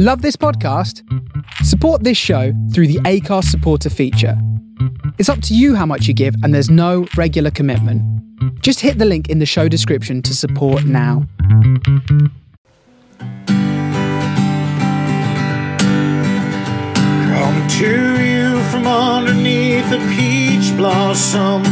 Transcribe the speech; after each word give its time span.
Love 0.00 0.22
this 0.22 0.36
podcast? 0.36 1.02
Support 1.64 2.04
this 2.04 2.16
show 2.16 2.52
through 2.72 2.86
the 2.86 3.00
Anchor 3.04 3.42
supporter 3.42 3.90
feature. 3.90 4.40
It's 5.18 5.28
up 5.28 5.42
to 5.42 5.56
you 5.56 5.74
how 5.74 5.86
much 5.86 6.06
you 6.06 6.14
give, 6.14 6.36
and 6.44 6.54
there's 6.54 6.70
no 6.70 7.08
regular 7.16 7.50
commitment. 7.50 8.00
Just 8.62 8.78
hit 8.78 8.98
the 8.98 9.04
link 9.04 9.28
in 9.28 9.40
the 9.40 9.44
show 9.44 9.66
description 9.66 10.22
to 10.22 10.36
support 10.36 10.84
now. 10.84 11.26
Come 17.34 17.68
to 17.80 18.22
you 18.22 18.62
from 18.70 18.86
underneath 18.86 19.90
a 19.90 19.98
peach 20.14 20.76
blossom. 20.76 21.62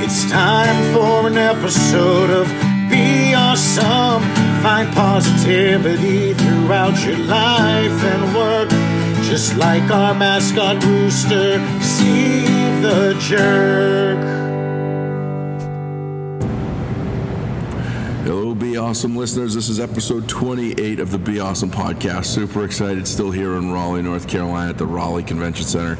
It's 0.00 0.30
time 0.30 0.94
for 0.94 1.26
an 1.26 1.36
episode 1.36 2.30
of 2.30 2.65
Be 2.88 3.34
Awesome. 3.34 4.22
Find 4.62 4.92
positivity 4.94 6.34
throughout 6.34 7.02
your 7.06 7.18
life 7.18 8.04
and 8.04 8.36
work. 8.36 8.68
Just 9.24 9.56
like 9.56 9.90
our 9.90 10.14
mascot 10.14 10.82
rooster, 10.84 11.58
Steve 11.80 12.82
the 12.82 13.16
Jerk. 13.18 14.45
Be 18.58 18.78
Awesome 18.78 19.14
listeners. 19.16 19.54
This 19.54 19.68
is 19.68 19.80
episode 19.80 20.28
28 20.28 21.00
of 21.00 21.10
the 21.10 21.18
Be 21.18 21.40
Awesome 21.40 21.70
podcast. 21.70 22.26
Super 22.26 22.64
excited, 22.64 23.06
still 23.06 23.30
here 23.30 23.56
in 23.56 23.70
Raleigh, 23.70 24.02
North 24.02 24.26
Carolina 24.28 24.70
at 24.70 24.78
the 24.78 24.86
Raleigh 24.86 25.24
Convention 25.24 25.66
Center. 25.66 25.98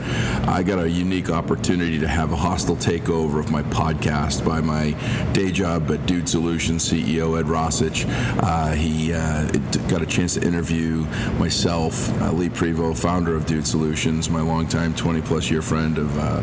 I 0.49 0.63
got 0.63 0.79
a 0.79 0.89
unique 0.89 1.29
opportunity 1.29 1.99
to 1.99 2.09
have 2.09 2.33
a 2.33 2.37
hostile 2.37 2.77
takeover 2.77 3.41
of 3.41 3.51
my 3.51 3.63
podcast 3.65 4.47
by 4.47 4.61
my 4.61 4.93
day 5.33 5.51
job 5.51 5.91
at 5.91 6.07
Dude 6.07 6.29
Solutions 6.29 6.91
CEO 6.91 7.39
Ed 7.39 7.45
Rossich. 7.47 8.07
Uh, 8.43 8.73
he 8.73 9.13
uh, 9.13 9.47
got 9.89 10.01
a 10.01 10.07
chance 10.07 10.35
to 10.35 10.47
interview 10.47 11.05
myself, 11.39 12.09
uh, 12.23 12.33
Lee 12.33 12.49
Prevost, 12.49 12.99
founder 12.99 13.37
of 13.37 13.45
Dude 13.45 13.67
Solutions, 13.67 14.31
my 14.31 14.41
longtime 14.41 14.95
20 14.95 15.21
plus 15.23 15.51
year 15.51 15.63
friend 15.63 15.99
of 15.99 16.19
uh, 16.19 16.41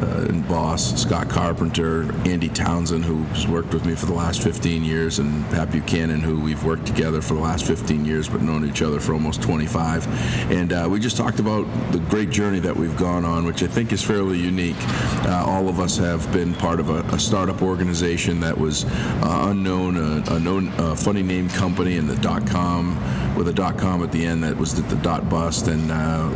uh, 0.00 0.26
and 0.28 0.48
boss 0.48 1.00
Scott 1.02 1.28
Carpenter, 1.28 2.10
Andy 2.26 2.48
Townsend, 2.48 3.04
who's 3.04 3.46
worked 3.46 3.74
with 3.74 3.84
me 3.84 3.94
for 3.94 4.06
the 4.06 4.14
last 4.14 4.42
15 4.42 4.84
years, 4.84 5.18
and 5.18 5.41
Pat 5.50 5.70
Buchanan, 5.70 6.20
who 6.20 6.40
we've 6.40 6.64
worked 6.64 6.86
together 6.86 7.20
for 7.20 7.34
the 7.34 7.40
last 7.40 7.66
15 7.66 8.04
years, 8.04 8.28
but 8.28 8.42
known 8.42 8.64
each 8.64 8.82
other 8.82 9.00
for 9.00 9.12
almost 9.12 9.42
25. 9.42 10.06
And 10.50 10.72
uh, 10.72 10.88
we 10.90 11.00
just 11.00 11.16
talked 11.16 11.40
about 11.40 11.64
the 11.92 11.98
great 12.10 12.30
journey 12.30 12.60
that 12.60 12.76
we've 12.76 12.96
gone 12.96 13.24
on, 13.24 13.44
which 13.44 13.62
I 13.62 13.66
think 13.66 13.92
is 13.92 14.02
fairly 14.02 14.38
unique. 14.38 14.76
Uh, 15.24 15.44
all 15.46 15.68
of 15.68 15.80
us 15.80 15.96
have 15.96 16.30
been 16.32 16.54
part 16.54 16.80
of 16.80 16.90
a, 16.90 17.00
a 17.14 17.18
startup 17.18 17.62
organization 17.62 18.40
that 18.40 18.56
was 18.56 18.84
uh, 18.84 19.46
unknown, 19.50 19.96
a, 19.96 20.34
a 20.34 20.40
known, 20.40 20.68
uh, 20.78 20.94
funny 20.94 21.22
name 21.22 21.48
company, 21.50 21.96
and 21.98 22.08
the 22.08 22.16
dot 22.16 22.46
com 22.46 22.96
with 23.36 23.48
a 23.48 23.52
dot 23.52 23.78
com 23.78 24.02
at 24.02 24.12
the 24.12 24.24
end 24.24 24.44
that 24.44 24.56
was 24.56 24.74
the, 24.74 24.82
the 24.94 25.02
dot 25.02 25.28
bust, 25.28 25.68
and 25.68 25.90
uh, 25.90 26.30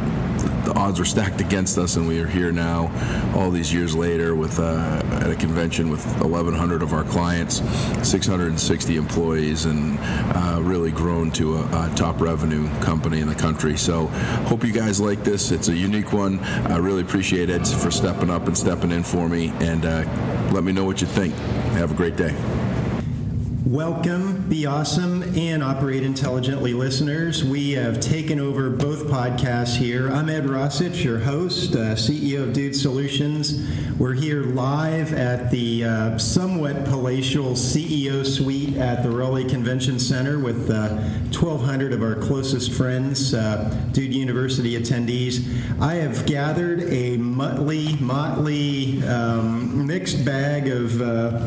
the 0.67 0.75
odds 0.77 0.99
were 0.99 1.05
stacked 1.05 1.41
against 1.41 1.79
us, 1.79 1.97
and 1.97 2.09
we 2.09 2.21
are 2.21 2.27
here 2.27 2.51
now, 2.51 2.91
all 3.37 3.51
these 3.51 3.73
years 3.73 3.95
later, 3.95 4.35
with 4.35 4.59
uh, 4.59 5.01
at 5.13 5.31
a 5.31 5.37
convention 5.37 5.91
with 5.91 6.05
1,100 6.21 6.83
of 6.83 6.93
our 6.93 7.05
clients, 7.05 7.63
660 8.07 8.97
employees, 8.97 9.65
and 9.65 9.97
uh, 10.01 10.59
really 10.61 10.91
grown 10.91 11.31
to 11.31 11.57
a, 11.57 11.61
a 11.61 11.95
top 11.95 12.21
revenue 12.21 12.69
company 12.81 13.21
in 13.21 13.29
the 13.29 13.35
country. 13.35 13.77
So, 13.77 14.07
hope 14.49 14.65
you 14.65 14.73
guys 14.73 15.01
like 15.01 15.23
this. 15.23 15.53
It's 15.53 15.69
a 15.69 15.77
unique 15.77 16.13
one. 16.13 16.41
I 16.41 16.79
really 16.79 17.03
appreciate 17.03 17.49
Ed 17.49 17.67
for 17.67 17.93
stepping 17.93 18.29
up 18.29 18.49
and 18.49 18.59
stepping 18.59 18.91
in 18.91 19.05
for 19.05 19.29
me, 19.29 19.53
and 19.61 19.87
uh, 19.87 20.51
let 20.53 20.65
me 20.65 20.73
know 20.73 20.85
what 20.85 21.01
you 21.01 21.07
think. 21.07 21.33
Have 21.75 21.93
a 21.93 21.95
great 21.95 22.17
day. 22.17 22.35
Welcome, 23.65 24.36
Be 24.49 24.65
Awesome, 24.65 25.25
and 25.37 25.61
Operate 25.61 26.05
Intelligently 26.05 26.73
listeners. 26.73 27.43
We 27.43 27.73
have 27.73 27.99
taken 27.99 28.39
over 28.39 28.71
both 28.71 29.09
podcasts 29.09 29.77
here. 29.77 30.09
I'm 30.09 30.29
Ed 30.29 30.45
Rossich, 30.45 31.03
your 31.03 31.19
host, 31.19 31.75
uh, 31.75 31.97
CEO 31.97 32.45
of 32.45 32.53
Dude 32.53 32.77
Solutions. 32.77 33.67
We're 33.99 34.13
here 34.13 34.45
live 34.45 35.13
at 35.13 35.51
the 35.51 35.85
uh, 35.85 36.19
somewhat 36.19 36.85
palatial 36.85 37.55
CEO 37.55 38.25
suite 38.25 38.77
at 38.77 39.03
the 39.03 39.11
Raleigh 39.11 39.49
Convention 39.49 39.99
Center 39.99 40.39
with 40.39 40.71
uh, 40.71 40.91
1,200 41.33 41.93
of 41.93 42.01
our 42.01 42.15
closest 42.15 42.73
friends, 42.73 43.35
uh, 43.35 43.69
Dude 43.91 44.15
University 44.15 44.79
attendees. 44.79 45.45
I 45.81 45.95
have 45.95 46.25
gathered 46.25 46.85
a 46.85 47.17
motley, 47.17 47.97
motley, 47.97 49.03
um, 49.09 49.89
mixed 49.89 50.25
bag 50.25 50.69
of 50.69 51.03
uh, 51.03 51.41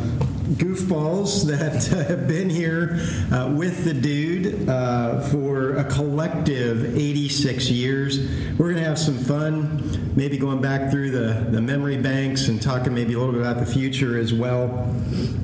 goofballs 0.50 1.46
that 1.46 1.94
uh, 1.94 2.04
have 2.06 2.28
been 2.28 2.50
here 2.50 3.00
uh, 3.32 3.54
with 3.56 3.84
the 3.84 3.94
dude 3.94 4.68
uh, 4.68 5.22
for 5.22 5.76
a 5.76 5.84
collective 5.84 6.98
86 6.98 7.70
years. 7.70 8.20
We're 8.58 8.72
going 8.72 8.84
to 8.84 8.90
have 8.90 8.98
some 8.98 9.18
fun, 9.18 10.12
maybe 10.16 10.38
going 10.38 10.60
back 10.60 10.90
through 10.90 11.12
the, 11.12 11.52
the 11.52 11.62
memory 11.62 11.98
banks 11.98 12.48
and 12.48 12.60
talking 12.60 12.96
maybe 12.96 13.14
a 13.14 13.20
little 13.20 13.34
bit 13.34 13.42
about 13.42 13.60
the 13.60 13.72
future 13.72 14.18
as 14.18 14.34
well. 14.34 14.92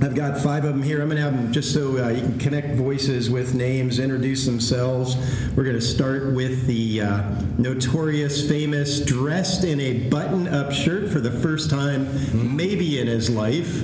I've 0.02 0.16
got 0.16 0.40
five 0.40 0.66
of 0.66 0.74
them 0.74 0.82
here. 0.82 1.02
I'm 1.02 1.08
going 1.08 1.18
to 1.18 1.24
have 1.24 1.36
them 1.36 1.54
just 1.54 1.72
so 1.72 2.04
uh, 2.04 2.10
you 2.10 2.22
can 2.22 2.40
connect 2.40 2.76
voices 2.76 3.30
with 3.30 3.54
names, 3.54 4.00
introduce 4.00 4.46
themselves. 4.46 5.16
We're 5.56 5.64
going 5.66 5.76
to 5.76 5.82
start 5.82 6.34
with 6.34 6.66
the 6.66 7.02
uh, 7.02 7.42
notorious, 7.60 8.48
famous, 8.50 9.00
dressed 9.02 9.64
in 9.64 9.80
a 9.80 10.10
button 10.10 10.48
up 10.48 10.72
shirt 10.72 11.10
for 11.10 11.20
the 11.20 11.32
first 11.32 11.70
time, 11.70 12.08
maybe 12.56 13.00
in 13.00 13.06
his 13.06 13.30
life. 13.30 13.84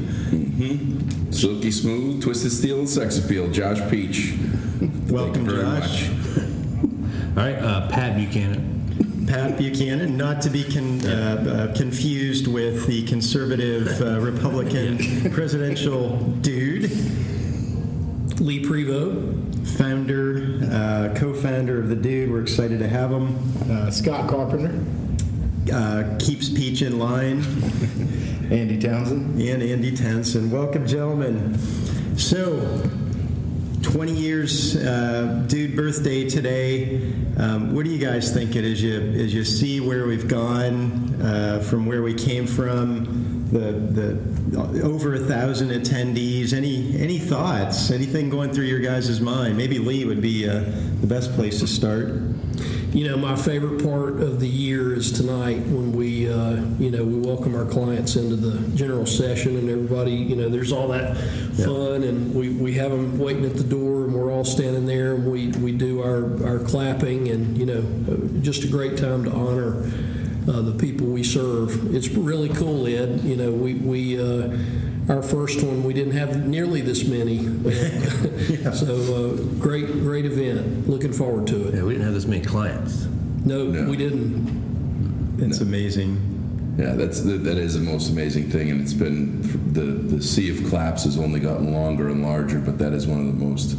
Silky 1.31 1.72
smooth, 1.72 2.22
twisted 2.22 2.51
steel, 2.51 2.79
and 2.79 2.89
sex 2.89 3.17
appeal. 3.17 3.50
Josh 3.51 3.79
Peach. 3.89 4.34
Welcome, 5.09 5.45
Thank 5.45 5.47
you 5.47 5.56
very 5.56 5.63
Josh. 5.63 6.09
All 7.38 7.44
right, 7.44 7.56
uh, 7.56 7.88
Pat 7.89 8.17
Buchanan. 8.17 9.25
Pat 9.28 9.57
Buchanan, 9.57 10.17
not 10.17 10.41
to 10.41 10.50
be 10.50 10.63
con- 10.66 11.06
uh, 11.06 11.69
uh, 11.72 11.75
confused 11.75 12.47
with 12.47 12.85
the 12.85 13.03
conservative 13.07 14.01
uh, 14.01 14.19
Republican 14.22 15.31
presidential 15.31 16.17
dude, 16.41 16.91
Lee 18.41 18.62
Prevost. 18.63 19.78
founder, 19.78 20.59
uh, 20.69 21.13
co-founder 21.18 21.79
of 21.79 21.88
the 21.89 21.95
Dude. 21.95 22.29
We're 22.29 22.41
excited 22.41 22.79
to 22.79 22.89
have 22.89 23.09
him. 23.12 23.38
Uh, 23.72 23.89
Scott 23.89 24.28
Carpenter, 24.29 24.73
Uh, 25.70 26.16
keeps 26.20 26.50
Peach 26.50 26.82
in 26.82 26.98
line, 26.98 27.44
Andy 28.52 28.80
Townsend. 28.80 29.40
and 29.40 29.62
Andy 29.62 29.96
Tenson. 29.96 30.50
Welcome, 30.50 30.88
gentlemen. 30.88 31.58
So, 32.18 32.82
20 33.84 34.12
years, 34.12 34.76
uh, 34.78 35.44
Dude 35.48 35.76
birthday 35.76 36.28
today. 36.28 37.14
Um, 37.38 37.76
what 37.76 37.86
do 37.86 37.92
you 37.92 38.00
guys 38.00 38.34
think 38.34 38.56
it 38.56 38.66
as 38.66 38.82
you 38.82 39.00
as 39.00 39.34
you 39.34 39.44
see 39.46 39.80
where 39.80 40.08
we've 40.08 40.28
gone 40.28 41.22
uh, 41.22 41.60
from 41.60 41.86
where 41.86 42.02
we 42.02 42.14
came 42.16 42.48
from? 42.48 43.48
The 43.52 43.72
the 43.72 44.82
over 44.84 45.14
a 45.14 45.20
thousand 45.20 45.70
attendees. 45.70 46.54
Any 46.54 46.98
any 47.00 47.20
thoughts? 47.20 47.92
Anything 47.92 48.30
going 48.30 48.52
through 48.52 48.66
your 48.66 48.80
guys' 48.80 49.22
mind? 49.22 49.58
Maybe 49.58 49.78
Lee 49.78 50.06
would 50.06 50.22
be 50.22 50.50
uh, 50.50 50.64
the 51.02 51.08
best 51.08 51.34
place 51.34 51.60
to 51.60 51.68
start. 51.68 52.14
You 52.94 53.07
know, 53.07 53.16
my 53.16 53.38
favorite 53.38 53.81
part 53.81 54.19
of 54.22 54.41
the 54.41 54.47
year 54.50 54.94
is 54.94 55.13
tonight 55.13 55.59
when 55.59 55.94
we, 55.94 56.29
uh, 56.29 56.56
you 56.78 56.91
know, 56.91 57.06
we 57.06 57.19
welcome 57.19 57.56
our 57.56 57.63
clients 57.63 58.18
into 58.18 58.35
the 58.35 58.59
general 58.75 59.06
session 59.06 59.56
and 59.56 59.69
everybody, 59.69 60.12
you 60.12 60.35
know, 60.35 60.50
there's 60.50 60.74
all 60.74 60.90
that 60.90 61.16
fun 61.56 62.03
and 62.03 62.35
we, 62.35 62.50
we 62.50 62.74
have 62.74 62.91
them 62.91 63.18
waiting 63.18 63.46
at 63.46 63.56
the 63.56 63.63
door 63.63 64.03
and 64.03 64.13
we're 64.13 64.30
all 64.30 64.44
standing 64.44 64.85
there 64.85 65.13
and 65.13 65.31
we, 65.31 65.47
we 65.63 65.72
do 65.72 66.01
our, 66.01 66.46
our 66.46 66.59
clapping 66.59 67.30
and, 67.30 67.57
you 67.57 67.66
know, 67.66 67.81
just 68.41 68.66
a 68.66 68.68
great 68.68 68.97
time 68.97 69.24
to 69.24 69.31
honor 69.31 69.90
uh, 70.50 70.62
the 70.62 70.75
people 70.78 71.07
we 71.07 71.24
serve. 71.24 71.96
It's 71.96 72.09
really 72.09 72.50
cool, 72.50 72.88
Ed. 72.88 73.22
You 73.22 73.38
know, 73.38 73.51
we, 73.53 73.75
we 73.75 74.19
uh, 74.19 74.57
our 75.09 75.22
first 75.22 75.63
one, 75.63 75.84
we 75.84 75.94
didn't 75.94 76.13
have 76.13 76.47
nearly 76.47 76.81
this 76.81 77.06
many. 77.07 77.47
So 78.73 78.95
uh, 78.95 79.59
great, 79.59 79.88
great 80.01 80.25
event. 80.25 80.88
Looking 80.88 81.12
forward 81.13 81.47
to 81.47 81.67
it. 81.67 81.75
Yeah, 81.75 81.84
we 81.84 81.94
didn't 81.94 82.06
have 82.06 82.13
this 82.13 82.25
many 82.25 82.44
clients. 82.44 83.06
No, 83.44 83.65
No. 83.65 83.89
we 83.89 83.98
didn't. 83.98 85.39
It's 85.39 85.62
amazing. 85.62 86.75
Yeah, 86.77 86.94
that's 86.94 87.21
the, 87.21 87.33
that 87.33 87.57
is 87.57 87.74
the 87.74 87.80
most 87.80 88.12
amazing 88.12 88.50
thing, 88.50 88.69
and 88.71 88.80
it's 88.81 88.94
been 88.94 89.42
the 89.74 89.81
the 90.15 90.21
sea 90.24 90.50
of 90.56 90.69
claps 90.69 91.04
has 91.06 91.18
only 91.18 91.39
gotten 91.39 91.74
longer 91.74 92.09
and 92.09 92.21
larger, 92.24 92.59
but 92.59 92.77
that 92.77 92.94
is 92.94 93.07
one 93.07 93.19
of 93.19 93.27
the 93.27 93.45
most 93.45 93.75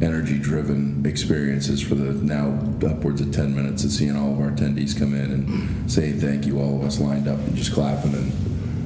energy-driven 0.00 1.04
experiences 1.06 1.80
for 1.80 1.94
the 1.94 2.12
now 2.24 2.58
upwards 2.88 3.20
of 3.20 3.32
ten 3.32 3.54
minutes 3.54 3.84
of 3.84 3.90
seeing 3.90 4.16
all 4.16 4.32
of 4.32 4.40
our 4.40 4.50
attendees 4.50 4.98
come 4.98 5.14
in 5.14 5.30
and 5.32 5.90
saying 5.90 6.20
thank 6.20 6.46
you, 6.46 6.58
all 6.60 6.76
of 6.80 6.84
us 6.86 6.98
lined 7.00 7.28
up 7.28 7.38
and 7.38 7.54
just 7.56 7.72
clapping 7.72 8.14
and 8.14 8.32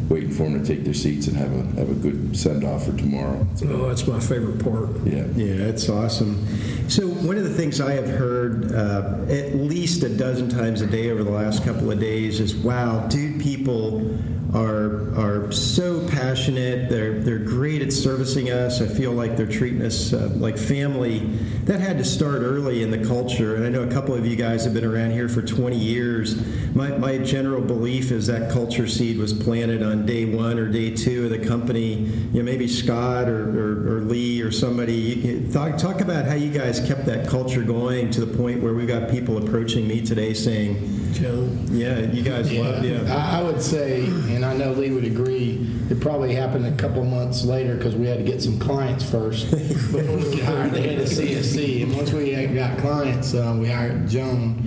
waiting 0.09 0.31
for 0.31 0.45
them 0.45 0.61
to 0.63 0.67
take 0.67 0.85
their 0.85 0.95
seats 0.95 1.27
and 1.27 1.37
have 1.37 1.53
a 1.53 1.63
have 1.81 1.91
a 1.91 1.95
good 1.95 2.37
send 2.37 2.65
off 2.65 2.87
for 2.87 2.97
tomorrow. 2.97 3.47
So, 3.57 3.67
Oh, 3.69 3.89
that's 3.89 4.07
my 4.07 4.21
favorite 4.21 4.63
part. 4.63 4.91
yeah. 5.05 5.25
Yeah, 5.35 5.67
it's 5.69 5.89
awesome. 5.89 6.47
So 6.89 7.07
one 7.09 7.37
of 7.37 7.45
the 7.45 7.53
things 7.55 7.81
I 7.81 7.93
have 7.95 8.09
heard 8.09 8.73
uh, 8.73 9.19
at 9.29 9.57
least 9.57 10.03
a 10.05 10.09
dozen 10.09 10.49
times 10.49 10.81
a 10.83 10.87
day 10.87 11.11
over 11.11 11.25
the 11.25 11.31
last 11.31 11.65
couple 11.65 11.91
of 11.91 11.99
days 11.99 12.39
is, 12.41 12.55
"Wow, 12.55 13.07
dude, 13.09 13.41
people 13.41 14.17
are 14.55 15.13
are 15.19 15.51
so 15.53 16.07
passionate. 16.09 16.89
They're 16.89 17.19
they're 17.19 17.39
great 17.41 17.83
at 17.83 17.93
servicing 17.93 18.51
us. 18.51 18.81
I 18.81 18.87
feel 18.87 19.13
like 19.13 19.37
they're 19.37 19.47
treating 19.49 19.83
us 19.83 20.13
uh, 20.13 20.31
like 20.37 20.57
family." 20.57 21.19
That 21.65 21.81
had 21.81 21.99
to 21.99 22.05
start 22.05 22.43
early 22.43 22.83
in 22.85 22.93
the 22.93 23.05
culture, 23.05 23.57
and 23.57 23.65
I 23.65 23.69
know 23.69 23.83
a 23.83 23.91
couple 23.91 24.15
of 24.15 24.25
you 24.25 24.37
guys 24.37 24.63
have 24.65 24.73
been 24.73 24.85
around 24.85 25.11
here 25.11 25.29
for 25.29 25.43
20 25.43 25.77
years. 25.77 26.37
My 26.77 26.97
my 26.97 27.19
general 27.19 27.61
belief 27.61 28.13
is 28.13 28.29
that 28.29 28.53
culture 28.53 28.87
seed 28.87 29.19
was 29.19 29.33
planted 29.33 29.83
on 29.83 29.96
day 30.05 30.27
one 30.27 30.59
or 30.59 30.69
day 30.69 30.95
two 30.95 31.25
of 31.25 31.31
the 31.31 31.39
company. 31.39 31.95
You 31.95 32.35
know, 32.35 32.43
maybe 32.43 32.69
Scott 32.69 33.29
or, 33.29 33.49
or, 33.49 33.97
or 33.97 34.01
Lee 34.01 34.43
or 34.43 34.51
somebody. 34.51 35.49
Talk 35.53 35.79
talk 35.79 36.01
about 36.01 36.27
how 36.27 36.35
you 36.35 36.51
guys 36.51 36.81
kept 36.87 37.07
that 37.07 37.29
culture 37.29 37.63
going 37.63 38.11
to 38.11 38.25
the 38.25 38.37
point 38.37 38.63
where 38.63 38.75
we've 38.75 38.89
got 38.89 39.09
people 39.11 39.39
approaching 39.39 39.87
me 39.89 40.05
today 40.05 40.35
saying, 40.35 41.13
Joe. 41.13 41.49
"Yeah, 41.71 42.01
you 42.01 42.23
guys 42.23 42.53
love 42.53 42.85
yeah." 42.85 43.15
I, 43.15 43.41
I 43.41 43.43
would 43.43 43.63
say, 43.63 44.05
and 44.05 44.45
I 44.45 44.55
know 44.55 44.73
Lee 44.73 44.91
would 44.91 45.05
agree, 45.05 45.67
it 45.89 46.01
probably 46.01 46.35
happened 46.35 46.67
a 46.67 46.77
couple 46.77 47.05
months 47.05 47.45
later 47.45 47.77
because 47.77 47.95
we 47.95 48.07
had 48.07 48.19
to 48.19 48.25
get 48.25 48.43
some 48.43 48.59
clients 48.59 49.09
first 49.09 49.51
before 49.51 50.17
we 50.17 50.41
hired 50.41 50.73
the 50.73 50.81
head 50.81 50.99
of 50.99 51.07
CSC. 51.07 51.83
And 51.83 51.97
once 51.97 52.13
we 52.13 52.33
had 52.33 52.55
got 52.55 52.79
clients, 52.79 53.35
uh, 53.35 53.57
we 53.59 53.69
hired 53.69 54.09
Joan. 54.09 54.63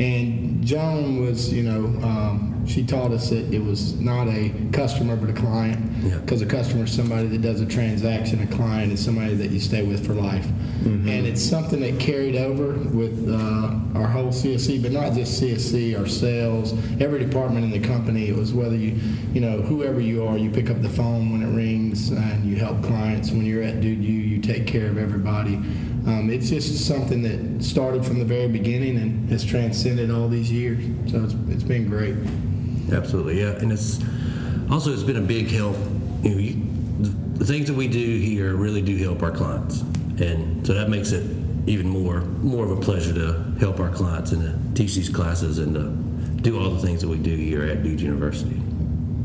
And 0.00 0.64
Joan 0.64 1.20
was, 1.20 1.52
you 1.52 1.62
know, 1.62 1.84
um, 2.06 2.51
she 2.66 2.84
taught 2.84 3.10
us 3.10 3.30
that 3.30 3.52
it 3.52 3.62
was 3.62 3.98
not 4.00 4.28
a 4.28 4.52
customer 4.72 5.16
but 5.16 5.30
a 5.30 5.32
client. 5.32 5.80
Because 6.20 6.42
a 6.42 6.46
customer 6.46 6.84
is 6.84 6.92
somebody 6.92 7.28
that 7.28 7.42
does 7.42 7.60
a 7.60 7.66
transaction, 7.66 8.40
a 8.42 8.46
client 8.46 8.92
is 8.92 9.04
somebody 9.04 9.34
that 9.34 9.50
you 9.50 9.60
stay 9.60 9.84
with 9.84 10.06
for 10.06 10.14
life. 10.14 10.46
And 10.84 11.26
it's 11.26 11.42
something 11.42 11.80
that 11.80 12.00
carried 12.00 12.34
over 12.34 12.72
with 12.72 13.28
uh, 13.28 13.98
our 13.98 14.06
whole 14.06 14.30
CSC, 14.30 14.82
but 14.82 14.90
not 14.90 15.12
just 15.12 15.40
CSC, 15.40 15.98
our 15.98 16.08
sales, 16.08 16.72
every 17.00 17.24
department 17.24 17.64
in 17.64 17.70
the 17.70 17.86
company. 17.86 18.28
It 18.28 18.36
was 18.36 18.52
whether 18.52 18.74
you, 18.74 18.98
you 19.32 19.40
know, 19.40 19.62
whoever 19.62 20.00
you 20.00 20.26
are, 20.26 20.36
you 20.36 20.50
pick 20.50 20.70
up 20.70 20.82
the 20.82 20.88
phone 20.88 21.30
when 21.30 21.42
it 21.42 21.54
rings 21.54 22.10
and 22.10 22.44
you 22.44 22.56
help 22.56 22.82
clients. 22.82 23.30
When 23.30 23.44
you're 23.44 23.62
at 23.62 23.80
Dude 23.80 24.02
You, 24.02 24.12
you 24.12 24.40
take 24.40 24.66
care 24.66 24.88
of 24.88 24.98
everybody. 24.98 25.54
Um, 25.54 26.30
it's 26.32 26.50
just 26.50 26.84
something 26.84 27.22
that 27.22 27.62
started 27.64 28.04
from 28.04 28.18
the 28.18 28.24
very 28.24 28.48
beginning 28.48 28.96
and 28.96 29.30
has 29.30 29.44
transcended 29.44 30.10
all 30.10 30.28
these 30.28 30.50
years. 30.50 30.82
So 31.10 31.22
it's, 31.22 31.34
it's 31.48 31.62
been 31.62 31.88
great. 31.88 32.16
Absolutely, 32.92 33.40
yeah, 33.40 33.52
and 33.52 33.72
it's 33.72 34.00
also 34.70 34.92
it's 34.92 35.02
been 35.02 35.16
a 35.16 35.20
big 35.20 35.48
help. 35.50 35.76
You 36.22 36.30
know, 36.30 36.38
you, 36.38 36.62
the 37.34 37.44
things 37.44 37.66
that 37.66 37.74
we 37.74 37.88
do 37.88 38.18
here 38.18 38.54
really 38.54 38.82
do 38.82 38.96
help 38.96 39.22
our 39.22 39.30
clients, 39.30 39.80
and 40.20 40.66
so 40.66 40.74
that 40.74 40.88
makes 40.88 41.12
it 41.12 41.24
even 41.66 41.88
more 41.88 42.20
more 42.20 42.64
of 42.64 42.70
a 42.76 42.80
pleasure 42.80 43.14
to 43.14 43.32
help 43.60 43.80
our 43.80 43.90
clients 43.90 44.32
and 44.32 44.42
to 44.42 44.82
teach 44.82 44.94
these 44.94 45.08
classes 45.08 45.58
and 45.58 45.74
to 45.74 46.42
do 46.42 46.58
all 46.60 46.70
the 46.70 46.80
things 46.80 47.00
that 47.00 47.08
we 47.08 47.18
do 47.18 47.34
here 47.34 47.64
at 47.64 47.82
Dude 47.82 48.00
University. 48.00 48.60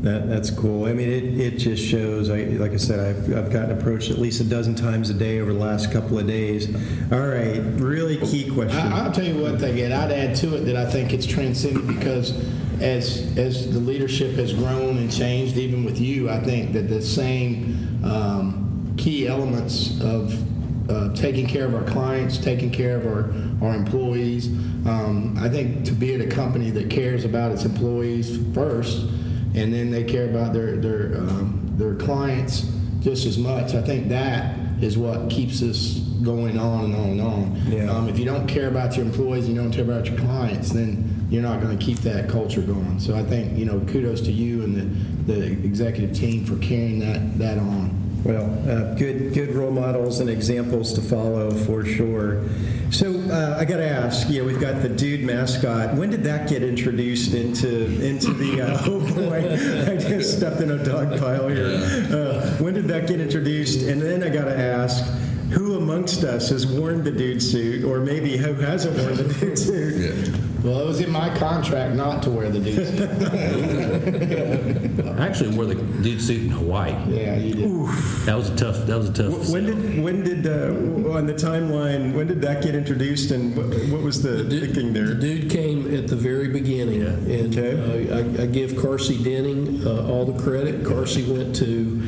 That, 0.02 0.28
that's 0.28 0.50
cool. 0.50 0.86
I 0.86 0.92
mean, 0.92 1.08
it, 1.08 1.40
it 1.40 1.58
just 1.58 1.84
shows, 1.84 2.30
I, 2.30 2.42
like 2.42 2.70
I 2.70 2.76
said, 2.76 3.00
I've, 3.00 3.36
I've 3.36 3.52
gotten 3.52 3.76
approached 3.76 4.10
at 4.10 4.18
least 4.18 4.40
a 4.40 4.44
dozen 4.44 4.76
times 4.76 5.10
a 5.10 5.14
day 5.14 5.40
over 5.40 5.52
the 5.52 5.58
last 5.58 5.90
couple 5.90 6.18
of 6.18 6.26
days. 6.26 6.72
All 7.12 7.26
right, 7.26 7.58
really 7.80 8.16
key 8.18 8.48
question. 8.48 8.78
I, 8.78 9.04
I'll 9.04 9.12
tell 9.12 9.24
you 9.24 9.42
one 9.42 9.58
thing, 9.58 9.80
Ed. 9.80 9.90
I'd 9.90 10.12
add 10.12 10.36
to 10.36 10.54
it 10.54 10.60
that 10.66 10.76
I 10.76 10.86
think 10.88 11.12
it's 11.12 11.26
transcended 11.26 11.86
because 11.88 12.32
as 12.80 13.36
as 13.36 13.72
the 13.72 13.80
leadership 13.80 14.36
has 14.36 14.52
grown 14.52 14.98
and 14.98 15.12
changed, 15.12 15.56
even 15.56 15.84
with 15.84 16.00
you, 16.00 16.30
I 16.30 16.38
think 16.40 16.72
that 16.74 16.88
the 16.88 17.02
same 17.02 18.00
um, 18.04 18.94
key 18.96 19.26
elements 19.26 20.00
of 20.00 20.32
uh, 20.88 21.12
taking 21.14 21.46
care 21.46 21.66
of 21.66 21.74
our 21.74 21.84
clients, 21.84 22.38
taking 22.38 22.70
care 22.70 22.96
of 22.96 23.06
our, 23.06 23.68
our 23.68 23.74
employees. 23.74 24.46
Um, 24.86 25.36
I 25.38 25.48
think 25.48 25.84
to 25.86 25.92
be 25.92 26.14
at 26.14 26.20
a 26.20 26.26
company 26.26 26.70
that 26.70 26.88
cares 26.88 27.24
about 27.24 27.52
its 27.52 27.64
employees 27.64 28.38
first, 28.54 29.06
and 29.58 29.72
then 29.72 29.90
they 29.90 30.04
care 30.04 30.28
about 30.28 30.52
their 30.52 30.76
their 30.76 31.18
um, 31.18 31.72
their 31.76 31.94
clients 31.94 32.70
just 33.00 33.26
as 33.26 33.38
much. 33.38 33.74
I 33.74 33.82
think 33.82 34.08
that 34.08 34.56
is 34.80 34.96
what 34.96 35.28
keeps 35.30 35.62
us 35.62 35.98
going 36.22 36.58
on 36.58 36.86
and 36.86 36.94
on 36.94 37.08
and 37.10 37.20
on. 37.20 37.62
Yeah. 37.66 37.90
Um, 37.90 38.08
if 38.08 38.18
you 38.18 38.24
don't 38.24 38.46
care 38.46 38.68
about 38.68 38.96
your 38.96 39.06
employees, 39.06 39.48
you 39.48 39.54
don't 39.54 39.72
care 39.72 39.84
about 39.84 40.06
your 40.06 40.18
clients, 40.18 40.70
then 40.70 41.26
you're 41.30 41.42
not 41.42 41.60
going 41.60 41.76
to 41.76 41.84
keep 41.84 41.98
that 41.98 42.28
culture 42.28 42.62
going. 42.62 42.98
So 42.98 43.16
I 43.16 43.22
think 43.22 43.56
you 43.56 43.64
know, 43.64 43.80
kudos 43.80 44.20
to 44.22 44.32
you 44.32 44.62
and 44.62 45.26
the, 45.26 45.32
the 45.32 45.46
executive 45.64 46.16
team 46.16 46.44
for 46.44 46.56
carrying 46.58 46.98
that 47.00 47.38
that 47.38 47.58
on. 47.58 48.07
Well, 48.24 48.46
uh, 48.68 48.94
good 48.94 49.32
good 49.32 49.54
role 49.54 49.70
models 49.70 50.20
and 50.20 50.28
examples 50.28 50.92
to 50.94 51.00
follow 51.00 51.50
for 51.50 51.84
sure. 51.84 52.44
So 52.90 53.12
uh, 53.30 53.56
I 53.58 53.64
got 53.64 53.76
to 53.76 53.88
ask, 53.88 54.28
yeah, 54.28 54.42
we've 54.42 54.60
got 54.60 54.82
the 54.82 54.88
dude 54.88 55.24
mascot. 55.24 55.94
When 55.94 56.10
did 56.10 56.24
that 56.24 56.48
get 56.48 56.62
introduced 56.62 57.34
into 57.34 57.84
into 58.04 58.32
the? 58.32 58.62
Uh, 58.62 58.82
oh 58.86 59.14
boy, 59.14 59.92
I 59.92 59.96
just 59.96 60.36
stepped 60.36 60.60
in 60.60 60.70
a 60.72 60.84
dog 60.84 61.18
pile 61.18 61.48
here. 61.48 61.66
Uh, 62.10 62.56
when 62.56 62.74
did 62.74 62.88
that 62.88 63.06
get 63.06 63.20
introduced? 63.20 63.82
And 63.82 64.02
then 64.02 64.22
I 64.22 64.28
got 64.28 64.44
to 64.44 64.58
ask. 64.58 65.04
Who 65.48 65.78
amongst 65.78 66.24
us 66.24 66.50
has 66.50 66.66
worn 66.66 67.02
the 67.02 67.10
dude 67.10 67.42
suit, 67.42 67.82
or 67.82 68.00
maybe 68.00 68.36
who 68.36 68.52
hasn't 68.52 68.98
worn 68.98 69.16
the 69.16 69.32
dude 69.32 69.58
suit? 69.58 70.34
Well, 70.62 70.80
it 70.80 70.86
was 70.86 71.00
in 71.00 71.10
my 71.12 71.28
contract 71.38 71.94
not 71.94 72.22
to 72.24 72.30
wear 72.30 72.50
the 72.50 72.58
dude 72.58 72.86
suit. 72.88 73.08
I 75.06 75.24
actually 75.26 75.54
wore 75.56 75.66
the 75.66 75.76
dude 76.02 76.20
suit 76.20 76.42
in 76.42 76.50
Hawaii. 76.50 76.90
yeah, 77.06 77.36
you 77.36 77.54
did. 77.54 77.70
That 78.26 78.34
was 78.36 78.50
a 78.50 78.56
tough. 78.56 78.84
That 78.86 78.98
was 78.98 79.08
a 79.08 79.12
tough. 79.12 79.50
When 79.50 79.66
did 79.66 80.02
when 80.02 80.24
did 80.24 80.46
uh, 80.46 81.14
on 81.16 81.26
the 81.26 81.34
timeline? 81.34 82.12
When 82.12 82.26
did 82.26 82.40
that 82.42 82.62
get 82.62 82.74
introduced, 82.74 83.30
and 83.30 83.56
what, 83.56 83.66
what 83.92 84.02
was 84.02 84.20
the 84.22 84.44
thinking 84.50 84.92
there? 84.92 85.06
The 85.06 85.14
dude 85.14 85.50
came 85.50 85.94
at 85.94 86.08
the 86.08 86.16
very 86.16 86.48
beginning, 86.48 87.02
and 87.02 87.56
Okay. 87.56 88.10
uh, 88.10 88.16
I, 88.16 88.42
I 88.42 88.46
give 88.46 88.72
Carsey 88.72 89.22
Denning 89.22 89.86
uh, 89.86 90.08
all 90.08 90.24
the 90.24 90.42
credit. 90.42 90.82
Carsey 90.82 91.24
went 91.28 91.54
to, 91.56 92.02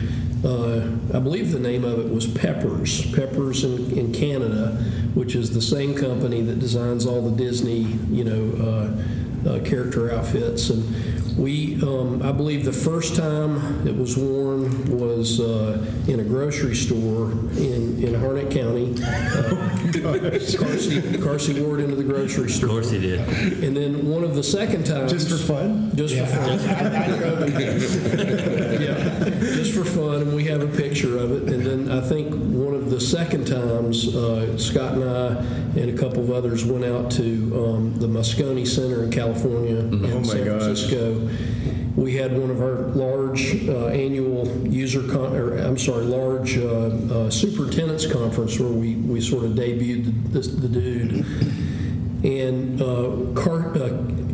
uh, 0.44 1.16
I 1.16 1.20
believe 1.20 1.52
the 1.52 1.58
name 1.60 1.84
of 1.84 1.98
it 2.00 2.10
was 2.12 2.26
Peppers, 2.26 3.10
Peppers 3.12 3.62
in, 3.64 3.96
in 3.96 4.12
Canada, 4.12 4.72
which 5.14 5.34
is 5.34 5.52
the 5.54 5.62
same 5.62 5.94
company 5.94 6.40
that 6.42 6.58
designs 6.58 7.04
all 7.06 7.20
the 7.22 7.36
Disney, 7.36 7.80
you 8.10 8.24
know, 8.24 8.39
uh, 8.60 9.48
uh, 9.48 9.60
character 9.64 10.12
outfits. 10.12 10.70
And 10.70 11.36
we, 11.38 11.80
um, 11.82 12.22
I 12.22 12.32
believe, 12.32 12.64
the 12.64 12.72
first 12.72 13.16
time 13.16 13.86
it 13.86 13.96
was 13.96 14.16
worn 14.16 14.98
was 14.98 15.40
uh, 15.40 15.78
in 16.08 16.20
a 16.20 16.24
grocery 16.24 16.74
store 16.74 17.30
in 17.56 18.02
in 18.02 18.14
Harnett 18.14 18.50
County. 18.50 18.92
Uh, 19.02 19.68
Carsey, 20.60 21.00
Carsey 21.18 21.54
wore 21.64 21.78
it 21.78 21.84
into 21.84 21.96
the 21.96 22.04
grocery 22.04 22.28
store. 22.28 22.44
Of 22.44 22.50
store. 22.52 22.68
course 22.68 22.90
he 22.90 22.98
did. 23.00 23.20
And 23.64 23.76
then 23.76 24.06
one 24.08 24.24
of 24.24 24.34
the 24.34 24.42
second 24.42 24.84
times, 24.84 25.12
Just 25.12 25.28
for 25.30 25.36
fun? 25.54 25.90
just 25.94 26.14
for 26.16 26.26
fun, 26.26 26.58
yeah, 28.80 29.30
just 29.40 29.72
for 29.72 29.84
fun, 29.84 30.22
and 30.22 30.34
we 30.34 30.44
have 30.44 30.62
a 30.62 30.66
picture 30.76 31.16
of 31.18 31.32
it. 31.32 31.52
And 31.52 31.64
then 31.64 31.90
I 31.90 32.00
think 32.00 32.34
one 32.70 32.80
of 32.82 32.90
the 32.90 33.00
second 33.00 33.46
times, 33.46 34.14
uh, 34.14 34.56
Scott 34.56 34.94
and 34.94 35.02
I 35.04 35.28
and 35.80 35.90
a 35.90 35.98
couple 36.00 36.22
of 36.22 36.30
others 36.30 36.64
went 36.64 36.84
out 36.84 37.10
to 37.12 37.22
um, 37.66 37.98
the 37.98 38.06
Moscone 38.06 38.64
Center 38.66 39.02
in 39.02 39.10
California 39.10 39.78
in 39.78 40.04
Oh 40.04 40.20
my 40.20 40.22
San 40.22 40.44
gosh. 40.44 40.62
Francisco. 40.62 41.28
We 41.96 42.14
had 42.14 42.38
one 42.38 42.50
of 42.50 42.60
our 42.62 42.82
large 42.94 43.68
uh, 43.68 43.86
annual 43.88 44.46
user, 44.68 45.02
con- 45.02 45.34
or 45.34 45.56
I'm 45.58 45.76
sorry, 45.78 46.04
large 46.04 46.56
uh, 46.56 46.64
uh, 46.66 47.30
superintendents 47.30 48.06
conference 48.06 48.58
where 48.60 48.68
we, 48.70 48.94
we 48.94 49.20
sort 49.20 49.44
of 49.44 49.52
debuted 49.52 50.32
the, 50.32 50.38
the, 50.38 50.48
the 50.48 50.68
dude. 50.68 51.26
And 52.24 52.80
uh, 52.80 53.40
Car- 53.40 53.74
uh, 53.76 53.88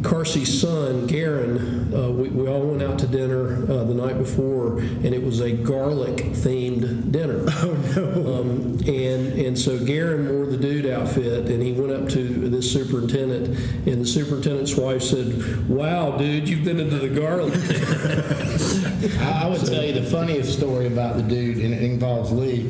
Carsey's 0.06 0.60
son, 0.60 1.08
Garen, 1.08 1.92
uh, 1.92 2.08
we, 2.10 2.28
we 2.28 2.46
all 2.46 2.60
went 2.60 2.80
out 2.80 2.96
to 3.00 3.08
dinner 3.08 3.64
uh, 3.64 3.82
the 3.82 3.92
night 3.92 4.16
before, 4.16 4.78
and 4.78 5.06
it 5.06 5.20
was 5.20 5.40
a 5.40 5.50
garlic 5.50 6.16
themed 6.16 7.10
dinner. 7.10 7.44
Oh, 7.66 7.72
no. 7.96 8.40
Um, 8.40 8.78
and, 8.86 9.32
and 9.32 9.58
so 9.58 9.78
Garen 9.78 10.28
wore 10.28 10.46
the 10.46 10.58
dude 10.58 10.86
outfit, 10.86 11.48
and 11.48 11.60
he 11.60 11.72
went 11.72 11.90
up 11.90 12.08
to 12.10 12.48
this 12.48 12.70
superintendent, 12.70 13.48
and 13.88 14.00
the 14.00 14.06
superintendent's 14.06 14.76
wife 14.76 15.02
said, 15.02 15.68
Wow, 15.68 16.16
dude, 16.16 16.48
you've 16.48 16.64
been 16.64 16.78
into 16.78 16.98
the 16.98 17.08
garlic. 17.08 17.54
I, 19.20 19.44
I 19.44 19.46
would 19.46 19.64
tell 19.64 19.82
you 19.82 19.92
the 19.92 20.08
funniest 20.08 20.56
story 20.56 20.86
about 20.86 21.16
the 21.16 21.22
dude, 21.22 21.58
and 21.58 21.74
it 21.74 21.82
involves 21.82 22.30
Lee, 22.30 22.64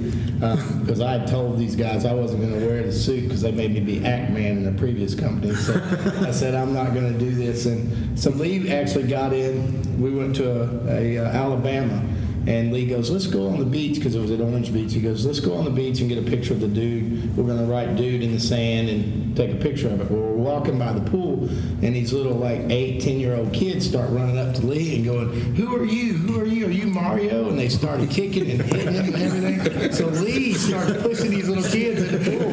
because 0.80 1.00
I 1.00 1.18
had 1.18 1.26
told 1.26 1.58
these 1.58 1.76
guys 1.76 2.04
I 2.04 2.12
wasn't 2.12 2.42
going 2.42 2.58
to 2.58 2.66
wear 2.66 2.82
the 2.82 2.92
suit 2.92 3.24
because 3.24 3.42
they 3.42 3.52
made 3.52 3.72
me 3.72 3.80
be 3.80 4.04
act 4.04 4.32
man 4.32 4.58
in 4.58 4.64
the 4.64 4.78
previous 4.78 5.14
company. 5.14 5.54
So 5.54 5.74
I 6.22 6.30
said 6.30 6.54
I'm 6.54 6.74
not 6.74 6.94
going 6.94 7.12
to 7.12 7.18
do 7.28 7.34
this, 7.34 7.66
and 7.66 8.18
so 8.18 8.30
Lee 8.30 8.70
actually 8.72 9.06
got 9.06 9.32
in. 9.32 10.00
We 10.00 10.14
went 10.14 10.36
to 10.36 10.50
a, 10.50 11.16
a 11.16 11.18
uh, 11.18 11.28
Alabama. 11.28 12.02
And 12.46 12.72
Lee 12.72 12.86
goes, 12.86 13.10
let's 13.10 13.26
go 13.26 13.48
on 13.48 13.58
the 13.58 13.64
beach 13.64 13.96
because 13.96 14.14
it 14.14 14.20
was 14.20 14.30
at 14.30 14.40
Orange 14.40 14.72
Beach. 14.72 14.92
He 14.92 15.00
goes, 15.00 15.26
let's 15.26 15.40
go 15.40 15.54
on 15.54 15.64
the 15.64 15.70
beach 15.70 15.98
and 15.98 16.08
get 16.08 16.16
a 16.16 16.22
picture 16.22 16.52
of 16.52 16.60
the 16.60 16.68
dude. 16.68 17.36
We're 17.36 17.42
going 17.42 17.58
to 17.58 17.64
write 17.64 17.96
dude 17.96 18.22
in 18.22 18.30
the 18.30 18.38
sand 18.38 18.88
and 18.88 19.36
take 19.36 19.50
a 19.50 19.56
picture 19.56 19.88
of 19.88 20.00
it. 20.00 20.08
Well, 20.08 20.20
we're 20.20 20.36
walking 20.36 20.78
by 20.78 20.92
the 20.92 21.10
pool, 21.10 21.48
and 21.48 21.96
these 21.96 22.12
little 22.12 22.34
like 22.34 22.60
eight, 22.70 23.00
ten 23.00 23.18
year 23.18 23.34
old 23.34 23.52
kids 23.52 23.88
start 23.88 24.10
running 24.10 24.38
up 24.38 24.54
to 24.54 24.64
Lee 24.64 24.94
and 24.94 25.04
going, 25.04 25.56
who 25.56 25.74
are 25.74 25.84
you? 25.84 26.12
Who 26.12 26.40
are 26.40 26.46
you? 26.46 26.66
Are 26.66 26.70
you 26.70 26.86
Mario? 26.86 27.48
And 27.48 27.58
they 27.58 27.68
started 27.68 28.10
kicking 28.10 28.48
and 28.48 28.62
hitting 28.62 28.94
him 28.94 29.06
and 29.06 29.16
everything. 29.16 29.90
So 29.90 30.06
Lee 30.06 30.54
started 30.54 31.02
pushing 31.02 31.32
these 31.32 31.48
little 31.48 31.64
kids 31.64 32.00
in 32.00 32.12
the 32.12 32.30
pool. 32.30 32.46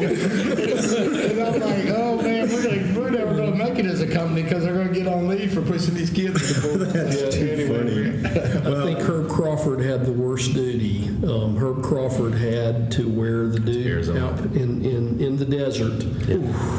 make 3.74 3.84
it 3.84 3.90
as 3.90 4.00
a 4.00 4.03
company 4.14 4.42
because 4.42 4.64
they're 4.64 4.74
going 4.74 4.88
to 4.88 4.94
get 4.94 5.06
on 5.06 5.28
leave 5.28 5.52
for 5.52 5.62
pushing 5.62 5.94
these 5.94 6.10
kids 6.10 6.62
to 6.62 6.78
the. 6.78 6.84
That's 6.94 7.36
Yeah, 7.36 7.42
anyway. 7.42 8.20
I 8.24 8.84
think 8.84 9.00
Herb 9.00 9.28
Crawford 9.28 9.80
had 9.80 10.06
the 10.06 10.12
worst 10.12 10.54
duty. 10.54 11.08
Um, 11.26 11.56
Herb 11.56 11.82
Crawford 11.82 12.34
had 12.34 12.90
to 12.92 13.08
wear 13.08 13.48
the 13.48 13.60
dude 13.60 14.16
out 14.16 14.38
in, 14.54 14.84
in, 14.84 15.20
in 15.20 15.36
the 15.36 15.44
desert. 15.44 16.04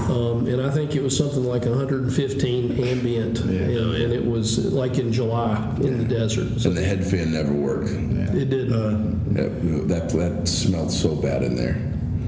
Um, 0.09 0.47
and 0.47 0.61
I 0.61 0.69
think 0.69 0.95
it 0.95 1.03
was 1.03 1.17
something 1.17 1.43
like 1.43 1.65
115 1.65 2.83
ambient. 2.83 3.39
And, 3.39 3.51
and 3.51 4.13
it 4.13 4.25
was 4.25 4.73
like 4.73 4.97
in 4.97 5.11
July 5.11 5.57
in 5.81 5.97
the 5.97 6.05
desert. 6.05 6.59
So 6.59 6.69
And 6.69 6.77
the 6.77 6.83
head 6.83 7.05
fan 7.05 7.31
never 7.31 7.53
worked. 7.53 7.89
it 7.89 8.49
did. 8.49 8.69
That, 8.69 9.87
that, 9.87 10.09
that 10.09 10.47
smelled 10.47 10.91
so 10.91 11.15
bad 11.15 11.43
in 11.43 11.55
there. 11.55 11.75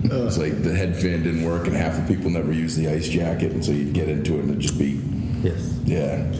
It 0.04 0.12
was 0.12 0.38
like 0.38 0.64
the 0.64 0.74
head 0.76 0.96
fan 0.96 1.24
didn't 1.24 1.44
work, 1.46 1.68
and 1.68 1.76
half 1.76 1.96
the 1.98 2.14
people 2.16 2.30
never 2.30 2.52
used 2.52 2.78
the 2.78 2.90
ice 2.90 3.08
jacket, 3.10 3.52
and 3.52 3.64
so 3.66 3.72
you'd 3.72 3.94
get 3.94 4.08
into 4.10 4.36
it 4.36 4.42
and 4.42 4.50
it'd 4.52 4.62
just 4.62 4.78
be, 4.80 5.02
Yes. 5.44 5.80
yeah. 5.86 6.32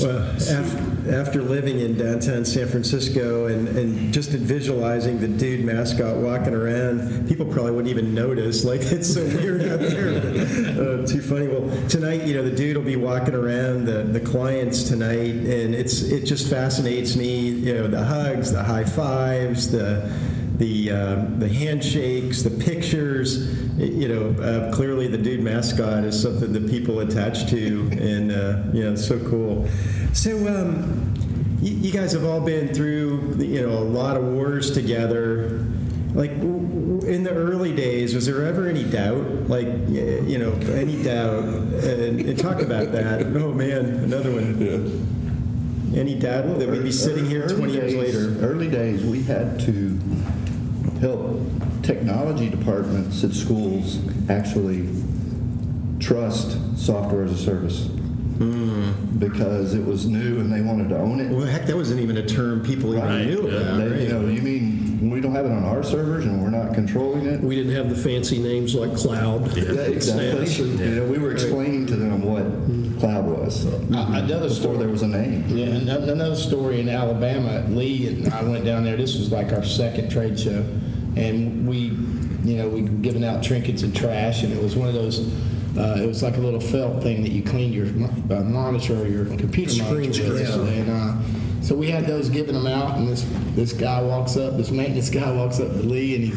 Well, 0.00 0.20
after, 0.50 1.14
after 1.14 1.42
living 1.42 1.78
in 1.78 1.98
downtown 1.98 2.46
San 2.46 2.66
Francisco 2.66 3.46
and, 3.48 3.68
and 3.76 4.10
just 4.14 4.30
visualizing 4.30 5.20
the 5.20 5.28
dude 5.28 5.66
mascot 5.66 6.16
walking 6.16 6.54
around, 6.54 7.28
people 7.28 7.44
probably 7.44 7.72
wouldn't 7.72 7.90
even 7.90 8.14
notice. 8.14 8.64
Like, 8.64 8.80
it's 8.80 9.12
so 9.12 9.22
weird 9.22 9.60
out 9.68 9.80
there. 9.80 10.16
uh, 11.02 11.06
too 11.06 11.20
funny. 11.20 11.46
Well, 11.48 11.68
tonight, 11.88 12.24
you 12.26 12.32
know, 12.34 12.42
the 12.42 12.56
dude 12.56 12.78
will 12.78 12.84
be 12.84 12.96
walking 12.96 13.34
around, 13.34 13.84
the, 13.84 14.02
the 14.04 14.20
clients 14.20 14.84
tonight, 14.84 15.34
and 15.34 15.74
it's 15.74 16.00
it 16.02 16.24
just 16.24 16.48
fascinates 16.48 17.14
me. 17.14 17.50
You 17.50 17.74
know, 17.74 17.86
the 17.86 18.02
hugs, 18.02 18.50
the 18.50 18.62
high 18.62 18.84
fives, 18.84 19.70
the 19.70 20.10
the 20.62 20.92
uh, 20.92 21.24
the 21.38 21.48
handshakes, 21.48 22.42
the 22.42 22.50
pictures. 22.50 23.48
You 23.78 24.08
know, 24.08 24.42
uh, 24.42 24.72
clearly 24.72 25.08
the 25.08 25.18
dude 25.18 25.40
mascot 25.40 26.04
is 26.04 26.20
something 26.20 26.52
that 26.52 26.70
people 26.70 27.00
attach 27.00 27.50
to, 27.50 27.88
and 28.00 28.30
uh, 28.30 28.62
you 28.72 28.84
know, 28.84 28.92
it's 28.92 29.06
so 29.06 29.18
cool. 29.28 29.68
So, 30.12 30.36
um, 30.46 31.14
you, 31.60 31.74
you 31.74 31.92
guys 31.92 32.12
have 32.12 32.24
all 32.24 32.40
been 32.40 32.72
through, 32.72 33.36
you 33.38 33.62
know, 33.62 33.70
a 33.70 33.82
lot 33.82 34.16
of 34.16 34.22
wars 34.22 34.70
together. 34.70 35.66
Like 36.14 36.30
in 36.32 37.24
the 37.24 37.32
early 37.32 37.74
days, 37.74 38.14
was 38.14 38.26
there 38.26 38.44
ever 38.44 38.68
any 38.68 38.84
doubt? 38.84 39.48
Like, 39.48 39.66
you 39.88 40.38
know, 40.38 40.52
any 40.72 41.02
doubt? 41.02 41.44
And, 41.44 42.20
and 42.20 42.38
talk 42.38 42.60
about 42.60 42.92
that. 42.92 43.26
Oh 43.34 43.52
man, 43.52 43.86
another 44.04 44.30
one. 44.30 45.08
Any 45.94 46.14
doubt 46.14 46.58
that 46.58 46.68
we'd 46.68 46.82
be 46.82 46.92
sitting 46.92 47.26
here 47.26 47.42
Early 47.42 47.56
20 47.56 47.72
years 47.72 47.94
later? 47.94 48.46
Early 48.46 48.70
days, 48.70 49.04
we 49.04 49.22
had 49.22 49.60
to 49.60 49.98
help 51.02 51.40
technology 51.82 52.48
departments 52.48 53.22
at 53.24 53.32
schools 53.32 53.98
actually 54.30 54.88
trust 55.98 56.56
software 56.78 57.24
as 57.24 57.32
a 57.32 57.36
service. 57.36 57.88
Because 59.18 59.72
it 59.74 59.84
was 59.86 60.06
new 60.06 60.40
and 60.40 60.52
they 60.52 60.62
wanted 60.62 60.88
to 60.88 60.98
own 60.98 61.20
it. 61.20 61.30
Well, 61.30 61.46
heck, 61.46 61.66
that 61.66 61.76
wasn't 61.76 62.00
even 62.00 62.16
a 62.16 62.26
term 62.26 62.60
people 62.64 62.96
even 62.96 63.26
knew 63.26 63.46
about. 63.46 63.76
They- 63.78 63.88
right? 63.88 64.00
You 64.00 64.08
know, 64.08 64.26
you 64.26 64.42
mean, 64.42 65.10
we 65.10 65.20
don't 65.20 65.34
have 65.34 65.46
it 65.46 65.52
on 65.52 65.62
our 65.62 65.84
servers 65.84 66.24
and 66.24 66.42
we're 66.42 66.50
not 66.50 66.74
controlling 66.74 67.26
it? 67.26 67.40
we 67.40 67.54
didn't 67.54 67.74
have 67.74 67.88
the 67.88 67.94
fancy 67.94 68.38
names 68.42 68.74
like 68.74 68.96
Cloud. 68.96 69.56
Yeah, 69.56 69.62
exactly. 69.82 70.46
SaaS, 70.46 70.58
and- 70.60 70.80
You 70.80 70.86
know, 70.96 71.04
we 71.06 71.18
were 71.18 71.30
explaining 71.30 71.86
to 71.86 71.94
them 71.96 72.22
what 72.24 72.98
cloud 72.98 73.26
was 73.26 73.64
Uh, 73.66 73.78
Another 73.92 74.48
before 74.48 74.50
story. 74.50 74.78
there 74.78 74.88
was 74.88 75.02
a 75.02 75.08
name. 75.08 75.44
Yeah, 75.48 75.66
and 75.66 75.88
another 75.88 76.34
story 76.36 76.80
in 76.80 76.88
Alabama. 76.88 77.64
Lee 77.68 78.08
and 78.08 78.32
I 78.32 78.42
went 78.42 78.64
down 78.64 78.82
there. 78.82 78.96
This 78.96 79.16
was 79.18 79.30
like 79.30 79.52
our 79.52 79.62
second 79.64 80.10
trade 80.10 80.38
show, 80.40 80.64
and 81.16 81.66
we, 81.66 81.78
you 82.44 82.56
know, 82.56 82.68
we 82.68 82.82
giving 82.82 83.24
out 83.24 83.42
trinkets 83.42 83.82
and 83.82 83.94
trash, 83.94 84.42
and 84.42 84.52
it 84.52 84.62
was 84.62 84.76
one 84.76 84.88
of 84.88 84.94
those. 84.94 85.20
Uh, 85.76 85.98
it 86.02 86.06
was 86.06 86.22
like 86.22 86.36
a 86.36 86.40
little 86.40 86.60
felt 86.60 87.02
thing 87.02 87.22
that 87.22 87.32
you 87.32 87.42
cleaned 87.42 87.74
your 87.74 87.86
uh, 87.86 88.42
monitor 88.42 89.02
or 89.02 89.06
your 89.06 89.24
computer 89.24 89.70
Screen 89.70 90.10
monitor 90.10 90.32
with. 90.34 90.48
screen. 90.48 90.68
And 90.68 90.90
uh, 90.90 91.62
so 91.62 91.74
we 91.74 91.90
had 91.90 92.06
those 92.06 92.28
giving 92.28 92.54
them 92.54 92.66
out, 92.66 92.98
and 92.98 93.08
this 93.08 93.24
this 93.54 93.72
guy 93.72 94.02
walks 94.02 94.36
up, 94.36 94.56
this 94.56 94.70
maintenance 94.70 95.08
guy 95.10 95.32
walks 95.32 95.60
up 95.60 95.68
to 95.68 95.82
Lee, 95.82 96.14
and 96.16 96.24
he 96.24 96.32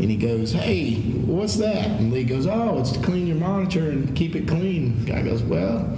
and 0.00 0.10
he 0.10 0.16
goes, 0.16 0.52
"Hey, 0.52 0.94
what's 1.26 1.56
that?" 1.56 1.86
And 1.86 2.12
Lee 2.12 2.24
goes, 2.24 2.46
"Oh, 2.46 2.78
it's 2.78 2.92
to 2.92 3.00
clean 3.00 3.26
your 3.26 3.36
monitor 3.36 3.90
and 3.90 4.14
keep 4.16 4.34
it 4.34 4.48
clean." 4.48 5.04
Guy 5.04 5.22
goes, 5.22 5.42
"Well." 5.42 5.96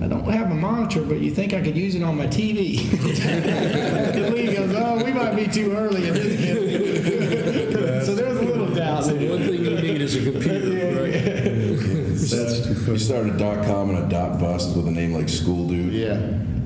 I 0.00 0.06
don't 0.06 0.22
have 0.30 0.52
a 0.52 0.54
monitor, 0.54 1.02
but 1.02 1.18
you 1.18 1.32
think 1.32 1.52
I 1.54 1.60
could 1.60 1.76
use 1.76 1.96
it 1.96 2.04
on 2.04 2.16
my 2.16 2.28
TV? 2.28 2.78
and 4.14 4.32
Lee 4.32 4.54
goes, 4.54 4.72
"Oh, 4.76 5.04
we 5.04 5.12
might 5.12 5.34
be 5.34 5.48
too 5.48 5.72
early 5.72 6.06
in 6.06 6.14
this 6.14 6.36
game." 6.36 8.04
so 8.04 8.14
there 8.14 8.28
was 8.28 8.38
a 8.38 8.42
little 8.42 8.72
doubt. 8.72 9.04
So 9.04 9.14
one 9.14 9.42
thing 9.42 9.64
you 9.64 9.70
need 9.80 10.00
is 10.00 10.07
a 10.26 10.32
computer, 10.32 11.02
right? 11.02 11.88
You 12.18 12.98
started 12.98 13.34
a 13.36 13.38
dot 13.38 13.64
com 13.64 13.90
and 13.90 13.98
a 14.04 14.08
dot 14.08 14.40
bust 14.40 14.76
with 14.76 14.86
a 14.88 14.90
name 14.90 15.12
like 15.12 15.28
School 15.28 15.68
Dude. 15.68 15.92
Yeah. 15.92 16.18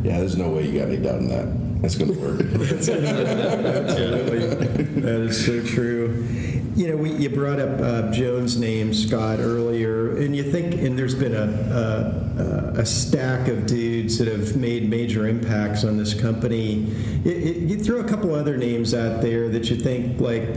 Yeah, 0.02 0.18
there's 0.18 0.36
no 0.36 0.48
way 0.48 0.66
you 0.66 0.78
got 0.80 0.88
any 0.88 0.96
doubt 0.96 1.18
in 1.18 1.28
that. 1.28 1.82
That's 1.82 1.96
going 1.96 2.12
to 2.14 2.18
work. 2.20 2.38
That 5.02 5.20
is 5.28 5.44
so 5.44 5.64
true. 5.64 6.26
You 6.76 6.88
know, 6.88 6.96
we, 6.96 7.12
you 7.16 7.28
brought 7.28 7.58
up 7.58 7.80
uh, 7.80 8.10
Joan's 8.12 8.56
name, 8.56 8.94
Scott, 8.94 9.40
earlier, 9.40 10.16
and 10.16 10.34
you 10.34 10.44
think, 10.44 10.74
and 10.74 10.96
there's 10.98 11.14
been 11.14 11.34
a, 11.34 12.74
a, 12.76 12.80
a 12.80 12.86
stack 12.86 13.48
of 13.48 13.66
dudes 13.66 14.16
that 14.18 14.28
have 14.28 14.56
made 14.56 14.88
major 14.88 15.26
impacts 15.26 15.84
on 15.84 15.96
this 15.96 16.14
company. 16.14 16.86
It, 17.24 17.36
it, 17.36 17.56
you 17.68 17.78
throw 17.78 17.98
a 18.00 18.04
couple 18.04 18.32
other 18.34 18.56
names 18.56 18.94
out 18.94 19.20
there 19.20 19.48
that 19.48 19.68
you 19.70 19.76
think, 19.76 20.20
like, 20.20 20.48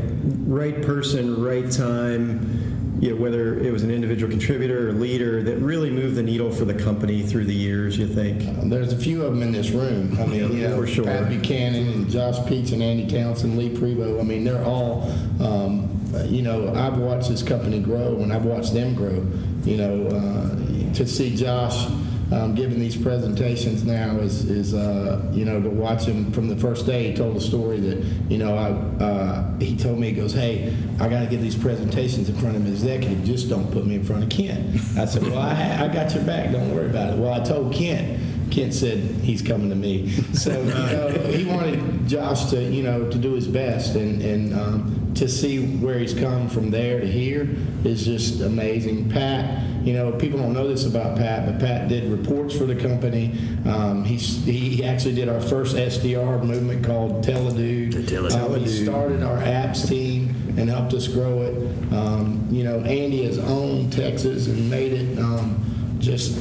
right 0.46 0.80
person, 0.84 1.44
right 1.44 1.70
time, 1.72 2.75
you 3.00 3.10
know, 3.10 3.16
whether 3.16 3.60
it 3.60 3.72
was 3.72 3.84
an 3.84 3.92
individual 3.92 4.30
contributor 4.30 4.90
or 4.90 4.94
leader 4.94 5.44
that 5.44 5.58
really 5.58 5.90
moved 5.90 6.16
the 6.16 6.24
needle 6.24 6.52
for 6.52 6.66
the 6.66 6.74
company 6.74 7.22
through 7.22 7.46
the 7.46 7.54
years, 7.54 7.98
you 7.98 8.08
think? 8.08 8.70
There's 8.70 8.94
a 8.94 8.98
few 8.98 9.24
of 9.24 9.34
them 9.34 9.44
in 9.44 9.52
this 9.52 9.72
room. 9.72 10.18
I 10.20 10.26
mean, 10.26 10.52
you 10.58 10.68
know, 10.68 10.78
For 10.78 10.88
sure. 10.88 11.04
Pat 11.04 11.30
Buchanan 11.30 11.88
and 11.88 12.10
Josh 12.10 12.46
Peach 12.48 12.72
and 12.72 12.82
Andy 12.82 13.08
Townsend, 13.08 13.58
Lee 13.58 13.70
Prevost. 13.70 14.20
I 14.20 14.24
mean, 14.24 14.44
they're 14.44 14.64
all, 14.64 15.12
um, 15.42 15.92
you 16.26 16.42
know, 16.42 16.74
I've 16.74 16.98
watched 16.98 17.30
this 17.30 17.44
company 17.44 17.80
grow 17.80 18.20
and 18.22 18.32
I've 18.32 18.46
watched 18.46 18.74
them 18.74 18.96
grow. 18.96 19.26
You 19.64 19.78
know, 19.78 20.08
uh, 20.08 20.94
to 20.94 21.08
see 21.08 21.36
Josh 21.36 21.88
um, 22.32 22.56
giving 22.56 22.80
these 22.80 22.96
presentations 22.96 23.84
now 23.84 24.18
is, 24.18 24.50
is 24.50 24.74
uh, 24.74 25.22
you 25.32 25.46
know, 25.46 25.62
to 25.62 25.70
watch 25.70 26.06
him 26.06 26.32
from 26.32 26.48
the 26.48 26.56
first 26.58 26.86
day. 26.86 27.12
He 27.12 27.16
told 27.16 27.38
a 27.38 27.42
story 27.42 27.80
that, 27.80 27.98
you 28.30 28.38
know, 28.38 28.56
I, 28.56 29.04
uh, 29.04 29.60
he 29.60 29.78
told 29.78 30.00
me, 30.00 30.10
he 30.10 30.14
goes, 30.14 30.34
hey, 30.34 30.76
I 31.00 31.08
got 31.08 31.22
to 31.22 31.28
give 31.28 31.42
these 31.42 31.56
presentations 31.56 32.30
in 32.30 32.36
front 32.36 32.56
of 32.56 32.64
an 32.64 32.68
executive. 32.68 33.24
Just 33.24 33.50
don't 33.50 33.72
put 33.72 33.86
me 33.86 33.96
in 33.96 34.04
front 34.04 34.24
of 34.24 34.30
Kent. 34.30 34.76
I 34.98 35.06
said, 35.06 35.24
well, 35.24 35.38
I, 35.38 35.86
I 35.86 35.88
got 35.94 36.14
your 36.14 36.24
back. 36.24 36.52
Don't 36.52 36.74
worry 36.74 36.90
about 36.90 37.14
it. 37.14 37.20
Well, 37.20 37.34
I 37.34 37.44
told 37.44 37.74
Kent. 37.74 38.20
Kent 38.52 38.74
said 38.74 39.00
he's 39.00 39.42
coming 39.42 39.70
to 39.70 39.76
me. 39.76 40.12
So 40.34 40.62
you 40.62 40.66
know, 40.68 41.10
he 41.32 41.46
wanted 41.46 42.08
Josh 42.08 42.50
to, 42.52 42.62
you 42.62 42.84
know, 42.84 43.10
to 43.10 43.18
do 43.18 43.34
his 43.34 43.48
best, 43.48 43.96
and 43.96 44.22
and 44.22 44.54
um, 44.54 45.06
to 45.16 45.30
see 45.30 45.66
where 45.78 45.98
he's 45.98 46.14
come 46.14 46.50
from 46.50 46.70
there 46.70 47.00
to 47.00 47.08
here 47.08 47.50
is 47.84 48.06
just 48.06 48.42
amazing. 48.42 49.10
Pat, 49.10 49.64
you 49.86 49.94
know, 49.94 50.12
people 50.12 50.40
don't 50.40 50.54
know 50.54 50.68
this 50.68 50.86
about 50.86 51.18
Pat, 51.18 51.46
but 51.46 51.60
Pat 51.60 51.88
did 51.88 52.12
reports 52.12 52.56
for 52.56 52.66
the 52.66 52.76
company. 52.76 53.38
Um, 53.66 54.04
he's, 54.04 54.44
he 54.44 54.84
actually 54.84 55.16
did 55.16 55.30
our 55.30 55.40
first 55.40 55.76
SDR 55.76 56.44
movement 56.44 56.86
called 56.86 57.24
Teledude. 57.24 57.94
Teledude. 57.94 58.56
Um, 58.56 58.60
he 58.60 58.68
started 58.68 59.24
our 59.24 59.38
apps 59.38 59.88
team 59.88 60.36
and 60.58 60.70
helped 60.70 60.94
us 60.94 61.08
grow 61.08 61.42
it. 61.44 61.94
Um, 61.94 62.48
you 62.52 62.64
know, 62.64 62.80
Andy 62.80 63.26
has 63.26 63.40
owned 63.40 63.94
Texas 63.94 64.48
and 64.48 64.70
made 64.70 64.94
it 64.94 65.20
um, 65.20 65.64
just, 66.00 66.38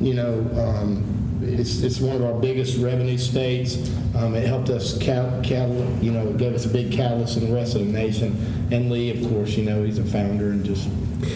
you 0.00 0.14
know, 0.14 0.38
um, 0.56 1.13
it's, 1.48 1.82
it's 1.82 2.00
one 2.00 2.16
of 2.16 2.24
our 2.24 2.34
biggest 2.40 2.78
revenue 2.78 3.18
states. 3.18 3.76
Um, 4.16 4.34
it 4.34 4.46
helped 4.46 4.68
us 4.70 4.96
cal- 4.98 5.40
catal- 5.42 5.86
you 6.00 6.10
know, 6.12 6.28
it 6.28 6.36
gave 6.36 6.54
us 6.54 6.64
a 6.66 6.68
big 6.68 6.92
catalyst 6.92 7.36
in 7.36 7.48
the 7.48 7.54
rest 7.54 7.74
of 7.74 7.84
the 7.86 7.92
nation. 7.92 8.36
And 8.70 8.90
Lee, 8.90 9.10
of 9.10 9.28
course, 9.30 9.50
you 9.56 9.64
know, 9.64 9.82
he's 9.84 9.98
a 9.98 10.04
founder 10.04 10.50
and 10.50 10.64
just. 10.64 10.88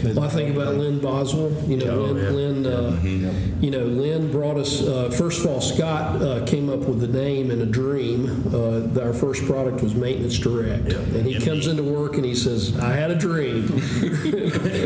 Well, 0.04 0.20
I 0.20 0.28
think 0.28 0.54
about 0.54 0.74
Lynn 0.74 0.98
Boswell. 1.00 1.50
You 1.66 1.78
know, 1.78 1.86
Oh, 2.00 2.04
Lynn, 2.12 2.62
yeah. 2.62 2.70
Lynn 2.70 3.26
uh, 3.26 3.40
you 3.60 3.70
know, 3.70 3.84
Lynn 3.84 4.30
brought 4.30 4.58
us. 4.58 4.82
Uh, 4.82 5.08
first 5.10 5.40
of 5.40 5.46
all, 5.46 5.62
Scott 5.62 6.20
uh, 6.20 6.44
came 6.44 6.68
up 6.68 6.80
with 6.80 7.00
the 7.00 7.08
name 7.08 7.50
in 7.50 7.62
a 7.62 7.66
dream. 7.66 8.44
Uh, 8.54 9.00
our 9.00 9.14
first 9.14 9.46
product 9.46 9.82
was 9.82 9.94
Maintenance 9.94 10.38
Direct, 10.38 10.92
Yeah. 10.92 10.98
and 10.98 11.26
he 11.26 11.36
MD. 11.36 11.44
comes 11.44 11.66
into 11.68 11.82
work 11.84 12.16
and 12.16 12.24
he 12.24 12.34
says, 12.34 12.78
"I 12.78 12.92
had 12.92 13.10
a 13.10 13.14
dream. 13.14 13.66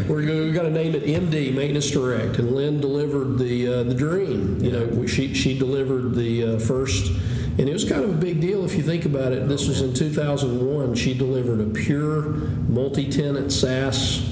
We're 0.09 0.23
going 0.52 0.52
to 0.52 0.71
name 0.71 0.95
it 0.95 1.05
MD 1.05 1.52
Maintenance 1.52 1.91
Direct." 1.91 2.38
And 2.38 2.52
Lynn 2.52 2.81
delivered 2.81 3.38
the 3.38 3.67
uh, 3.69 3.83
the 3.83 3.95
dream. 3.95 4.51
You 4.62 4.71
know, 4.73 5.07
she 5.07 5.35
she 5.35 5.59
delivered 5.59 6.14
the 6.14 6.45
uh, 6.45 6.59
first. 6.59 7.12
And 7.59 7.69
it 7.69 7.73
was 7.75 7.85
kind 7.85 8.02
of 8.02 8.11
a 8.11 8.16
big 8.16 8.40
deal 8.40 8.64
if 8.64 8.75
you 8.76 8.83
think 8.83 9.04
about 9.04 9.33
it. 9.33 9.47
This 9.47 9.69
was 9.69 9.83
in 9.83 9.92
2001. 9.92 10.95
She 10.95 11.12
delivered 11.12 11.61
a 11.61 11.66
pure 11.66 12.31
multi-tenant 12.69 13.52
SaaS 13.52 14.32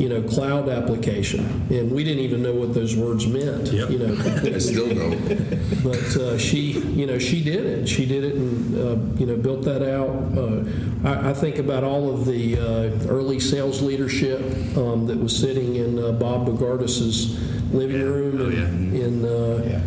you 0.00 0.08
know, 0.08 0.22
cloud 0.22 0.70
application, 0.70 1.40
and 1.70 1.92
we 1.92 2.02
didn't 2.02 2.24
even 2.24 2.42
know 2.42 2.54
what 2.54 2.72
those 2.72 2.96
words 2.96 3.26
meant. 3.26 3.68
Yep. 3.70 3.90
You 3.90 3.98
know, 3.98 4.14
I 4.54 4.58
still 4.58 4.88
don't. 4.94 5.84
but 5.84 6.16
uh, 6.16 6.38
she, 6.38 6.72
you 6.80 7.06
know, 7.06 7.18
she 7.18 7.44
did 7.44 7.66
it. 7.66 7.86
She 7.86 8.06
did 8.06 8.24
it, 8.24 8.34
and 8.34 8.74
uh, 8.76 9.18
you 9.20 9.26
know, 9.26 9.36
built 9.36 9.62
that 9.64 9.82
out. 9.82 10.08
Uh, 10.38 10.64
I, 11.06 11.30
I 11.30 11.34
think 11.34 11.58
about 11.58 11.84
all 11.84 12.08
of 12.14 12.24
the 12.24 12.56
uh, 12.56 13.08
early 13.10 13.40
sales 13.40 13.82
leadership 13.82 14.40
um, 14.78 15.06
that 15.06 15.18
was 15.18 15.38
sitting 15.38 15.76
in 15.76 15.98
uh, 16.02 16.12
Bob 16.12 16.46
Bogardus's 16.46 17.38
living 17.74 18.00
room 18.02 18.40
Oh, 18.40 18.46
in, 18.48 18.94
yeah. 18.96 19.04
and 19.04 19.24
uh, 19.26 19.62
Yeah. 19.70 19.80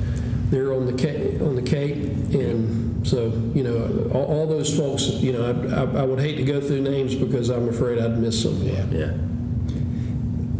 they're 0.52 0.74
on 0.74 0.86
the 0.86 0.94
Cape, 0.94 1.42
on 1.42 1.56
the 1.56 1.62
Cape, 1.64 1.96
and 2.36 3.06
so 3.08 3.30
you 3.56 3.64
know 3.64 4.10
all, 4.14 4.26
all 4.26 4.48
those 4.48 4.78
folks. 4.78 5.08
You 5.10 5.34
know, 5.34 5.44
I, 5.44 5.82
I, 5.82 6.04
I 6.04 6.06
would 6.06 6.20
hate 6.20 6.36
to 6.38 6.44
go 6.44 6.62
through 6.62 6.82
names 6.82 7.16
because 7.16 7.50
I'm 7.50 7.68
afraid 7.68 7.98
I'd 7.98 8.20
miss 8.20 8.44
someone. 8.44 8.68
Yeah. 8.68 8.86
Yeah. 8.92 9.14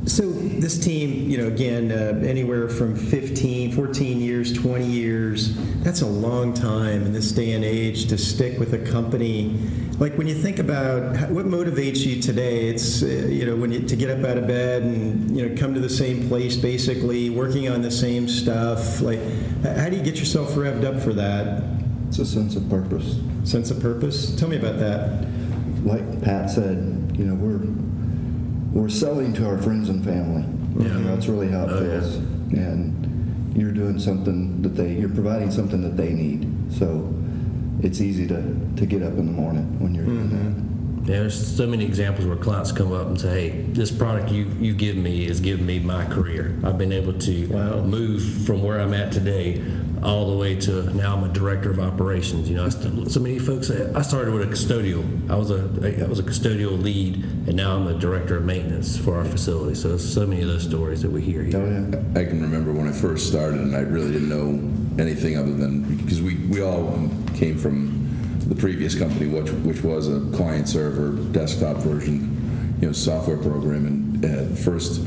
So 0.06 0.30
this 0.30 0.78
team, 0.78 1.30
you 1.30 1.38
know, 1.38 1.48
again, 1.48 1.90
uh, 1.90 2.22
anywhere 2.28 2.68
from 2.68 2.94
15, 2.94 3.72
14 3.72 4.20
years, 4.20 4.52
20 4.52 4.86
years, 4.86 5.56
that's 5.82 6.02
a 6.02 6.06
long 6.06 6.54
time 6.54 7.06
in 7.06 7.14
this 7.14 7.32
day 7.32 7.54
and 7.54 7.64
age 7.64 8.08
to 8.08 8.18
stick 8.18 8.60
with 8.60 8.74
a 8.74 8.80
company. 8.80 9.58
Like 10.00 10.18
when 10.18 10.28
you 10.28 10.36
think 10.36 10.60
about 10.60 11.32
what 11.32 11.46
motivates 11.46 12.06
you 12.06 12.22
today, 12.22 12.68
it's, 12.68 13.02
uh, 13.02 13.06
you 13.06 13.46
know, 13.46 13.56
when 13.56 13.72
you, 13.72 13.80
to 13.80 13.96
get 13.96 14.10
up 14.10 14.30
out 14.30 14.38
of 14.38 14.46
bed 14.46 14.82
and, 14.82 15.38
you 15.38 15.48
know, 15.48 15.56
come 15.56 15.74
to 15.74 15.80
the 15.80 15.90
same 15.90 16.28
place 16.28 16.58
basically, 16.58 17.30
working 17.30 17.70
on 17.70 17.82
the 17.82 17.92
same 17.92 18.28
stuff. 18.28 19.00
Like, 19.00 19.20
how 19.64 19.88
do 19.88 19.96
you 19.96 20.04
get 20.04 20.18
yourself 20.18 20.50
revved 20.50 20.84
up 20.84 21.02
for 21.02 21.14
that? 21.14 21.64
It's 22.10 22.20
a 22.20 22.26
sense 22.26 22.58
of 22.58 22.70
purpose. 22.70 23.20
Sense 23.46 23.72
of 23.72 23.80
purpose? 23.80 24.36
Tell 24.36 24.50
me 24.50 24.58
about 24.58 24.80
that. 24.80 25.26
Like 25.86 26.22
Pat 26.22 26.50
said, 26.50 27.16
you 27.16 27.24
know, 27.24 27.36
we're 27.36 27.60
we're 28.74 28.90
selling 28.90 29.34
to 29.34 29.48
our 29.48 29.58
friends 29.58 29.90
and 29.90 30.04
family. 30.04 30.44
Yeah. 30.76 30.94
You 30.94 31.00
know, 31.02 31.16
that's 31.16 31.28
really 31.28 31.50
how 31.50 31.66
it 31.66 31.70
Oh, 31.72 31.84
yeah. 31.84 32.00
feels. 32.02 32.16
And 32.16 33.54
you're 33.56 33.72
doing 33.72 34.00
something 34.00 34.62
that 34.64 34.70
they, 34.70 34.94
you're 34.94 35.10
providing 35.10 35.52
something 35.52 35.82
that 35.84 35.96
they 35.96 36.12
need. 36.14 36.50
So 36.74 37.14
it's 37.82 38.02
easy 38.02 38.28
to, 38.28 38.42
to 38.78 38.86
get 38.86 39.04
up 39.04 39.14
in 39.14 39.26
the 39.28 39.32
morning 39.32 39.80
when 39.80 39.94
you're 39.94 40.06
doing 40.06 40.30
mm-hmm. 40.30 41.06
that. 41.06 41.12
Yeah, 41.12 41.20
there's 41.20 41.56
so 41.58 41.68
many 41.68 41.84
examples 41.84 42.26
where 42.26 42.38
clients 42.38 42.72
come 42.72 42.94
up 42.94 43.08
and 43.08 43.20
say, 43.20 43.50
"Hey, 43.50 43.62
this 43.74 43.92
product 43.92 44.32
you 44.32 44.46
you 44.62 44.74
give 44.74 44.96
me 44.96 45.26
is 45.28 45.42
giving 45.42 45.66
me 45.66 45.80
my 45.80 46.06
career. 46.06 46.58
I've 46.64 46.78
been 46.78 46.94
able 46.94 47.12
to 47.12 47.48
Wow. 47.48 47.82
move 47.84 48.24
from 48.46 48.64
where 48.64 48.80
I'm 48.80 48.94
at 48.94 49.12
today 49.12 49.62
all 50.04 50.30
the 50.32 50.38
way 50.38 50.56
to 50.56 50.94
now 50.96 51.16
I'm 51.16 51.24
a 51.24 51.34
director 51.34 51.72
of 51.72 51.80
operations. 51.80 52.50
You 52.50 52.58
know, 52.58 52.66
I 52.66 52.70
st- 52.70 53.12
so 53.12 53.20
many 53.20 53.40
folks. 53.40 53.72
I 53.72 54.02
started 54.02 54.34
with 54.34 54.44
a 54.44 54.52
custodial. 54.52 55.04
I 55.30 55.36
was 55.36 55.50
a 55.52 56.04
I 56.04 56.08
was 56.08 56.20
a 56.20 56.24
custodial 56.24 56.82
lead, 56.82 57.24
and 57.48 57.56
now 57.56 57.76
I'm 57.76 57.88
a 57.88 57.98
director 57.98 58.38
of 58.38 58.46
maintenance 58.46 58.98
for 58.98 59.18
our 59.18 59.26
facility. 59.26 59.76
So 59.76 59.98
so 59.98 60.28
many 60.28 60.42
of 60.42 60.48
those 60.48 60.64
stories 60.64 61.02
that 61.02 61.12
we 61.12 61.22
hear 61.22 61.44
here. 61.44 61.58
Oh, 61.58 61.66
yeah. 61.66 62.22
I 62.22 62.26
can 62.26 62.42
remember 62.42 62.72
when 62.74 62.88
I 62.88 62.92
first 62.92 63.28
started, 63.28 63.62
and 63.62 63.76
I 63.76 63.82
really 63.82 64.12
didn't 64.12 64.30
know 64.30 65.02
anything 65.02 65.38
other 65.38 65.54
than 65.54 65.98
because 65.98 66.22
we, 66.22 66.36
we 66.48 66.62
all 66.62 67.10
came 67.36 67.58
from 67.58 68.00
the 68.48 68.56
previous 68.56 68.98
company, 68.98 69.28
which 69.28 69.52
which 69.52 69.84
was 69.84 70.08
a 70.08 70.20
client 70.36 70.68
server 70.68 71.12
desktop 71.32 71.78
version, 71.78 72.78
you 72.82 72.88
know, 72.88 72.94
software 72.94 73.38
program. 73.38 73.86
And 73.86 74.26
uh, 74.26 74.56
first 74.56 75.02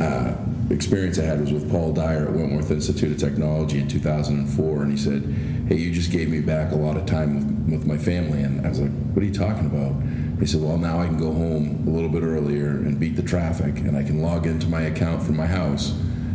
uh, 0.00 0.34
experience 0.70 1.18
I 1.18 1.24
had 1.24 1.40
was 1.40 1.52
with 1.52 1.70
Paul 1.70 1.92
Dyer 1.92 2.28
at 2.28 2.32
Wentworth 2.32 2.70
Institute 2.70 3.12
of 3.12 3.18
Technology 3.18 3.80
in 3.80 3.88
2004, 3.88 4.82
and 4.82 4.90
he 4.90 4.96
said, 4.96 5.22
"Hey, 5.68 5.76
you 5.76 5.92
just 5.92 6.10
gave 6.10 6.28
me 6.30 6.40
back 6.40 6.72
a 6.72 6.76
lot 6.76 6.96
of 6.96 7.06
time 7.06 7.34
with, 7.34 7.80
with 7.80 7.86
my 7.86 7.98
family." 7.98 8.42
And 8.42 8.64
I 8.64 8.70
was 8.70 8.80
like, 8.80 8.92
"What 9.12 9.22
are 9.22 9.26
you 9.26 9.34
talking 9.34 9.66
about?" 9.66 9.94
He 10.40 10.46
said, 10.46 10.62
Well, 10.62 10.78
now 10.78 11.00
I 11.00 11.06
can 11.06 11.18
go 11.18 11.32
home 11.32 11.84
a 11.86 11.90
little 11.90 12.08
bit 12.08 12.22
earlier 12.22 12.68
and 12.68 12.98
beat 12.98 13.14
the 13.14 13.22
traffic, 13.22 13.78
and 13.80 13.94
I 13.94 14.02
can 14.02 14.22
log 14.22 14.46
into 14.46 14.66
my 14.68 14.80
account 14.80 15.22
from 15.22 15.36
my 15.36 15.46
house, 15.46 15.92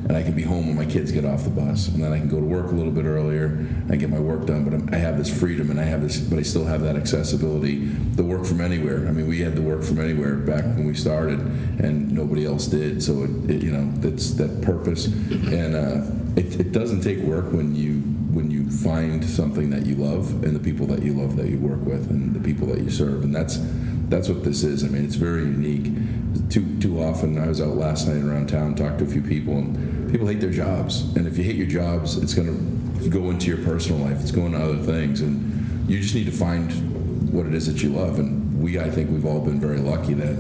and 0.08 0.16
I 0.16 0.22
can 0.22 0.34
be 0.34 0.44
home 0.44 0.68
when 0.68 0.76
my 0.76 0.86
kids 0.86 1.12
get 1.12 1.26
off 1.26 1.44
the 1.44 1.50
bus, 1.50 1.88
and 1.88 2.04
then 2.04 2.14
I 2.14 2.20
can 2.20 2.30
go 2.30 2.40
to 2.40 2.46
work 2.46 2.72
a 2.72 2.76
little 2.76 2.92
bit 2.92 3.06
earlier 3.06 3.46
and 3.46 4.00
get 4.00 4.10
my 4.10 4.20
work 4.20 4.46
done. 4.46 4.64
But 4.64 4.74
I'm, 4.74 4.94
I 4.94 4.98
have 4.98 5.18
this 5.18 5.36
freedom, 5.36 5.72
and 5.72 5.80
I 5.80 5.84
have 5.84 6.02
this, 6.02 6.20
but 6.20 6.38
I 6.38 6.44
still 6.44 6.66
have 6.66 6.82
that 6.82 6.96
accessibility. 6.96 7.86
The 7.86 8.24
work 8.24 8.46
from 8.46 8.62
anywhere. 8.62 9.08
I 9.08 9.12
mean, 9.12 9.28
we 9.28 9.40
had 9.40 9.56
the 9.56 9.62
work 9.62 9.84
from 9.84 10.00
anywhere 10.00 10.36
back 10.36 10.64
when 10.64 10.86
we 10.86 10.94
started, 10.94 11.40
and 11.40 12.12
nobody 12.12 12.46
else 12.46 12.68
did. 12.68 13.02
So 13.02 13.24
it, 13.24 13.50
it 13.50 13.64
you 13.64 13.72
know, 13.72 13.92
that's 13.98 14.32
that 14.36 14.62
purpose, 14.62 15.08
and 15.08 15.76
uh, 15.76 16.40
it, 16.40 16.60
it 16.60 16.72
doesn't 16.72 17.02
take 17.02 17.20
work 17.20 17.52
when 17.52 17.76
you 17.76 18.15
when 18.36 18.52
you 18.52 18.70
find 18.70 19.24
something 19.24 19.70
that 19.70 19.86
you 19.86 19.96
love 19.96 20.44
and 20.44 20.54
the 20.54 20.60
people 20.60 20.86
that 20.86 21.02
you 21.02 21.14
love 21.14 21.38
that 21.38 21.48
you 21.48 21.58
work 21.58 21.80
with 21.86 22.10
and 22.10 22.34
the 22.34 22.40
people 22.42 22.68
that 22.68 22.80
you 22.80 22.90
serve. 22.90 23.24
And 23.24 23.34
that's 23.34 23.60
that's 24.10 24.28
what 24.28 24.44
this 24.44 24.64
is. 24.64 24.84
I 24.84 24.88
mean 24.88 25.06
it's 25.06 25.16
very 25.16 25.44
unique. 25.44 25.86
Too 26.50 26.78
too 26.80 27.02
often 27.02 27.40
i 27.40 27.48
was 27.48 27.62
out 27.62 27.76
last 27.76 28.08
night 28.08 28.22
around 28.22 28.50
town 28.50 28.76
talked 28.76 29.00
to 29.00 29.06
a 29.06 29.08
few 29.08 29.22
people 29.22 29.58
and 29.58 30.12
people 30.12 30.28
hate 30.28 30.42
their 30.42 30.52
jobs. 30.52 31.16
And 31.16 31.26
if 31.26 31.38
you 31.38 31.46
hate 31.46 31.56
your 31.56 31.66
jobs 31.68 32.18
it's 32.18 32.34
going 32.34 33.00
to 33.02 33.10
go 33.10 33.30
into 33.30 33.48
your 33.48 33.64
personal 33.64 34.06
life. 34.06 34.20
It's 34.20 34.32
going 34.32 34.52
to 34.52 34.62
other 34.62 34.84
things. 34.84 35.22
And 35.22 35.90
you 35.90 36.02
just 36.02 36.14
need 36.14 36.26
to 36.26 36.32
find 36.32 37.32
what 37.32 37.46
it 37.46 37.54
is 37.54 37.68
that 37.68 37.82
you 37.82 37.90
love. 37.90 38.20
And 38.20 38.62
we 38.62 38.80
i 38.80 38.90
think 38.90 39.12
we've 39.12 39.26
all 39.26 39.40
been 39.40 39.62
very 39.62 39.80
lucky 39.80 40.14
that 40.14 40.36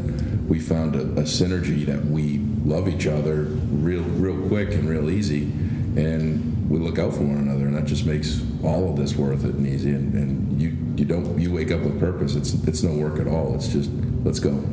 we 0.49 0.59
found 0.59 0.95
a, 0.95 1.01
a 1.01 1.23
synergy 1.23 1.85
that 1.85 2.03
we 2.05 2.39
love 2.65 2.89
each 2.89 3.07
other 3.07 3.43
real 3.87 4.03
real 4.03 4.47
quick 4.49 4.73
and 4.73 4.89
real 4.89 5.09
easy. 5.09 5.43
And 5.95 6.54
we 6.69 6.79
look 6.79 6.97
out 6.97 7.13
for 7.13 7.23
one 7.23 7.37
another, 7.37 7.65
and 7.65 7.75
that 7.75 7.85
just 7.85 8.05
makes 8.05 8.41
all 8.63 8.89
of 8.89 8.97
this 8.97 9.15
worth 9.15 9.45
it 9.45 9.55
and 9.55 9.67
easy. 9.67 9.91
And, 9.91 10.13
and 10.13 10.61
you 10.61 10.77
you 10.95 11.05
don't 11.05 11.39
you 11.39 11.51
wake 11.51 11.71
up 11.71 11.81
with 11.81 11.99
purpose. 11.99 12.35
It's 12.35 12.53
it's 12.67 12.83
no 12.83 12.93
work 12.93 13.19
at 13.19 13.27
all. 13.27 13.55
It's 13.55 13.67
just 13.67 13.91
let's 14.23 14.39
go. 14.39 14.63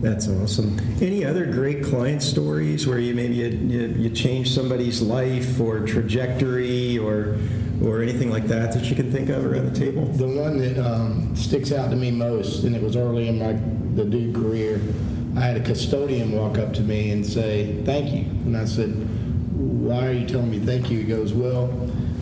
That's 0.00 0.28
awesome. 0.28 0.78
Any 1.00 1.24
other 1.24 1.46
great 1.46 1.82
client 1.82 2.22
stories 2.22 2.86
where 2.86 2.98
you 2.98 3.14
maybe 3.14 3.34
you, 3.34 3.46
you, 3.46 3.86
you 3.96 4.10
changed 4.10 4.52
somebody's 4.54 5.00
life 5.00 5.58
or 5.58 5.80
trajectory 5.80 6.98
or 6.98 7.38
or 7.82 8.02
anything 8.02 8.30
like 8.30 8.46
that 8.46 8.72
that 8.72 8.84
you 8.84 8.96
can 8.96 9.10
think 9.10 9.28
of 9.28 9.44
around 9.44 9.72
the 9.72 9.78
table? 9.78 10.06
The 10.06 10.26
one 10.26 10.58
that 10.58 10.78
um, 10.78 11.34
sticks 11.36 11.72
out 11.72 11.90
to 11.90 11.96
me 11.96 12.10
most, 12.10 12.64
and 12.64 12.74
it 12.74 12.82
was 12.82 12.96
early 12.96 13.28
in 13.28 13.38
my 13.38 13.52
the 13.94 14.04
Duke 14.04 14.34
career, 14.34 14.80
I 15.36 15.40
had 15.40 15.56
a 15.56 15.60
custodian 15.60 16.32
walk 16.32 16.58
up 16.58 16.72
to 16.74 16.82
me 16.82 17.10
and 17.10 17.24
say, 17.24 17.82
"Thank 17.84 18.12
you," 18.12 18.30
and 18.44 18.56
I 18.56 18.66
said, 18.66 19.05
"Why 19.86 20.06
are 20.06 20.12
you 20.12 20.26
telling 20.26 20.50
me 20.50 20.58
thank 20.58 20.90
you?" 20.90 20.98
He 20.98 21.04
goes, 21.04 21.32
"Well." 21.32 21.70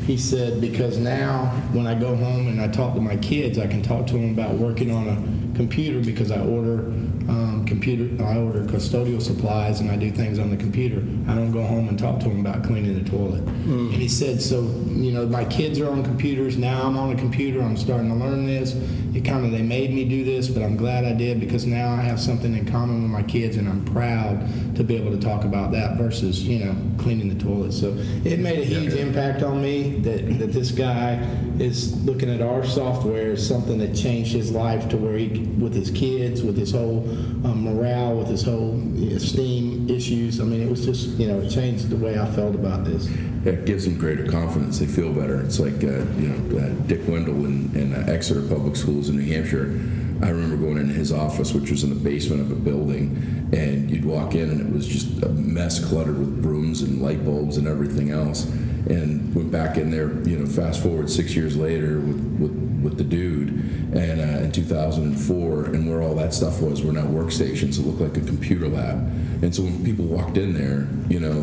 He 0.06 0.18
said, 0.18 0.60
because 0.60 0.98
now 0.98 1.46
when 1.72 1.86
I 1.86 1.94
go 1.94 2.14
home 2.14 2.48
and 2.48 2.60
I 2.60 2.68
talk 2.68 2.94
to 2.94 3.00
my 3.00 3.16
kids, 3.16 3.58
I 3.58 3.66
can 3.66 3.80
talk 3.80 4.06
to 4.08 4.12
them 4.12 4.32
about 4.32 4.52
working 4.56 4.90
on 4.92 5.08
a 5.08 5.56
computer 5.56 6.00
because 6.00 6.30
I 6.30 6.40
order 6.40 6.92
um, 7.26 7.64
computer, 7.66 8.22
I 8.22 8.36
order 8.36 8.64
custodial 8.64 9.22
supplies 9.22 9.80
and 9.80 9.90
I 9.90 9.96
do 9.96 10.10
things 10.10 10.38
on 10.38 10.50
the 10.50 10.58
computer. 10.58 10.98
I 11.26 11.34
don't 11.34 11.52
go 11.52 11.62
home 11.62 11.88
and 11.88 11.98
talk 11.98 12.20
to 12.20 12.28
them 12.28 12.44
about 12.44 12.64
cleaning 12.64 13.02
the 13.02 13.08
toilet. 13.08 13.44
And 13.44 13.94
he 13.94 14.08
said, 14.08 14.42
so, 14.42 14.60
you 14.88 15.12
know, 15.12 15.24
my 15.26 15.46
kids 15.46 15.80
are 15.80 15.88
on 15.88 16.04
computers. 16.04 16.58
Now 16.58 16.82
I'm 16.82 16.98
on 16.98 17.12
a 17.12 17.16
computer. 17.16 17.62
I'm 17.62 17.78
starting 17.78 18.10
to 18.10 18.14
learn 18.14 18.44
this. 18.44 18.74
It 19.14 19.24
kind 19.24 19.44
of, 19.44 19.52
they 19.52 19.62
made 19.62 19.94
me 19.94 20.04
do 20.04 20.24
this, 20.24 20.48
but 20.48 20.62
I'm 20.62 20.76
glad 20.76 21.04
I 21.04 21.12
did 21.12 21.38
because 21.38 21.66
now 21.66 21.92
I 21.92 22.00
have 22.00 22.18
something 22.18 22.54
in 22.54 22.66
common 22.66 23.02
with 23.02 23.10
my 23.10 23.22
kids 23.22 23.56
and 23.56 23.68
I'm 23.68 23.84
proud 23.84 24.76
to 24.76 24.82
be 24.82 24.96
able 24.96 25.12
to 25.12 25.20
talk 25.20 25.44
about 25.44 25.70
that 25.70 25.96
versus, 25.96 26.42
you 26.42 26.64
know, 26.64 26.76
cleaning 26.98 27.28
the 27.28 27.42
toilet. 27.42 27.72
So 27.72 27.94
it 28.24 28.40
made 28.40 28.58
a 28.58 28.64
huge 28.64 28.94
impact 28.94 29.44
on 29.44 29.62
me 29.62 30.00
that, 30.00 30.38
that 30.40 30.52
this 30.52 30.72
guy 30.72 31.14
is 31.60 31.94
looking 32.04 32.28
at 32.28 32.42
our 32.42 32.64
software 32.64 33.32
as 33.32 33.46
something 33.46 33.78
that 33.78 33.94
changed 33.94 34.32
his 34.32 34.50
life 34.50 34.88
to 34.88 34.96
where 34.96 35.16
he, 35.16 35.28
with 35.60 35.74
his 35.74 35.90
kids, 35.90 36.42
with 36.42 36.56
his 36.56 36.72
whole 36.72 37.08
um, 37.46 37.62
morale, 37.62 38.16
with 38.16 38.26
his 38.26 38.42
whole 38.42 38.80
esteem 39.12 39.88
issues. 39.88 40.40
I 40.40 40.44
mean, 40.44 40.60
it 40.60 40.68
was 40.68 40.84
just, 40.84 41.10
you 41.18 41.28
know, 41.28 41.38
it 41.40 41.50
changed 41.50 41.88
the 41.88 41.96
way 41.96 42.18
I 42.18 42.28
felt 42.32 42.56
about 42.56 42.84
this. 42.84 43.08
It 43.44 43.66
gives 43.66 43.84
them 43.84 43.98
greater 43.98 44.26
confidence. 44.26 44.78
They 44.78 44.86
feel 44.86 45.12
better. 45.12 45.42
It's 45.42 45.60
like 45.60 45.84
uh, 45.84 46.04
you 46.16 46.28
know 46.28 46.58
uh, 46.58 46.68
Dick 46.86 47.06
Wendell 47.06 47.44
in, 47.44 47.70
in 47.76 47.92
uh, 47.92 48.10
Exeter 48.10 48.40
Public 48.40 48.74
Schools 48.74 49.03
in 49.08 49.18
New 49.18 49.32
Hampshire. 49.32 49.80
I 50.22 50.30
remember 50.30 50.56
going 50.56 50.78
into 50.78 50.94
his 50.94 51.12
office, 51.12 51.52
which 51.52 51.70
was 51.70 51.82
in 51.82 51.90
the 51.90 51.96
basement 51.96 52.40
of 52.40 52.50
a 52.50 52.54
building, 52.54 53.50
and 53.52 53.90
you'd 53.90 54.04
walk 54.04 54.34
in 54.34 54.50
and 54.50 54.60
it 54.60 54.72
was 54.72 54.86
just 54.86 55.22
a 55.22 55.28
mess 55.28 55.84
cluttered 55.84 56.18
with 56.18 56.42
brooms 56.42 56.82
and 56.82 57.02
light 57.02 57.24
bulbs 57.24 57.56
and 57.56 57.66
everything 57.66 58.10
else. 58.10 58.44
And 58.86 59.34
went 59.34 59.50
back 59.50 59.78
in 59.78 59.90
there, 59.90 60.12
you 60.28 60.38
know, 60.38 60.46
fast 60.46 60.82
forward 60.82 61.10
six 61.10 61.34
years 61.34 61.56
later 61.56 62.00
with, 62.00 62.20
with, 62.38 62.80
with 62.82 62.98
the 62.98 63.04
dude, 63.04 63.48
and 63.94 64.20
uh, 64.20 64.44
in 64.44 64.52
2004, 64.52 65.64
and 65.66 65.88
where 65.88 66.02
all 66.02 66.14
that 66.16 66.34
stuff 66.34 66.60
was 66.60 66.82
were 66.82 66.92
now 66.92 67.06
workstations. 67.06 67.78
It 67.78 67.86
looked 67.86 68.00
like 68.00 68.22
a 68.22 68.26
computer 68.26 68.68
lab. 68.68 68.98
And 69.42 69.54
so 69.54 69.62
when 69.62 69.82
people 69.84 70.04
walked 70.04 70.36
in 70.36 70.52
there, 70.52 70.86
you 71.08 71.18
know, 71.18 71.42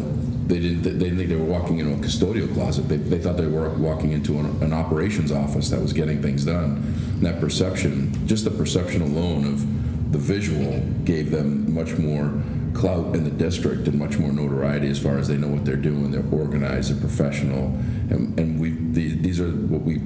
they 0.51 0.59
didn't. 0.59 0.81
They 0.81 0.91
didn't 0.91 1.17
think 1.17 1.29
they 1.29 1.35
were 1.35 1.45
walking 1.45 1.79
into 1.79 1.93
a 1.93 1.97
custodial 1.97 2.53
closet. 2.53 2.89
They, 2.89 2.97
they 2.97 3.19
thought 3.19 3.37
they 3.37 3.47
were 3.47 3.69
walking 3.69 4.11
into 4.11 4.37
an, 4.37 4.61
an 4.61 4.73
operations 4.73 5.31
office 5.31 5.69
that 5.69 5.79
was 5.79 5.93
getting 5.93 6.21
things 6.21 6.43
done. 6.43 6.75
And 7.13 7.25
that 7.25 7.39
perception, 7.39 8.27
just 8.27 8.43
the 8.43 8.51
perception 8.51 9.01
alone 9.01 9.45
of 9.45 10.11
the 10.11 10.17
visual, 10.17 10.81
gave 11.05 11.31
them 11.31 11.73
much 11.73 11.97
more 11.97 12.33
clout 12.73 13.15
in 13.15 13.23
the 13.23 13.31
district 13.31 13.87
and 13.87 13.97
much 13.97 14.17
more 14.17 14.33
notoriety 14.33 14.89
as 14.89 14.99
far 14.99 15.17
as 15.17 15.29
they 15.29 15.37
know 15.37 15.47
what 15.47 15.63
they're 15.63 15.77
doing. 15.77 16.11
They're 16.11 16.37
organized, 16.37 16.93
they're 16.93 16.99
professional, 16.99 17.67
and, 18.09 18.37
and 18.37 18.59
we 18.59 18.71
the, 18.71 19.15
these 19.15 19.39
are 19.39 19.49
what 19.49 19.83
we 19.83 20.01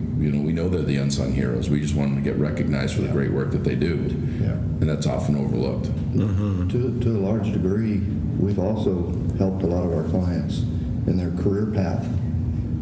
unsung 1.06 1.32
heroes. 1.34 1.70
We 1.70 1.80
just 1.80 1.96
want 1.96 2.14
them 2.16 2.24
to 2.24 2.28
get 2.30 2.40
recognized 2.40 2.96
for 2.96 3.02
the 3.02 3.10
great 3.10 3.32
work 3.32 3.52
that 3.52 3.64
they 3.64 3.76
do, 3.76 3.96
Yeah. 4.42 4.54
and 4.54 4.90
that's 4.90 5.06
often 5.06 5.36
overlooked. 5.38 5.86
Mm-hmm. 6.16 6.68
To, 6.70 7.00
to 7.02 7.10
a 7.18 7.20
large 7.20 7.52
degree, 7.54 7.98
we've 8.40 8.58
also 8.58 9.16
helped 9.38 9.62
a 9.64 9.68
lot 9.68 9.86
of 9.86 9.94
our 9.94 10.10
clients 10.10 10.60
in 11.08 11.16
their 11.18 11.32
career 11.44 11.68
path 11.68 12.08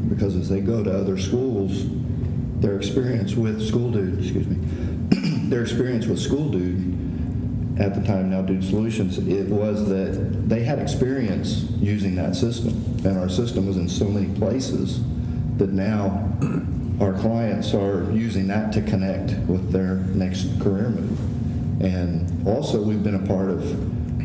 because 0.08 0.36
as 0.38 0.48
they 0.48 0.62
go 0.62 0.84
to 0.84 0.92
other 0.98 1.18
schools, 1.18 1.86
their 2.62 2.78
experience 2.78 3.36
with 3.36 3.62
school 3.62 3.92
dude, 3.92 4.20
excuse 4.20 4.48
me, 4.48 4.56
their 5.50 5.62
experience 5.62 6.06
with 6.06 6.20
school 6.20 6.50
dude 6.50 6.94
at 7.80 7.96
the 7.96 8.02
time, 8.08 8.30
now 8.30 8.42
Dude 8.42 8.64
Solutions, 8.64 9.18
it 9.18 9.48
was 9.50 9.90
that 9.90 10.48
they 10.48 10.64
had 10.64 10.80
experience 10.80 11.64
using 11.80 12.16
that 12.16 12.36
system. 12.36 12.70
And 13.04 13.18
our 13.18 13.28
system 13.28 13.66
was 13.66 13.78
in 13.78 13.90
so 13.90 14.06
many 14.06 14.34
places 14.38 15.02
that 15.58 15.72
now 15.74 16.30
our 17.00 17.14
clients 17.14 17.74
are 17.74 18.10
using 18.12 18.48
that 18.48 18.72
to 18.74 18.82
connect 18.82 19.32
with 19.50 19.72
their 19.72 19.96
next 19.96 20.60
career 20.62 20.90
move. 20.90 21.82
And 21.82 22.48
also, 22.48 22.82
we've 22.82 23.04
been 23.04 23.16
a 23.16 23.28
part 23.28 23.50
of, 23.50 23.66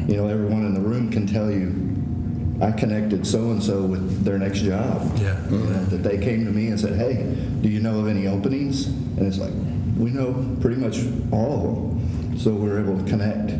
you 0.08 0.16
know, 0.16 0.28
everyone 0.28 0.64
in 0.66 0.74
the 0.74 0.80
room 0.80 1.10
can 1.10 1.26
tell 1.26 1.50
you, 1.50 1.74
I 2.60 2.72
connected 2.72 3.26
so 3.26 3.50
and 3.50 3.62
so 3.62 3.82
with 3.82 4.24
their 4.24 4.38
next 4.38 4.60
job. 4.60 5.16
Yeah. 5.16 5.42
You 5.48 5.58
know, 5.58 5.84
that 5.86 6.02
they 6.02 6.18
came 6.18 6.44
to 6.44 6.50
me 6.50 6.68
and 6.68 6.78
said, 6.78 6.96
"Hey, 6.96 7.36
do 7.62 7.68
you 7.68 7.80
know 7.80 8.00
of 8.00 8.08
any 8.08 8.26
openings?" 8.26 8.86
And 8.86 9.22
it's 9.22 9.38
like, 9.38 9.52
we 9.96 10.10
know 10.10 10.56
pretty 10.60 10.76
much 10.76 10.98
all 11.32 11.54
of 11.56 11.62
them. 11.74 12.38
So 12.38 12.52
we're 12.52 12.80
able 12.80 12.98
to 12.98 13.08
connect 13.08 13.52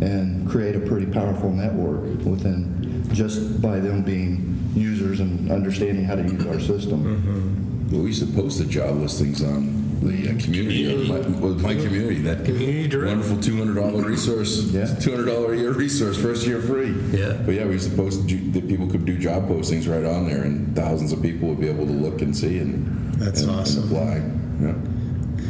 and 0.00 0.48
create 0.48 0.76
a 0.76 0.80
pretty 0.80 1.06
powerful 1.06 1.50
network 1.50 2.24
within 2.24 3.08
just 3.12 3.60
by 3.60 3.80
them 3.80 4.02
being 4.02 4.70
users 4.74 5.20
and 5.20 5.50
understanding 5.50 6.04
how 6.04 6.16
to 6.16 6.22
use 6.22 6.46
our 6.46 6.60
system. 6.60 7.04
Mm-hmm. 7.04 7.65
Well, 7.90 8.00
we 8.02 8.08
used 8.08 8.26
to 8.26 8.32
post 8.40 8.58
the 8.58 8.64
job 8.64 8.96
listings 8.96 9.42
on 9.42 9.84
the 10.02 10.28
uh, 10.30 10.42
community, 10.42 10.92
uh, 10.92 10.98
my, 11.08 11.18
well, 11.38 11.54
my 11.54 11.74
community, 11.74 12.20
that 12.22 12.44
Community 12.44 12.86
direct. 12.88 13.08
wonderful 13.16 13.40
two 13.40 13.56
hundred 13.56 13.74
dollar 13.76 14.02
resource, 14.04 14.64
Yeah. 14.72 14.86
two 14.96 15.10
hundred 15.12 15.26
dollar 15.26 15.54
a 15.54 15.56
year 15.56 15.72
resource, 15.72 16.16
first 16.20 16.46
year 16.46 16.60
free. 16.60 16.90
Yeah. 17.16 17.34
But 17.44 17.54
yeah, 17.54 17.64
we 17.64 17.72
used 17.72 17.90
to 17.90 17.96
post 17.96 18.26
ju- 18.26 18.50
that 18.52 18.68
people 18.68 18.88
could 18.88 19.04
do 19.04 19.16
job 19.16 19.48
postings 19.48 19.88
right 19.90 20.04
on 20.04 20.26
there, 20.28 20.42
and 20.42 20.74
thousands 20.76 21.12
of 21.12 21.22
people 21.22 21.48
would 21.48 21.60
be 21.60 21.68
able 21.68 21.86
to 21.86 21.92
look 21.92 22.22
and 22.22 22.36
see 22.36 22.58
and 22.58 23.14
That's 23.14 23.42
and, 23.42 23.50
awesome. 23.52 23.82
and 23.84 23.92
apply. 23.92 24.66
Yeah. 24.66 24.74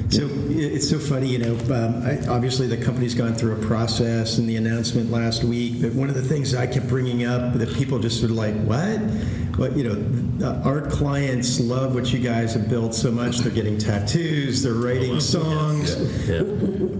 So 0.08 0.28
it's 0.50 0.88
so 0.88 0.98
funny, 0.98 1.28
you 1.28 1.38
know. 1.38 1.54
Um, 1.74 2.02
I, 2.06 2.24
obviously, 2.28 2.66
the 2.66 2.76
company's 2.76 3.14
gone 3.14 3.34
through 3.34 3.60
a 3.60 3.66
process 3.66 4.38
and 4.38 4.48
the 4.48 4.56
announcement 4.56 5.10
last 5.10 5.42
week. 5.42 5.82
But 5.82 5.94
one 5.94 6.08
of 6.08 6.14
the 6.14 6.22
things 6.22 6.54
I 6.54 6.66
kept 6.66 6.88
bringing 6.88 7.24
up 7.24 7.54
that 7.54 7.74
people 7.74 7.98
just 7.98 8.22
were 8.22 8.28
like, 8.28 8.54
"What?" 8.62 9.00
But 9.56 9.76
you 9.76 9.84
know, 9.84 10.46
uh, 10.46 10.60
our 10.62 10.82
clients 10.82 11.58
love 11.58 11.94
what 11.94 12.12
you 12.12 12.20
guys 12.20 12.54
have 12.54 12.68
built 12.68 12.94
so 12.94 13.10
much. 13.10 13.38
They're 13.38 13.52
getting 13.52 13.78
tattoos. 13.78 14.62
They're 14.62 14.74
writing 14.74 15.18
songs. 15.36 15.96
Yeah. 16.28 16.42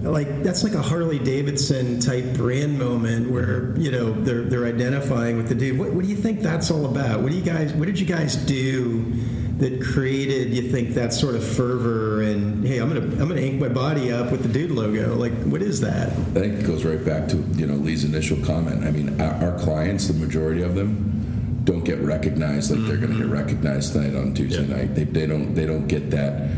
Like 0.09 0.43
that's 0.43 0.63
like 0.63 0.73
a 0.73 0.81
Harley 0.81 1.19
Davidson 1.19 1.99
type 1.99 2.25
brand 2.33 2.77
moment 2.77 3.29
where 3.29 3.77
you 3.77 3.91
know 3.91 4.11
they're 4.11 4.43
they're 4.43 4.65
identifying 4.65 5.37
with 5.37 5.49
the 5.49 5.55
dude. 5.55 5.77
What, 5.79 5.93
what 5.93 6.03
do 6.03 6.09
you 6.09 6.17
think 6.17 6.41
that's 6.41 6.71
all 6.71 6.85
about? 6.85 7.21
What 7.21 7.31
do 7.31 7.37
you 7.37 7.43
guys? 7.43 7.73
What 7.73 7.85
did 7.85 7.99
you 7.99 8.05
guys 8.05 8.35
do? 8.35 9.13
That 9.57 9.81
created 9.81 10.53
you 10.53 10.71
think 10.71 10.89
that 10.89 11.11
sort 11.11 11.33
of 11.35 11.43
fervor 11.45 12.21
and 12.21 12.65
hey 12.65 12.77
i'm 12.77 12.87
gonna 12.87 13.01
i'm 13.01 13.27
gonna 13.27 13.41
ink 13.41 13.59
my 13.59 13.67
body 13.67 14.11
up 14.11 14.31
with 14.31 14.43
the 14.43 14.49
dude 14.49 14.69
logo 14.69 15.15
like 15.15 15.33
what 15.43 15.61
is 15.61 15.81
that 15.81 16.09
I 16.09 16.41
think 16.41 16.59
it 16.59 16.67
goes 16.67 16.85
right 16.85 17.03
back 17.03 17.27
to 17.29 17.37
you 17.55 17.65
know 17.65 17.75
Lee's 17.75 18.03
initial 18.03 18.37
comment. 18.45 18.83
I 18.83 18.91
mean, 18.91 19.19
our, 19.19 19.51
our 19.51 19.59
clients, 19.59 20.07
the 20.07 20.13
majority 20.13 20.61
of 20.61 20.75
them, 20.75 21.61
don't 21.63 21.83
get 21.83 21.99
recognized 21.99 22.71
like 22.71 22.85
they're 22.87 22.97
going 22.97 23.11
to 23.11 23.17
get 23.17 23.25
mm-hmm. 23.25 23.33
recognized 23.33 23.93
tonight 23.93 24.15
on 24.15 24.33
Tuesday 24.33 24.65
Yeah. 24.65 24.77
night. 24.77 24.95
They, 24.95 25.03
they 25.03 25.25
don't 25.25 25.53
they 25.53 25.65
don't 25.65 25.87
get 25.87 26.11
that 26.11 26.49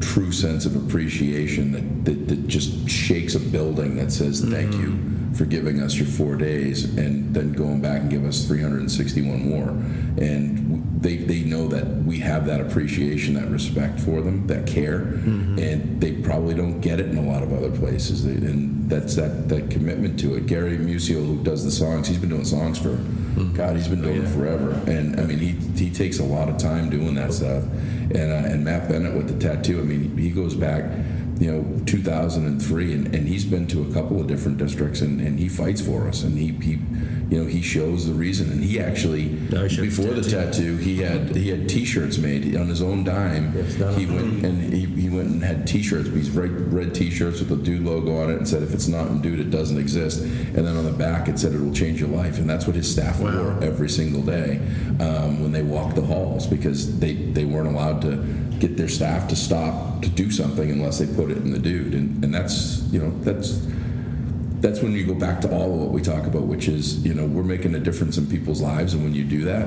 true 0.00 0.32
sense 0.32 0.66
of 0.66 0.76
appreciation 0.76 1.72
that, 1.72 2.04
that, 2.04 2.28
that 2.28 2.48
just 2.48 2.88
shakes 2.88 3.34
a 3.34 3.40
building 3.40 3.96
that 3.96 4.12
says 4.12 4.44
thank 4.44 4.72
you 4.74 4.88
mm-hmm. 4.88 5.32
for 5.32 5.46
giving 5.46 5.80
us 5.80 5.94
your 5.96 6.06
four 6.06 6.36
days 6.36 6.96
and 6.96 7.34
then 7.34 7.52
going 7.52 7.80
back 7.80 8.02
and 8.02 8.10
give 8.10 8.24
us 8.24 8.46
361 8.46 9.48
more. 9.48 9.70
And 10.18 10.75
they, 10.98 11.16
they 11.16 11.42
know 11.42 11.68
that 11.68 11.86
we 12.04 12.18
have 12.20 12.46
that 12.46 12.60
appreciation, 12.60 13.34
that 13.34 13.48
respect 13.48 14.00
for 14.00 14.22
them, 14.22 14.46
that 14.46 14.66
care, 14.66 15.02
and 15.60 16.00
they 16.00 16.12
probably 16.12 16.54
don't 16.54 16.80
get 16.80 17.00
it 17.00 17.06
in 17.06 17.18
a 17.18 17.22
lot 17.22 17.42
of 17.42 17.52
other 17.52 17.70
places. 17.70 18.24
They, 18.24 18.32
and 18.32 18.88
that's 18.88 19.14
that, 19.16 19.48
that 19.48 19.70
commitment 19.70 20.18
to 20.20 20.36
it. 20.36 20.46
Gary 20.46 20.78
Musio, 20.78 21.24
who 21.26 21.42
does 21.42 21.64
the 21.64 21.70
songs, 21.70 22.08
he's 22.08 22.18
been 22.18 22.30
doing 22.30 22.44
songs 22.44 22.78
for, 22.78 22.96
God, 23.54 23.76
he's 23.76 23.88
been 23.88 24.02
doing 24.02 24.22
it 24.22 24.28
forever. 24.28 24.72
And 24.86 25.20
I 25.20 25.24
mean, 25.24 25.38
he, 25.38 25.52
he 25.78 25.90
takes 25.90 26.18
a 26.18 26.24
lot 26.24 26.48
of 26.48 26.56
time 26.56 26.88
doing 26.88 27.14
that 27.16 27.32
stuff. 27.32 27.64
And, 27.64 28.16
uh, 28.32 28.48
and 28.50 28.64
Matt 28.64 28.88
Bennett 28.88 29.14
with 29.14 29.28
the 29.28 29.38
tattoo, 29.38 29.80
I 29.80 29.82
mean, 29.84 30.16
he 30.16 30.30
goes 30.30 30.54
back 30.54 30.84
you 31.38 31.52
know 31.52 31.84
2003 31.84 32.92
and, 32.94 33.14
and 33.14 33.28
he's 33.28 33.44
been 33.44 33.66
to 33.66 33.82
a 33.82 33.92
couple 33.92 34.20
of 34.20 34.26
different 34.26 34.56
districts 34.56 35.00
and, 35.02 35.20
and 35.20 35.38
he 35.38 35.48
fights 35.48 35.80
for 35.80 36.08
us 36.08 36.22
and 36.22 36.38
he, 36.38 36.48
he 36.52 36.78
you 37.28 37.42
know 37.42 37.46
he 37.46 37.60
shows 37.60 38.06
the 38.06 38.12
reason 38.14 38.50
and 38.50 38.62
he 38.64 38.80
actually 38.80 39.24
No, 39.50 39.66
he 39.66 39.82
before 39.82 40.14
the 40.14 40.22
tattoo. 40.22 40.76
he 40.76 40.96
had 41.02 41.34
he 41.36 41.50
had 41.50 41.68
t-shirts 41.68 42.16
made 42.18 42.56
on 42.56 42.68
his 42.68 42.80
own 42.80 43.04
dime. 43.04 43.52
He 43.98 44.06
went 44.06 44.44
and 44.44 44.72
he, 44.72 44.86
he 44.86 45.08
went 45.10 45.28
and 45.28 45.42
had 45.42 45.66
t-shirts 45.66 46.08
these 46.08 46.30
red, 46.30 46.72
red 46.72 46.94
t-shirts 46.94 47.40
with 47.40 47.48
the 47.50 47.56
dude 47.56 47.82
logo 47.84 48.16
on 48.22 48.30
it 48.30 48.36
and 48.38 48.48
said 48.48 48.62
if 48.62 48.72
it's 48.72 48.88
not 48.88 49.08
in 49.08 49.20
dude 49.20 49.40
it 49.40 49.50
doesn't 49.50 49.78
exist. 49.78 50.22
And 50.22 50.66
then 50.66 50.76
on 50.76 50.84
the 50.84 50.92
back 50.92 51.28
it 51.28 51.38
said 51.38 51.52
it 51.52 51.60
will 51.60 51.74
change 51.74 52.00
your 52.00 52.08
life 52.08 52.38
and 52.38 52.48
that's 52.48 52.66
what 52.66 52.76
his 52.76 52.90
staff 52.90 53.20
wore 53.20 53.58
every 53.62 53.88
single 53.90 54.22
day 54.22 54.58
um, 55.00 55.42
when 55.42 55.52
they 55.52 55.62
walked 55.62 55.96
the 55.96 56.02
halls 56.02 56.46
because 56.46 56.98
they 56.98 57.12
they 57.14 57.44
weren't 57.44 57.68
allowed 57.68 58.00
to 58.02 58.12
get 58.60 58.76
their 58.76 58.88
staff 58.88 59.28
to 59.28 59.36
stop 59.36 60.02
to 60.02 60.08
do 60.08 60.30
something 60.30 60.70
unless 60.70 60.98
they 60.98 61.06
put 61.14 61.30
it 61.30 61.38
in 61.38 61.50
the 61.50 61.58
dude. 61.58 61.94
And, 61.94 62.22
and 62.24 62.34
that's 62.34 62.82
you 62.92 63.00
know 63.00 63.10
that's 63.20 63.66
that's 64.66 64.82
when 64.82 64.92
you 64.92 65.06
go 65.06 65.14
back 65.14 65.40
to 65.40 65.48
all 65.52 65.72
of 65.72 65.80
what 65.80 65.90
we 65.90 66.02
talk 66.02 66.26
about 66.26 66.42
which 66.42 66.66
is 66.66 67.04
you 67.04 67.14
know 67.14 67.24
we're 67.24 67.44
making 67.44 67.74
a 67.76 67.78
difference 67.78 68.18
in 68.18 68.26
people's 68.26 68.60
lives 68.60 68.94
and 68.94 69.04
when 69.04 69.14
you 69.14 69.22
do 69.22 69.44
that 69.44 69.64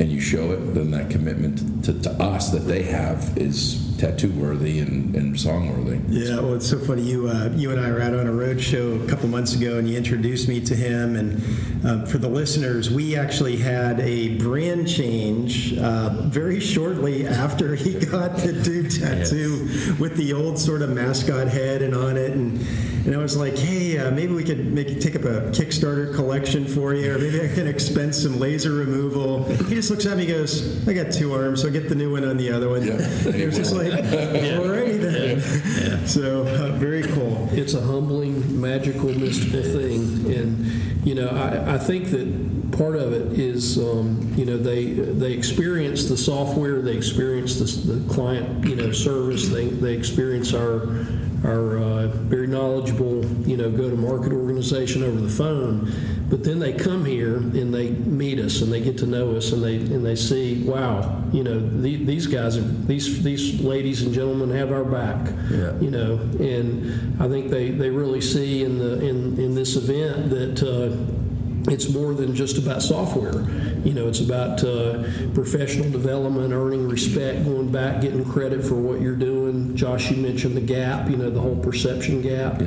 and 0.00 0.10
you 0.10 0.20
show 0.20 0.50
it 0.50 0.74
then 0.74 0.90
that 0.90 1.08
commitment 1.08 1.84
to, 1.84 1.92
to 2.00 2.10
us 2.22 2.50
that 2.50 2.60
they 2.60 2.82
have 2.82 3.36
is 3.38 3.90
tattoo 4.00 4.32
worthy 4.32 4.80
and, 4.80 5.14
and 5.14 5.38
song 5.38 5.68
worthy 5.68 6.00
Yeah, 6.08 6.36
well, 6.36 6.54
it's 6.54 6.68
so 6.68 6.78
funny. 6.78 7.02
You 7.02 7.28
uh, 7.28 7.50
you 7.54 7.70
and 7.70 7.78
I 7.78 7.90
were 7.90 8.00
out 8.00 8.14
on 8.14 8.26
a 8.26 8.32
road 8.32 8.60
show 8.60 8.92
a 8.92 9.06
couple 9.06 9.28
months 9.28 9.54
ago, 9.54 9.78
and 9.78 9.88
you 9.88 9.96
introduced 9.96 10.48
me 10.48 10.60
to 10.62 10.74
him. 10.74 11.16
And 11.16 11.86
um, 11.86 12.06
for 12.06 12.18
the 12.18 12.28
listeners, 12.28 12.90
we 12.90 13.16
actually 13.16 13.58
had 13.58 14.00
a 14.00 14.36
brand 14.38 14.88
change 14.88 15.76
uh, 15.76 16.08
very 16.24 16.60
shortly 16.60 17.26
after 17.26 17.74
he 17.74 17.98
got 18.06 18.36
the 18.38 18.52
dude 18.52 18.90
tattoo 18.90 19.96
with 19.98 20.16
the 20.16 20.32
old 20.32 20.58
sort 20.58 20.82
of 20.82 20.90
mascot 20.90 21.48
head 21.48 21.82
and 21.82 21.94
on 21.94 22.16
it. 22.16 22.32
And 22.32 22.58
and 23.06 23.14
I 23.14 23.18
was 23.18 23.36
like, 23.36 23.56
hey, 23.56 23.98
uh, 23.98 24.10
maybe 24.10 24.32
we 24.32 24.44
could 24.44 24.72
make 24.72 25.00
take 25.00 25.16
up 25.16 25.22
a 25.22 25.50
Kickstarter 25.50 26.14
collection 26.14 26.66
for 26.66 26.94
you, 26.94 27.14
or 27.14 27.18
maybe 27.18 27.40
I 27.40 27.52
can 27.54 27.66
expense 27.66 28.22
some 28.22 28.38
laser 28.38 28.72
removal. 28.72 29.44
He 29.44 29.74
just 29.74 29.90
looks 29.90 30.06
at 30.06 30.16
me, 30.16 30.24
and 30.24 30.32
goes, 30.32 30.86
I 30.88 30.92
got 30.92 31.12
two 31.12 31.32
arms, 31.32 31.62
so 31.62 31.70
get 31.70 31.88
the 31.88 31.94
new 31.94 32.12
one 32.12 32.24
on 32.24 32.36
the 32.36 32.50
other 32.50 32.68
one. 32.68 32.86
Yeah. 32.86 32.94
it 32.98 33.46
was 33.46 33.56
just 33.56 33.74
like, 33.74 33.92
alrighty 33.92 35.00
then. 35.00 36.06
So 36.06 36.46
uh, 36.46 36.72
very 36.72 37.02
cool. 37.02 37.48
it's 37.52 37.74
a 37.74 37.80
humbling, 37.80 38.60
magical, 38.60 39.08
mystical 39.08 39.62
thing, 39.62 40.32
and 40.34 41.06
you 41.06 41.14
know, 41.14 41.28
I, 41.28 41.74
I 41.74 41.78
think 41.78 42.10
that 42.10 42.72
part 42.72 42.96
of 42.96 43.12
it 43.12 43.38
is, 43.38 43.78
um, 43.78 44.32
you 44.36 44.44
know, 44.44 44.56
they 44.56 44.92
they 44.92 45.32
experience 45.32 46.04
the 46.04 46.16
software, 46.16 46.82
they 46.82 46.96
experience 46.96 47.58
the, 47.58 47.94
the 47.94 48.12
client, 48.12 48.66
you 48.66 48.76
know, 48.76 48.92
service, 48.92 49.48
they 49.48 49.68
they 49.68 49.94
experience 49.94 50.52
our 50.52 51.06
our 51.44 51.78
uh, 51.78 52.06
very 52.08 52.46
knowledgeable, 52.46 53.24
you 53.46 53.56
know, 53.56 53.70
go-to-market 53.70 54.32
organization 54.32 55.02
over 55.02 55.20
the 55.20 55.28
phone, 55.28 55.90
but 56.28 56.44
then 56.44 56.58
they 56.58 56.72
come 56.72 57.04
here 57.04 57.36
and 57.36 57.72
they 57.74 57.90
meet 57.90 58.38
us 58.38 58.60
and 58.62 58.72
they 58.72 58.80
get 58.80 58.98
to 58.98 59.06
know 59.06 59.34
us 59.36 59.52
and 59.52 59.62
they 59.64 59.76
and 59.76 60.04
they 60.04 60.14
see, 60.16 60.62
wow, 60.64 61.22
you 61.32 61.42
know, 61.42 61.58
the, 61.58 62.04
these 62.04 62.26
guys, 62.26 62.56
are, 62.56 62.62
these 62.62 63.22
these 63.22 63.60
ladies 63.62 64.02
and 64.02 64.12
gentlemen 64.12 64.50
have 64.50 64.70
our 64.70 64.84
back, 64.84 65.32
Yeah. 65.50 65.78
you 65.80 65.90
know, 65.90 66.18
and 66.38 67.20
I 67.20 67.28
think 67.28 67.50
they, 67.50 67.70
they 67.70 67.90
really 67.90 68.20
see 68.20 68.62
in 68.62 68.78
the 68.78 69.00
in, 69.00 69.38
in 69.40 69.54
this 69.54 69.76
event 69.76 70.30
that 70.30 70.62
uh, 70.62 71.19
it's 71.68 71.90
more 71.90 72.14
than 72.14 72.34
just 72.34 72.58
about 72.58 72.82
software. 72.82 73.42
You 73.84 73.92
know, 73.94 74.08
it's 74.08 74.20
about 74.20 74.62
uh, 74.64 75.02
professional 75.34 75.90
development, 75.90 76.52
earning 76.52 76.88
respect, 76.88 77.44
going 77.44 77.70
back, 77.70 78.00
getting 78.00 78.24
credit 78.24 78.64
for 78.64 78.74
what 78.74 79.00
you're 79.00 79.16
doing. 79.16 79.76
Josh, 79.76 80.10
you 80.10 80.16
mentioned 80.16 80.56
the 80.56 80.60
gap. 80.62 81.08
You 81.10 81.16
know, 81.16 81.30
the 81.30 81.40
whole 81.40 81.56
perception 81.56 82.22
gap. 82.22 82.62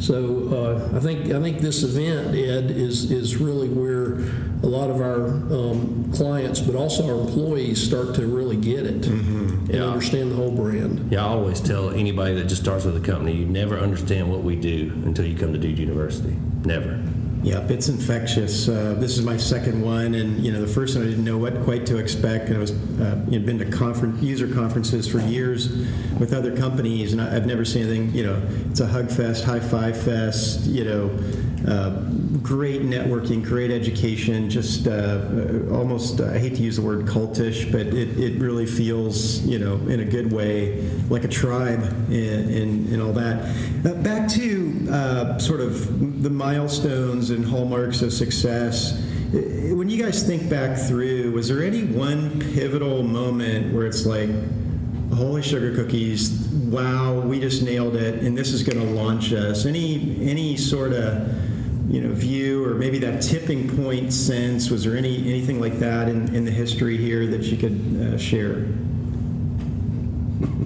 So 0.00 0.48
uh, 0.92 0.96
I 0.96 1.00
think 1.00 1.32
I 1.32 1.40
think 1.40 1.60
this 1.60 1.82
event, 1.82 2.34
Ed, 2.34 2.70
is 2.70 3.10
is 3.10 3.36
really 3.36 3.68
where 3.68 4.18
a 4.62 4.66
lot 4.66 4.90
of 4.90 5.00
our 5.00 5.26
um, 5.26 6.10
clients, 6.12 6.60
but 6.60 6.74
also 6.74 7.06
our 7.06 7.26
employees, 7.26 7.80
start 7.82 8.14
to 8.16 8.26
really 8.26 8.56
get 8.56 8.86
it 8.86 9.06
and 9.06 9.68
Yeah. 9.68 9.84
understand 9.84 10.32
the 10.32 10.36
whole 10.36 10.50
brand. 10.50 11.08
Yeah, 11.12 11.24
I 11.24 11.28
always 11.28 11.60
tell 11.60 11.90
anybody 11.90 12.34
that 12.34 12.48
just 12.48 12.62
starts 12.62 12.84
with 12.84 12.96
a 12.96 13.00
company, 13.00 13.34
you 13.36 13.46
never 13.46 13.78
understand 13.78 14.30
what 14.30 14.42
we 14.42 14.56
do 14.56 14.90
until 15.04 15.26
you 15.26 15.36
come 15.36 15.52
to 15.52 15.58
Dude 15.58 15.78
University. 15.78 16.34
Never. 16.64 16.98
Yep, 17.44 17.70
it's 17.70 17.90
infectious. 17.90 18.70
Uh, 18.70 18.96
this 18.98 19.18
is 19.18 19.22
my 19.22 19.36
second 19.36 19.82
one, 19.82 20.14
and 20.14 20.42
you 20.42 20.50
know 20.50 20.62
the 20.62 20.66
first 20.66 20.96
one 20.96 21.04
I 21.04 21.10
didn't 21.10 21.26
know 21.26 21.36
what 21.36 21.62
quite 21.62 21.84
to 21.86 21.98
expect, 21.98 22.48
and 22.48 22.56
I 22.56 22.58
was 22.58 22.70
uh, 22.70 23.22
you 23.28 23.38
know, 23.38 23.44
been 23.44 23.58
to 23.58 23.66
conference, 23.66 24.22
user 24.22 24.48
conferences 24.48 25.06
for 25.06 25.20
years 25.20 25.68
with 26.18 26.32
other 26.32 26.56
companies, 26.56 27.12
and 27.12 27.20
I, 27.20 27.28
have 27.28 27.44
never 27.44 27.66
seen 27.66 27.82
anything. 27.82 28.14
You 28.14 28.24
know, 28.24 28.42
it's 28.70 28.80
a 28.80 28.86
hug 28.86 29.10
fest, 29.10 29.44
high 29.44 29.60
five 29.60 30.02
fest. 30.02 30.64
You 30.64 30.84
know, 30.84 31.10
great 32.42 32.82
networking, 32.82 33.42
great 33.42 33.70
education. 33.70 34.50
Just 34.50 34.86
uh, 34.86 34.90
uh, 34.90 35.74
almost, 35.74 36.20
I 36.20 36.38
hate 36.38 36.56
to 36.56 36.62
use 36.62 36.76
the 36.76 36.82
word 36.82 37.06
cultish, 37.06 37.72
but 37.72 37.86
it, 37.86 38.18
it 38.18 38.38
really 38.38 38.66
feels 38.66 39.40
you 39.46 39.58
know 39.58 39.76
in 39.88 40.00
a 40.00 40.04
good 40.04 40.30
way 40.30 40.82
like 41.08 41.24
a 41.24 41.28
tribe 41.28 41.82
and, 42.10 42.88
and, 42.88 43.02
all 43.02 43.12
that. 43.12 43.42
Uh, 43.84 43.94
back 44.02 44.28
to 44.30 45.38
sort 45.38 45.60
of 45.60 46.22
the 46.22 46.30
milestones 46.30 47.30
and 47.30 47.44
hallmarks 47.44 48.02
of 48.02 48.12
success. 48.12 49.02
When 49.32 49.88
you 49.88 50.02
guys 50.02 50.22
think 50.22 50.48
back 50.48 50.78
through, 50.78 51.32
was 51.32 51.48
there 51.48 51.64
any 51.64 51.84
one 51.84 52.40
pivotal 52.54 53.02
moment 53.02 53.74
where 53.74 53.86
it's 53.86 54.06
like, 54.06 54.30
holy 55.12 55.42
sugar 55.42 55.74
cookies, 55.74 56.48
wow, 56.52 57.20
we 57.20 57.40
just 57.40 57.62
nailed 57.62 57.96
it, 57.96 58.22
and 58.22 58.36
this 58.36 58.52
is 58.52 58.62
going 58.62 58.78
to 58.78 58.92
launch 58.92 59.32
us? 59.32 59.66
Any 59.66 60.18
any 60.28 60.56
sort 60.56 60.92
of 60.92 61.34
you 61.94 62.00
know 62.00 62.12
view 62.12 62.64
or 62.64 62.74
maybe 62.74 62.98
that 62.98 63.22
tipping 63.22 63.68
point 63.76 64.12
sense? 64.12 64.68
Was 64.68 64.82
there 64.82 64.96
any 64.96 65.16
anything 65.28 65.60
like 65.60 65.78
that 65.78 66.08
in, 66.08 66.34
in 66.34 66.44
the 66.44 66.50
history 66.50 66.96
here 66.96 67.28
that 67.28 67.42
you 67.42 67.56
could 67.56 68.14
uh, 68.14 68.18
share? 68.18 68.66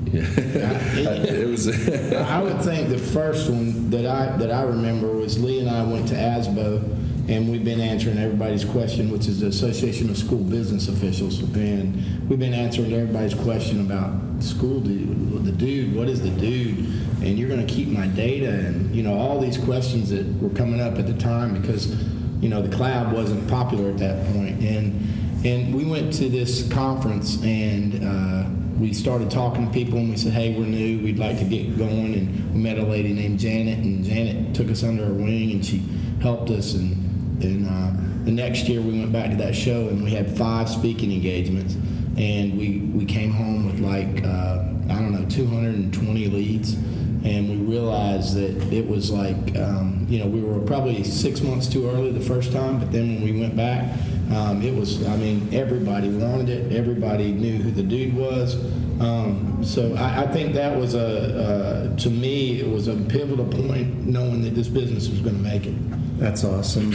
Yeah. 0.08 1.12
it 1.22 1.46
was. 1.46 1.68
I 2.12 2.42
would 2.42 2.62
think 2.62 2.88
the 2.88 2.98
first 2.98 3.50
one 3.50 3.90
that 3.90 4.06
I 4.06 4.34
that 4.38 4.50
I 4.50 4.62
remember 4.62 5.08
was 5.08 5.40
Lee 5.40 5.60
and 5.60 5.68
I 5.68 5.84
went 5.84 6.08
to 6.08 6.14
ASBO, 6.14 6.82
and 7.28 7.50
we've 7.50 7.64
been 7.64 7.80
answering 7.80 8.16
everybody's 8.16 8.64
question, 8.64 9.10
which 9.10 9.28
is 9.28 9.40
the 9.40 9.48
Association 9.48 10.08
of 10.08 10.16
School 10.16 10.38
Business 10.38 10.88
Officials, 10.88 11.40
and 11.40 12.28
we've 12.28 12.38
been 12.38 12.54
answering 12.54 12.92
everybody's 12.94 13.34
question 13.34 13.82
about 13.82 14.42
school 14.42 14.80
dude, 14.80 15.44
the 15.44 15.52
dude. 15.52 15.94
What 15.94 16.08
is 16.08 16.22
the 16.22 16.30
dude? 16.30 16.78
And 17.22 17.38
you're 17.38 17.48
going 17.48 17.64
to 17.64 17.72
keep 17.72 17.88
my 17.88 18.06
data, 18.06 18.48
and 18.48 18.94
you 18.94 19.02
know 19.02 19.12
all 19.12 19.38
these 19.38 19.58
questions 19.58 20.08
that 20.08 20.24
were 20.40 20.48
coming 20.50 20.80
up 20.80 20.98
at 20.98 21.06
the 21.06 21.14
time 21.14 21.60
because 21.60 21.94
you 22.40 22.48
know 22.48 22.62
the 22.62 22.74
cloud 22.74 23.12
wasn't 23.12 23.46
popular 23.48 23.90
at 23.90 23.98
that 23.98 24.24
point, 24.32 24.60
and 24.62 25.44
and 25.44 25.74
we 25.74 25.84
went 25.84 26.12
to 26.14 26.28
this 26.28 26.70
conference 26.72 27.42
and. 27.42 28.04
Uh, 28.04 28.50
we 28.78 28.92
started 28.92 29.28
talking 29.28 29.66
to 29.66 29.72
people 29.72 29.98
and 29.98 30.08
we 30.08 30.16
said, 30.16 30.32
hey, 30.32 30.56
we're 30.56 30.64
new, 30.64 31.02
we'd 31.02 31.18
like 31.18 31.36
to 31.36 31.44
get 31.44 31.76
going. 31.76 32.14
And 32.14 32.54
we 32.54 32.60
met 32.60 32.78
a 32.78 32.84
lady 32.84 33.12
named 33.12 33.40
Janet, 33.40 33.78
and 33.78 34.04
Janet 34.04 34.54
took 34.54 34.70
us 34.70 34.84
under 34.84 35.04
her 35.04 35.12
wing 35.12 35.50
and 35.50 35.66
she 35.66 35.82
helped 36.20 36.50
us. 36.50 36.74
And, 36.74 37.07
and 37.42 37.66
uh, 37.66 38.24
the 38.24 38.32
next 38.32 38.68
year 38.68 38.80
we 38.80 38.98
went 38.98 39.12
back 39.12 39.30
to 39.30 39.36
that 39.36 39.54
show 39.54 39.88
and 39.88 40.02
we 40.02 40.10
had 40.10 40.36
five 40.36 40.68
speaking 40.68 41.12
engagements. 41.12 41.74
And 42.16 42.58
we, 42.58 42.80
we 42.94 43.04
came 43.04 43.30
home 43.30 43.66
with 43.66 43.78
like, 43.78 44.24
uh, 44.24 44.64
I 44.90 44.98
don't 44.98 45.12
know, 45.12 45.28
220 45.28 46.26
leads. 46.28 46.74
And 46.74 47.48
we 47.48 47.56
realized 47.56 48.34
that 48.36 48.72
it 48.72 48.86
was 48.88 49.10
like, 49.10 49.56
um, 49.56 50.06
you 50.08 50.18
know, 50.18 50.26
we 50.26 50.40
were 50.40 50.60
probably 50.60 51.02
six 51.04 51.40
months 51.40 51.66
too 51.66 51.88
early 51.88 52.12
the 52.12 52.20
first 52.20 52.52
time, 52.52 52.78
but 52.78 52.90
then 52.90 53.14
when 53.14 53.24
we 53.24 53.40
went 53.40 53.56
back, 53.56 53.92
um, 54.32 54.62
it 54.62 54.74
was, 54.74 55.06
I 55.06 55.16
mean, 55.16 55.48
everybody 55.52 56.08
wanted 56.08 56.48
it. 56.48 56.72
Everybody 56.72 57.32
knew 57.32 57.58
who 57.58 57.70
the 57.70 57.82
dude 57.82 58.14
was. 58.14 58.56
Um, 59.00 59.64
so 59.64 59.94
I, 59.94 60.22
I, 60.22 60.26
think 60.26 60.54
that 60.54 60.76
was 60.76 60.94
a, 60.94 61.90
uh, 61.92 61.96
to 61.98 62.10
me, 62.10 62.60
it 62.60 62.68
was 62.68 62.88
a 62.88 62.96
pivotal 62.96 63.46
point 63.46 64.06
knowing 64.06 64.42
that 64.42 64.56
this 64.56 64.66
business 64.66 65.08
was 65.08 65.20
going 65.20 65.36
to 65.36 65.42
make 65.42 65.66
it. 65.66 66.18
That's 66.18 66.42
awesome. 66.42 66.92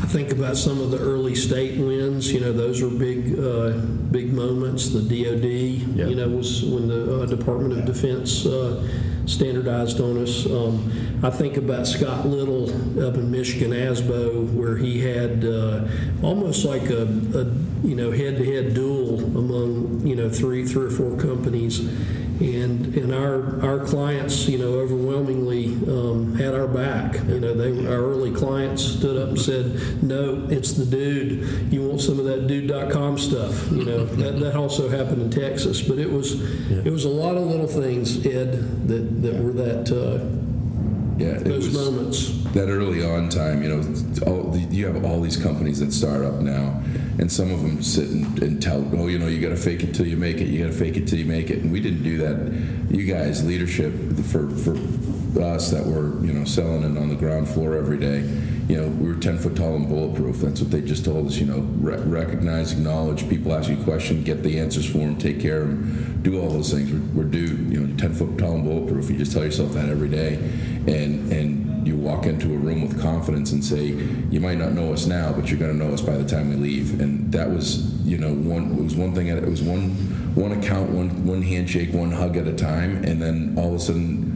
I 0.00 0.06
think 0.06 0.30
about 0.30 0.56
some 0.56 0.80
of 0.80 0.92
the 0.92 0.98
early 0.98 1.34
state 1.34 1.76
wins. 1.76 2.32
You 2.32 2.38
know, 2.38 2.52
those 2.52 2.80
were 2.80 2.90
big, 2.90 3.36
uh, 3.36 3.70
big 4.12 4.32
moments. 4.32 4.90
The 4.90 5.00
DoD, 5.00 5.96
yep. 5.96 6.08
you 6.08 6.14
know, 6.14 6.28
was 6.28 6.62
when 6.64 6.86
the 6.86 7.22
uh, 7.22 7.26
Department 7.26 7.80
of 7.80 7.84
Defense 7.84 8.46
uh, 8.46 8.88
standardized 9.26 10.00
on 10.00 10.22
us. 10.22 10.46
Um, 10.46 11.20
I 11.22 11.30
think 11.30 11.56
about 11.56 11.86
Scott 11.86 12.26
Little 12.26 12.70
up 13.04 13.14
in 13.14 13.30
Michigan, 13.30 13.72
ASBO, 13.72 14.52
where 14.54 14.76
he 14.76 15.00
had 15.00 15.44
uh, 15.44 15.86
almost 16.22 16.64
like 16.64 16.90
a, 16.90 17.02
a 17.02 17.44
you 17.82 17.96
know 17.96 18.10
head-to-head 18.10 18.74
duel 18.74 19.18
among 19.36 20.06
you 20.06 20.16
know 20.16 20.28
three, 20.28 20.64
three 20.64 20.86
or 20.86 20.90
four 20.90 21.16
companies, 21.40 21.80
and 22.40 22.94
and 22.94 23.14
our 23.14 23.64
our 23.64 23.84
clients, 23.86 24.46
you 24.48 24.58
know, 24.58 24.74
overwhelmingly 24.74 25.66
um, 25.88 26.34
had 26.36 26.54
our 26.54 26.66
back. 26.66 27.14
You 27.26 27.40
know, 27.40 27.54
they 27.54 27.86
our 27.86 28.00
early 28.00 28.30
clients 28.30 28.82
stood 28.82 29.16
up 29.16 29.30
and 29.30 29.40
said, 29.40 30.02
"No, 30.02 30.46
it's 30.50 30.72
the 30.72 30.84
dude. 30.84 31.72
You 31.72 31.82
want 31.86 32.00
some 32.00 32.18
of 32.18 32.26
that 32.26 32.46
dude.com 32.46 33.18
stuff." 33.18 33.70
You 33.72 33.84
know, 33.84 34.04
that, 34.20 34.40
that 34.40 34.56
also 34.56 34.88
happened 34.88 35.22
in 35.22 35.30
Texas, 35.30 35.80
but 35.80 35.98
it 35.98 36.10
was 36.10 36.34
yeah. 36.70 36.82
it 36.84 36.90
was 36.90 37.04
a 37.04 37.10
lot 37.10 37.36
of 37.36 37.44
little 37.44 37.68
things, 37.68 38.24
Ed, 38.26 38.88
that 38.88 39.22
that 39.22 39.42
were 39.42 39.52
that. 39.52 39.90
Uh, 39.90 40.49
yeah, 41.20 41.38
those 41.38 41.72
moments. 41.72 42.42
That 42.52 42.68
early 42.68 43.04
on 43.04 43.28
time, 43.28 43.62
you 43.62 43.68
know, 43.68 44.26
all, 44.26 44.56
you 44.56 44.86
have 44.86 45.04
all 45.04 45.20
these 45.20 45.36
companies 45.36 45.78
that 45.80 45.92
start 45.92 46.24
up 46.24 46.40
now, 46.40 46.82
and 47.18 47.30
some 47.30 47.52
of 47.52 47.60
them 47.62 47.82
sit 47.82 48.08
and, 48.08 48.42
and 48.42 48.62
tout, 48.62 48.82
oh, 48.94 49.06
you 49.06 49.18
know, 49.18 49.26
you 49.26 49.40
got 49.40 49.50
to 49.50 49.56
fake 49.56 49.82
it 49.82 49.94
till 49.94 50.06
you 50.06 50.16
make 50.16 50.38
it. 50.38 50.46
You 50.46 50.64
got 50.64 50.72
to 50.72 50.78
fake 50.78 50.96
it 50.96 51.06
till 51.06 51.18
you 51.18 51.26
make 51.26 51.50
it. 51.50 51.58
And 51.58 51.70
we 51.70 51.80
didn't 51.80 52.02
do 52.02 52.16
that. 52.18 52.94
You 52.96 53.04
guys, 53.04 53.44
leadership 53.44 53.92
for 54.32 54.48
for 54.48 54.76
us 55.42 55.70
that 55.70 55.84
were 55.84 56.24
you 56.24 56.32
know 56.32 56.44
selling 56.44 56.82
it 56.84 56.98
on 56.98 57.08
the 57.08 57.14
ground 57.14 57.48
floor 57.48 57.76
every 57.76 57.98
day. 57.98 58.20
You 58.70 58.76
know, 58.76 58.86
we 58.86 59.08
were 59.08 59.18
10 59.18 59.38
foot 59.38 59.56
tall 59.56 59.74
and 59.74 59.88
bulletproof. 59.88 60.36
That's 60.36 60.60
what 60.60 60.70
they 60.70 60.80
just 60.80 61.04
told 61.04 61.26
us. 61.26 61.38
You 61.38 61.46
know, 61.46 61.58
re- 61.80 62.00
recognize, 62.02 62.70
acknowledge 62.70 63.28
people 63.28 63.52
ask 63.52 63.68
you 63.68 63.76
a 63.76 63.82
question, 63.82 64.22
get 64.22 64.44
the 64.44 64.60
answers 64.60 64.88
for 64.88 64.98
them, 64.98 65.18
take 65.18 65.40
care 65.40 65.62
of 65.62 65.70
them, 65.70 66.20
do 66.22 66.40
all 66.40 66.50
those 66.50 66.72
things. 66.72 66.92
We're, 66.92 67.24
we're 67.24 67.28
dude, 67.28 67.72
you 67.72 67.80
know, 67.80 67.96
10 67.96 68.14
foot 68.14 68.38
tall 68.38 68.54
and 68.54 68.64
bulletproof. 68.64 69.10
You 69.10 69.18
just 69.18 69.32
tell 69.32 69.42
yourself 69.42 69.72
that 69.72 69.88
every 69.88 70.08
day, 70.08 70.34
and 70.86 71.32
and 71.32 71.84
you 71.84 71.96
walk 71.96 72.26
into 72.26 72.54
a 72.54 72.56
room 72.56 72.82
with 72.82 73.00
confidence 73.00 73.50
and 73.50 73.64
say, 73.64 73.86
you 74.30 74.38
might 74.38 74.58
not 74.58 74.70
know 74.70 74.92
us 74.92 75.04
now, 75.04 75.32
but 75.32 75.50
you're 75.50 75.58
going 75.58 75.76
to 75.76 75.84
know 75.84 75.92
us 75.92 76.00
by 76.00 76.16
the 76.16 76.28
time 76.28 76.50
we 76.50 76.54
leave. 76.54 77.00
And 77.00 77.32
that 77.32 77.50
was, 77.50 77.92
you 78.06 78.18
know, 78.18 78.32
one. 78.32 78.78
It 78.78 78.84
was 78.84 78.94
one 78.94 79.16
thing. 79.16 79.26
It 79.26 79.44
was 79.48 79.62
one 79.62 79.90
one 80.36 80.52
account, 80.52 80.90
one 80.90 81.26
one 81.26 81.42
handshake, 81.42 81.92
one 81.92 82.12
hug 82.12 82.36
at 82.36 82.46
a 82.46 82.54
time, 82.54 83.02
and 83.02 83.20
then 83.20 83.56
all 83.58 83.74
of 83.74 83.74
a 83.74 83.80
sudden 83.80 84.30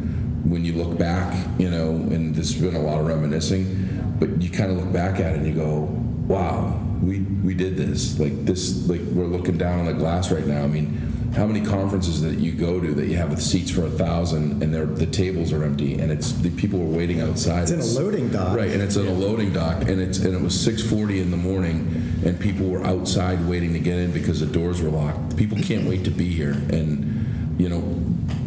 when 0.44 0.64
you 0.64 0.74
look 0.74 0.98
back, 0.98 1.34
you 1.58 1.70
know, 1.70 1.90
and 1.90 2.34
there's 2.34 2.54
been 2.54 2.76
a 2.76 2.80
lot 2.80 3.00
of 3.00 3.06
reminiscing, 3.06 3.83
but 4.18 4.40
you 4.40 4.50
kind 4.50 4.70
of 4.70 4.78
look 4.78 4.92
back 4.92 5.20
at 5.20 5.32
it 5.32 5.38
and 5.38 5.46
you 5.46 5.54
go, 5.54 5.88
wow, 6.26 6.80
we, 7.02 7.20
we 7.20 7.54
did 7.54 7.76
this. 7.76 8.18
Like 8.18 8.44
this, 8.44 8.88
like 8.88 9.00
we're 9.00 9.26
looking 9.26 9.58
down 9.58 9.80
on 9.80 9.86
the 9.86 9.92
glass 9.92 10.30
right 10.30 10.46
now. 10.46 10.62
I 10.62 10.66
mean, 10.66 11.14
how 11.36 11.46
many 11.46 11.64
conferences 11.64 12.22
that 12.22 12.38
you 12.38 12.52
go 12.52 12.80
to 12.80 12.94
that 12.94 13.06
you 13.06 13.16
have 13.16 13.30
with 13.30 13.42
seats 13.42 13.70
for 13.70 13.84
a 13.84 13.90
thousand 13.90 14.62
and 14.62 14.72
the 14.96 15.06
tables 15.06 15.52
are 15.52 15.64
empty 15.64 15.94
and 15.94 16.12
it's 16.12 16.32
the 16.32 16.50
people 16.50 16.80
are 16.80 16.96
waiting 16.96 17.20
outside. 17.20 17.62
It's 17.68 17.72
in 17.72 17.80
a 17.80 17.84
loading 17.84 18.30
dock, 18.30 18.56
right? 18.56 18.70
And 18.70 18.80
it's 18.80 18.96
in 18.96 19.06
a 19.06 19.12
loading 19.12 19.52
dock, 19.52 19.82
and 19.82 20.00
it's 20.00 20.18
and 20.18 20.34
it 20.34 20.40
was 20.40 20.54
6:40 20.54 21.20
in 21.20 21.30
the 21.30 21.36
morning, 21.36 22.20
and 22.24 22.38
people 22.38 22.68
were 22.68 22.84
outside 22.84 23.44
waiting 23.48 23.72
to 23.72 23.80
get 23.80 23.98
in 23.98 24.12
because 24.12 24.40
the 24.40 24.46
doors 24.46 24.80
were 24.80 24.90
locked. 24.90 25.36
People 25.36 25.58
can't 25.58 25.88
wait 25.88 26.04
to 26.04 26.10
be 26.10 26.28
here, 26.28 26.52
and 26.52 27.58
you 27.58 27.68
know 27.68 27.82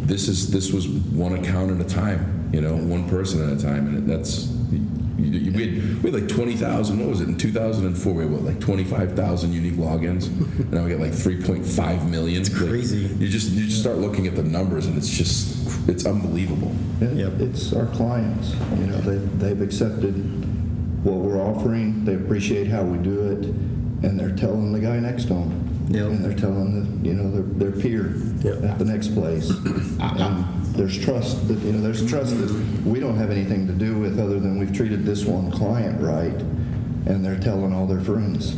this 0.08 0.28
is 0.28 0.50
this 0.50 0.72
was 0.72 0.88
one 0.88 1.34
account 1.34 1.70
at 1.70 1.84
a 1.84 1.88
time, 1.88 2.50
you 2.52 2.62
know, 2.62 2.74
one 2.74 3.08
person 3.08 3.46
at 3.46 3.58
a 3.58 3.62
time, 3.62 3.86
and 3.88 4.08
that's 4.08 4.46
we 5.18 5.32
had, 5.42 6.02
we 6.02 6.10
had 6.10 6.20
like 6.20 6.28
20,000, 6.28 6.98
what 6.98 7.08
was 7.08 7.20
it, 7.20 7.28
in 7.28 7.36
2004, 7.36 8.12
we 8.12 8.22
had 8.22 8.32
what, 8.32 8.42
like 8.42 8.60
25,000 8.60 9.52
unique 9.52 9.74
logins. 9.74 10.26
And 10.26 10.72
now 10.72 10.84
we 10.84 10.90
got 10.90 11.00
like 11.00 11.12
3.5 11.12 12.08
million. 12.08 12.40
It's 12.40 12.54
crazy. 12.54 13.08
Like, 13.08 13.20
you 13.20 13.28
just 13.28 13.50
you 13.50 13.66
just 13.66 13.80
start 13.80 13.98
looking 13.98 14.26
at 14.26 14.36
the 14.36 14.42
numbers 14.42 14.86
and 14.86 14.96
it's 14.96 15.08
just, 15.08 15.88
it's 15.88 16.06
unbelievable. 16.06 16.74
yep. 17.00 17.32
It's 17.40 17.72
our 17.72 17.86
clients. 17.86 18.54
You 18.78 18.86
know, 18.86 18.98
they, 18.98 19.16
they've 19.48 19.60
accepted 19.60 20.14
what 21.04 21.16
we're 21.16 21.40
offering, 21.40 22.04
they 22.04 22.14
appreciate 22.14 22.66
how 22.66 22.82
we 22.82 22.98
do 22.98 23.30
it, 23.30 23.44
and 24.04 24.18
they're 24.18 24.34
telling 24.34 24.72
the 24.72 24.80
guy 24.80 24.98
next 24.98 25.24
to 25.24 25.34
them. 25.34 25.67
Yep. 25.90 26.06
And 26.06 26.24
they're 26.24 26.38
telling 26.38 27.02
the, 27.02 27.08
you 27.08 27.14
know 27.14 27.30
their, 27.30 27.70
their 27.70 27.80
peer 27.80 28.14
yep. 28.42 28.62
at 28.62 28.78
the 28.78 28.84
next 28.84 29.14
place. 29.14 29.50
and 30.00 30.64
there's 30.74 31.02
trust 31.02 31.48
that 31.48 31.58
you 31.60 31.72
know 31.72 31.80
there's 31.80 32.08
trust 32.08 32.36
that 32.38 32.50
we 32.84 33.00
don't 33.00 33.16
have 33.16 33.30
anything 33.30 33.66
to 33.66 33.72
do 33.72 33.98
with 33.98 34.20
other 34.20 34.38
than 34.38 34.58
we've 34.58 34.72
treated 34.72 35.04
this 35.04 35.24
one 35.24 35.50
client 35.50 36.00
right, 36.00 36.40
and 37.06 37.24
they're 37.24 37.40
telling 37.40 37.72
all 37.72 37.86
their 37.86 38.00
friends. 38.00 38.56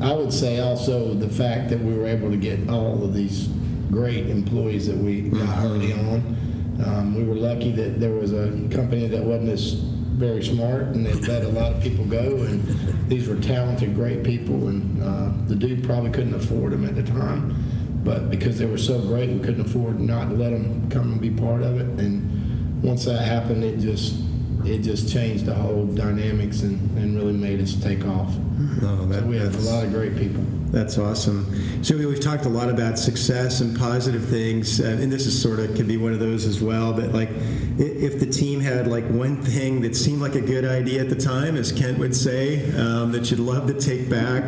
I 0.00 0.14
would 0.14 0.32
say 0.32 0.60
also 0.60 1.14
the 1.14 1.28
fact 1.28 1.68
that 1.70 1.80
we 1.80 1.94
were 1.94 2.06
able 2.06 2.30
to 2.30 2.36
get 2.36 2.68
all 2.68 3.02
of 3.04 3.12
these 3.12 3.48
great 3.90 4.28
employees 4.28 4.86
that 4.86 4.96
we 4.96 5.22
got 5.22 5.64
early 5.64 5.92
on. 5.92 6.36
Um, 6.84 7.14
we 7.14 7.24
were 7.24 7.34
lucky 7.34 7.72
that 7.72 8.00
there 8.00 8.12
was 8.12 8.32
a 8.32 8.46
company 8.72 9.06
that 9.08 9.22
wasn't 9.22 9.50
as 9.50 9.82
very 10.20 10.44
smart 10.44 10.82
and 10.82 11.04
they 11.04 11.14
let 11.14 11.42
a 11.42 11.48
lot 11.48 11.72
of 11.72 11.82
people 11.82 12.04
go. 12.04 12.42
And 12.42 12.62
these 13.08 13.26
were 13.26 13.40
talented, 13.40 13.94
great 13.94 14.22
people. 14.22 14.68
And 14.68 15.02
uh, 15.02 15.32
the 15.48 15.56
dude 15.56 15.82
probably 15.82 16.10
couldn't 16.10 16.34
afford 16.34 16.72
them 16.72 16.84
at 16.84 16.94
the 16.94 17.02
time. 17.02 17.56
But 18.04 18.30
because 18.30 18.58
they 18.58 18.66
were 18.66 18.78
so 18.78 19.00
great, 19.00 19.30
we 19.30 19.40
couldn't 19.40 19.62
afford 19.62 19.98
not 19.98 20.28
to 20.28 20.34
let 20.34 20.50
them 20.50 20.88
come 20.90 21.12
and 21.12 21.20
be 21.20 21.30
part 21.30 21.62
of 21.62 21.80
it. 21.80 21.86
And 21.98 22.82
once 22.82 23.06
that 23.06 23.22
happened, 23.22 23.64
it 23.64 23.78
just 23.78 24.16
it 24.64 24.82
just 24.82 25.10
changed 25.10 25.46
the 25.46 25.54
whole 25.54 25.86
dynamics 25.86 26.60
and, 26.62 26.78
and 26.98 27.16
really 27.16 27.32
made 27.32 27.60
us 27.60 27.74
take 27.74 28.04
off. 28.04 28.34
Oh, 28.82 29.06
that, 29.06 29.20
So 29.20 29.26
we 29.26 29.36
have 29.38 29.54
a 29.54 29.70
lot 29.70 29.84
of 29.84 29.92
great 29.92 30.16
people. 30.16 30.42
That's 30.70 30.98
awesome. 30.98 31.46
So 31.82 31.96
we- 31.96 32.06
we've 32.06 32.20
talked 32.20 32.44
a 32.46 32.48
lot 32.48 32.68
about 32.70 32.98
success 32.98 33.60
and 33.60 33.76
positive 33.76 34.24
things, 34.24 34.80
uh, 34.80 34.84
and 35.00 35.10
this 35.10 35.26
is 35.26 35.36
sort 35.40 35.58
of 35.58 35.74
could 35.74 35.88
be 35.88 35.96
one 35.96 36.12
of 36.12 36.20
those 36.20 36.46
as 36.46 36.60
well. 36.60 36.92
But 36.92 37.12
like, 37.12 37.30
if 37.78 38.20
the 38.20 38.26
team 38.26 38.60
had 38.60 38.86
like 38.86 39.08
one 39.10 39.36
thing 39.36 39.80
that 39.82 39.96
seemed 39.96 40.20
like 40.20 40.34
a 40.36 40.40
good 40.40 40.64
idea 40.64 41.00
at 41.00 41.08
the 41.08 41.16
time, 41.16 41.56
as 41.56 41.72
Kent 41.72 41.98
would 41.98 42.14
say, 42.14 42.70
um, 42.76 43.10
that 43.12 43.30
you'd 43.30 43.40
love 43.40 43.66
to 43.66 43.74
take 43.74 44.08
back, 44.08 44.44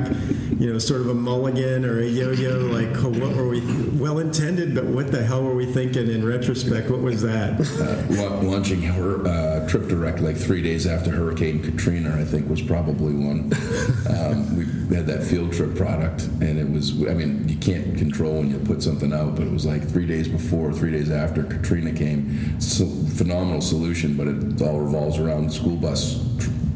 you 0.60 0.70
know, 0.72 0.78
sort 0.78 1.00
of 1.00 1.08
a 1.08 1.14
mulligan 1.14 1.84
or 1.84 1.98
a 2.00 2.06
yo-yo, 2.06 2.58
like 2.66 2.88
oh, 3.04 3.08
what 3.20 3.34
were 3.34 3.48
we 3.48 3.60
well 3.98 4.18
intended, 4.20 4.74
but 4.76 4.84
what 4.84 5.10
the 5.10 5.24
hell 5.24 5.42
were 5.42 5.54
we 5.56 5.66
thinking 5.66 6.08
in 6.08 6.24
retrospect? 6.24 6.88
What 6.88 7.00
was 7.00 7.20
that? 7.22 7.60
Uh, 7.80 8.42
launching 8.46 8.82
her 8.82 9.26
uh, 9.26 9.66
trip 9.68 9.88
direct 9.88 10.20
like 10.20 10.36
three 10.36 10.62
days 10.62 10.86
after 10.86 11.10
Hurricane 11.10 11.60
Katrina, 11.62 12.14
I 12.16 12.24
think, 12.24 12.48
was 12.48 12.62
probably 12.62 13.14
one. 13.14 13.50
um, 14.08 14.88
we 14.88 14.96
had 14.96 15.06
that 15.06 15.22
field 15.22 15.52
trip 15.52 15.74
product, 15.74 16.22
and 16.40 16.58
it 16.58 16.68
was, 16.68 16.92
I 17.06 17.14
mean, 17.14 17.48
you 17.48 17.56
can't 17.56 17.96
control 17.96 18.34
when 18.38 18.50
you 18.50 18.58
put 18.58 18.82
something 18.82 19.12
out, 19.12 19.36
but 19.36 19.46
it 19.46 19.52
was 19.52 19.64
like 19.64 19.88
three 19.88 20.06
days 20.06 20.28
before, 20.28 20.72
three 20.72 20.90
days 20.90 21.10
after 21.10 21.44
Katrina 21.44 21.92
came. 21.92 22.60
So, 22.60 22.86
phenomenal 23.16 23.60
solution, 23.60 24.16
but 24.16 24.28
it 24.28 24.62
all 24.62 24.80
revolves 24.80 25.18
around 25.18 25.52
school 25.52 25.76
bus 25.76 26.24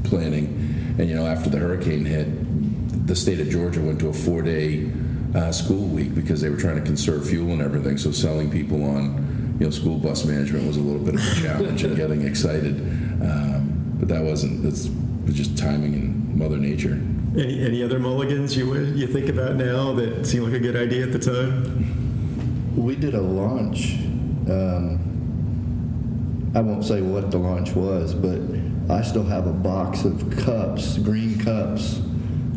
planning. 0.05 0.95
And, 0.99 1.09
you 1.09 1.17
know, 1.17 1.27
after 1.27 1.51
the 1.51 1.59
hurricane 1.59 2.05
hit, 2.05 3.07
the 3.07 3.17
state 3.17 3.41
of 3.41 3.49
Georgia 3.49 3.81
went 3.81 3.99
to 4.01 4.09
a 4.09 4.13
four 4.13 4.43
day 4.43 4.91
uh, 5.35 5.53
school 5.53 5.87
week 5.87 6.15
because 6.15 6.41
they 6.41 6.49
were 6.49 6.57
trying 6.57 6.77
to 6.77 6.83
conserve 6.83 7.29
fuel 7.29 7.51
and 7.53 7.61
everything. 7.61 7.99
So 7.99 8.13
selling 8.13 8.51
people 8.51 8.85
on, 8.85 9.57
you 9.59 9.67
know, 9.67 9.71
school 9.71 9.99
bus 9.99 10.25
management 10.25 10.67
was 10.67 10.77
a 10.77 10.81
little 10.81 11.03
bit 11.03 11.15
of 11.15 11.21
a 11.21 11.41
challenge 11.41 11.83
and 11.83 11.97
getting 11.97 12.23
excited. 12.27 12.81
Um, 13.23 13.97
but 13.99 14.09
that 14.09 14.23
wasn't. 14.23 14.63
That's 14.63 14.89
was 15.27 15.35
just 15.35 15.59
timing 15.59 15.95
and 15.95 16.37
Mother 16.37 16.57
Nature. 16.57 17.01
Any, 17.37 17.61
any 17.61 17.83
other 17.83 17.99
mulligans 17.99 18.57
you 18.57 18.75
you 18.75 19.07
think 19.07 19.29
about 19.29 19.57
now 19.57 19.93
that 19.93 20.25
seem 20.25 20.45
like 20.45 20.55
a 20.55 20.59
good 20.59 20.75
idea 20.75 21.03
at 21.03 21.13
the 21.13 21.19
time? 21.19 22.75
We 22.75 22.97
did 22.97 23.15
a 23.15 23.21
launch. 23.21 23.97
Um, 24.49 26.51
I 26.55 26.63
won't 26.63 26.83
say 26.83 27.03
what 27.03 27.31
the 27.31 27.37
launch 27.37 27.75
was, 27.75 28.15
but 28.15 28.41
I 28.89 29.03
still 29.03 29.25
have 29.25 29.47
a 29.47 29.53
box 29.53 30.07
of 30.07 30.31
cups, 30.45 30.97
green 30.97 31.39
cups. 31.39 32.01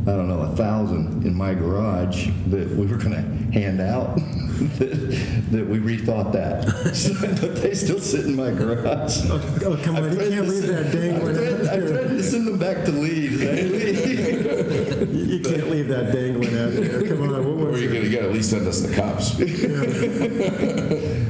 I 0.04 0.16
don't 0.16 0.30
know, 0.30 0.44
a 0.44 0.56
thousand 0.56 1.26
in 1.26 1.36
my 1.36 1.54
garage 1.54 2.30
that 2.48 2.70
we 2.70 2.88
were 2.88 2.96
going 2.96 3.12
to 3.12 3.60
hand 3.60 3.82
out. 3.82 4.18
that, 4.60 5.46
that 5.52 5.68
we 5.68 5.78
rethought 5.80 6.32
that, 6.34 6.66
but 7.42 7.56
they 7.62 7.74
still 7.74 8.00
sit 8.00 8.26
in 8.26 8.36
my 8.36 8.52
garage. 8.52 9.20
Oh, 9.30 9.40
come 9.84 9.96
on, 9.96 10.04
I 10.04 10.12
you 10.12 10.30
can't 10.30 10.48
leave 10.48 10.68
that 10.68 10.92
dangling 10.92 11.30
I 11.30 11.34
threatened, 11.34 11.68
out 11.68 11.74
I 11.74 11.80
there. 11.80 11.88
threatened 11.88 12.18
to 12.18 12.24
send 12.24 12.48
them 12.48 12.58
back 12.60 12.86
to 12.86 12.92
Leeds. 12.92 13.42
eh? 13.42 13.46
You 15.10 15.40
you 15.40 15.40
can't 15.40 15.70
leave 15.70 15.88
that 15.88 16.12
dangling 16.12 16.58
out 16.58 16.72
there. 16.74 17.08
Come 17.08 17.22
on, 17.22 17.30
what 17.30 17.68
Or 17.68 17.72
was 17.72 17.82
you 17.82 17.90
it? 17.90 17.94
gotta, 17.94 18.06
you 18.08 18.12
gotta 18.16 18.28
at 18.28 18.34
least 18.34 18.50
send 18.50 18.68
us 18.68 18.82
the 18.82 18.94
cops. 18.96 19.40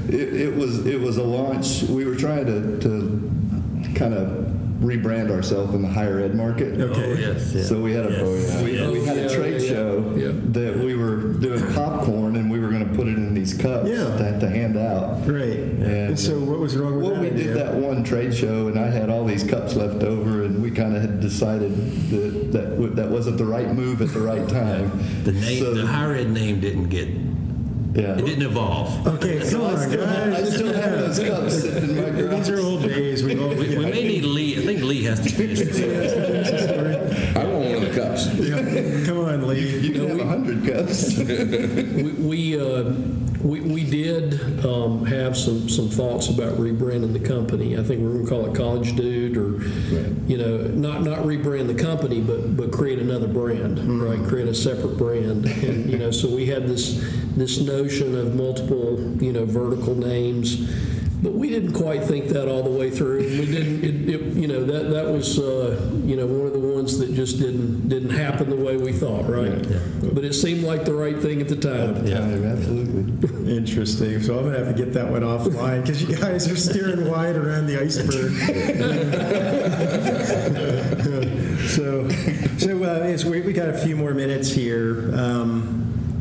It, 0.10 0.34
it 0.34 0.56
was 0.56 0.86
it 0.88 1.00
was 1.00 1.18
a 1.18 1.24
launch. 1.24 1.84
We 1.84 2.06
were 2.06 2.15
trying 2.15 2.46
to, 2.48 2.80
to 2.80 3.94
kind 3.96 4.13
of 4.15 4.48
rebrand 4.82 5.30
ourselves 5.30 5.74
in 5.76 5.82
the 5.84 5.88
higher 5.88 6.20
ed 6.20 6.34
market. 6.36 6.80
Okay. 6.80 7.12
Oh, 7.12 7.13
yes. 7.13 7.54
yeah. 7.54 7.63
So 7.63 7.80
we 7.82 7.92
had 7.94 8.06
a 8.06 8.10
Yes. 8.10 8.62
we, 8.63 8.72
we 9.00 9.06
had 9.06 9.18
a 9.18 9.22
Yeah, 9.24 9.28
trade 9.36 9.62
yeah, 9.62 9.68
yeah. 9.68 9.74
show 9.74 10.13
Yeah. 10.15 10.32
that 10.54 10.78
we 10.84 10.96
were 10.96 11.18
doing 11.34 11.62
popcorn 11.74 12.38
and 12.38 12.50
we 12.50 12.60
were 12.60 12.70
going 12.70 12.88
to 12.89 12.96
put 12.96 13.08
it 13.08 13.18
in 13.18 13.34
these 13.50 13.62
cups 13.62 13.90
Yeah. 13.90 14.18
to, 14.18 14.40
to 14.40 14.50
hand 14.50 14.78
out. 14.78 15.26
Right. 15.28 15.60
And 15.60 16.20
so 16.20 16.40
what 16.40 16.60
was 16.60 16.76
wrong 16.78 16.96
with 16.98 17.06
Well, 17.06 17.16
that 17.16 17.22
we 17.22 17.28
idea? 17.30 17.44
did 17.46 17.58
that 17.58 17.76
one 17.76 18.04
trade 18.04 18.34
show, 18.34 18.68
and 18.68 18.80
I 18.80 18.90
had 18.90 19.10
all 19.10 19.26
these 19.26 19.44
cups 19.44 19.76
left 19.76 20.04
over, 20.04 20.44
and 20.44 20.62
we 20.62 20.72
kind 20.72 20.96
of 20.96 21.02
had 21.02 21.20
decided 21.20 21.76
that 22.12 22.52
that, 22.52 22.70
w- 22.72 22.94
that 22.96 23.10
wasn't 23.10 23.38
the 23.38 23.46
right 23.46 23.74
move 23.74 24.02
at 24.02 24.10
the 24.14 24.20
right 24.22 24.48
time. 24.62 24.92
The 25.24 25.32
name, 25.34 25.60
So- 25.64 25.74
the 25.74 25.86
higher 25.88 26.16
ed 26.16 26.32
name 26.32 26.60
didn't 26.60 26.90
get, 26.90 27.08
yeah. 27.08 28.18
it 28.18 28.26
didn't 28.26 28.44
evolve. 28.46 29.06
Okay, 29.08 29.40
come 29.50 29.62
I 29.62 29.66
on, 29.74 29.78
still, 29.90 30.06
have, 30.06 30.34
I 30.34 30.44
still 30.44 30.74
have 30.74 31.00
those 31.00 31.20
cups 31.30 31.64
in 31.64 31.96
my 31.96 32.10
garage. 32.10 32.38
These 32.38 32.50
are 32.50 32.60
old 32.60 32.84
days. 32.84 33.24
We 33.24 33.38
all, 33.40 33.50
We, 33.50 33.78
we 33.78 33.86
may 33.86 34.04
need 34.08 34.24
Lee. 34.26 34.58
I 34.58 34.62
think 34.66 34.82
Lee 34.84 35.04
has 35.04 35.20
to 35.22 35.30
finish 35.30 35.60
this. 35.60 37.36
I 37.36 37.44
want 37.46 37.66
one 37.66 37.76
of 37.76 37.82
the 37.82 38.00
cups. 38.02 38.28
yeah. 38.36 39.06
Come 39.06 39.20
on, 39.20 39.48
Lee. 39.48 39.80
You 39.80 39.92
can 39.94 40.08
have 40.10 40.20
a 40.20 40.26
hundred 40.28 40.66
cups. 40.66 41.18
We 41.18 42.04
we, 42.30 42.60
uh, 42.60 42.94
we 43.41 43.62
we 43.62 43.84
did 43.89 44.65
um, 44.65 45.06
have 45.06 45.38
some 45.38 45.69
some 45.69 45.89
thoughts 45.89 46.30
about 46.30 46.58
rebranding 46.58 47.13
the 47.13 47.19
company. 47.19 47.78
I 47.78 47.84
think 47.84 48.02
we 48.02 48.08
are 48.08 48.12
going 48.12 48.25
to 48.25 48.30
call 48.30 48.45
it 48.47 48.56
College 48.56 48.95
Dude, 48.95 49.38
or 49.38 49.62
you 50.28 50.38
know, 50.38 50.58
not 50.58 51.04
not 51.04 51.19
rebrand 51.19 51.67
the 51.67 51.82
company, 51.82 52.21
but 52.21 52.58
but 52.58 52.71
create 52.71 52.99
another 52.99 53.28
brand, 53.28 53.80
right? 54.02 54.21
Create 54.28 54.47
a 54.47 54.56
separate 54.56 54.97
brand, 54.97 55.45
and 55.45 55.89
you 55.89 55.97
know, 55.97 56.12
so 56.12 56.34
we 56.34 56.45
had 56.47 56.67
this 56.67 56.99
this 57.36 57.60
notion 57.62 58.17
of 58.17 58.36
multiple 58.36 58.99
you 59.23 59.32
know 59.32 59.45
vertical 59.45 59.95
names. 59.95 60.69
But 61.22 61.34
we 61.34 61.50
didn't 61.50 61.74
quite 61.74 62.04
think 62.04 62.30
that 62.30 62.48
all 62.48 62.64
the 62.64 62.70
way 62.70 62.90
through. 62.90 63.20
We 63.20 63.46
didn't, 63.46 63.84
it, 63.84 64.10
it, 64.10 64.22
you 64.38 64.48
know, 64.48 64.64
that 64.64 64.90
that 64.90 65.06
was, 65.08 65.38
uh, 65.38 65.92
you 66.06 66.16
know, 66.16 66.26
one 66.26 66.48
of 66.48 66.54
the 66.54 66.60
ones 66.60 66.98
that 67.00 67.14
just 67.14 67.40
didn't 67.40 67.90
didn't 67.90 68.12
happen 68.12 68.50
the 68.50 68.56
way 68.56 68.78
we 68.78 68.94
thought, 68.94 69.28
right? 69.28 69.62
But 70.14 70.24
it 70.24 70.34
seemed 70.34 70.64
like 70.64 70.86
the 70.86 70.94
right 70.94 71.20
thing 71.20 71.42
at 71.42 71.50
the 71.50 71.58
time. 71.58 72.06
Time, 72.06 72.46
absolutely. 72.46 73.56
Interesting. 73.58 74.22
So 74.22 74.40
I'm 74.40 74.46
gonna 74.46 74.60
have 74.60 74.68
to 74.68 74.74
get 74.74 74.94
that 74.94 75.12
one 75.12 75.24
offline 75.24 75.82
because 75.82 76.02
you 76.02 76.16
guys 76.16 76.50
are 76.50 76.56
steering 76.56 77.10
wide 77.10 77.36
around 77.36 77.68
the 77.68 77.82
iceberg. 77.82 78.32
so, 81.70 82.08
so 82.58 82.84
uh, 82.84 83.30
we, 83.30 83.42
we 83.42 83.52
got 83.52 83.70
a 83.70 83.78
few 83.78 83.96
more 83.96 84.14
minutes 84.14 84.50
here. 84.52 85.12
Um, 85.16 85.79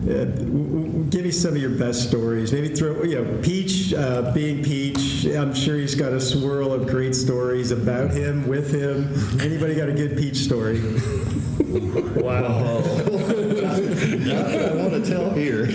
uh, 0.08 0.24
w- 0.24 0.64
w- 0.64 1.04
give 1.10 1.24
me 1.24 1.30
some 1.30 1.52
of 1.54 1.58
your 1.58 1.70
best 1.70 2.08
stories. 2.08 2.52
Maybe 2.52 2.68
throw, 2.68 3.02
you 3.02 3.22
know, 3.22 3.38
Peach 3.42 3.92
uh, 3.92 4.32
being 4.32 4.62
Peach. 4.64 5.26
I'm 5.26 5.54
sure 5.54 5.76
he's 5.76 5.94
got 5.94 6.12
a 6.12 6.20
swirl 6.20 6.72
of 6.72 6.86
great 6.86 7.14
stories 7.14 7.70
about 7.70 8.10
him, 8.10 8.46
with 8.48 8.72
him. 8.72 9.12
Anybody 9.40 9.74
got 9.74 9.88
a 9.88 9.92
good 9.92 10.16
Peach 10.16 10.36
story? 10.36 10.80
Wow. 11.68 12.42
I 12.48 12.50
want 14.74 14.92
to 14.92 15.02
tell 15.06 15.30
here. 15.30 15.64
I 15.64 15.66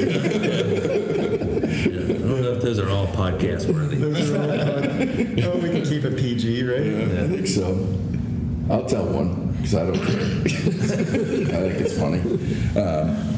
don't 1.92 2.42
know 2.42 2.54
if 2.54 2.62
those 2.62 2.80
are 2.80 2.90
all 2.90 3.08
podcast 3.08 3.72
worthy. 3.72 3.98
Those 3.98 4.32
are 4.32 4.42
all, 4.42 4.50
oh, 5.54 5.58
we 5.60 5.70
can 5.70 5.84
keep 5.84 6.04
it 6.04 6.18
PG, 6.18 6.64
right? 6.64 7.20
I 7.20 7.28
think 7.28 7.48
so. 7.48 7.88
I'll 8.70 8.86
tell 8.86 9.06
one 9.06 9.52
because 9.54 9.76
I 9.76 9.86
don't 9.86 9.96
care. 9.96 10.06
I 10.08 11.70
think 11.70 11.82
it's 11.82 11.98
funny. 11.98 12.20
Um, 12.80 13.16
we, 13.30 13.33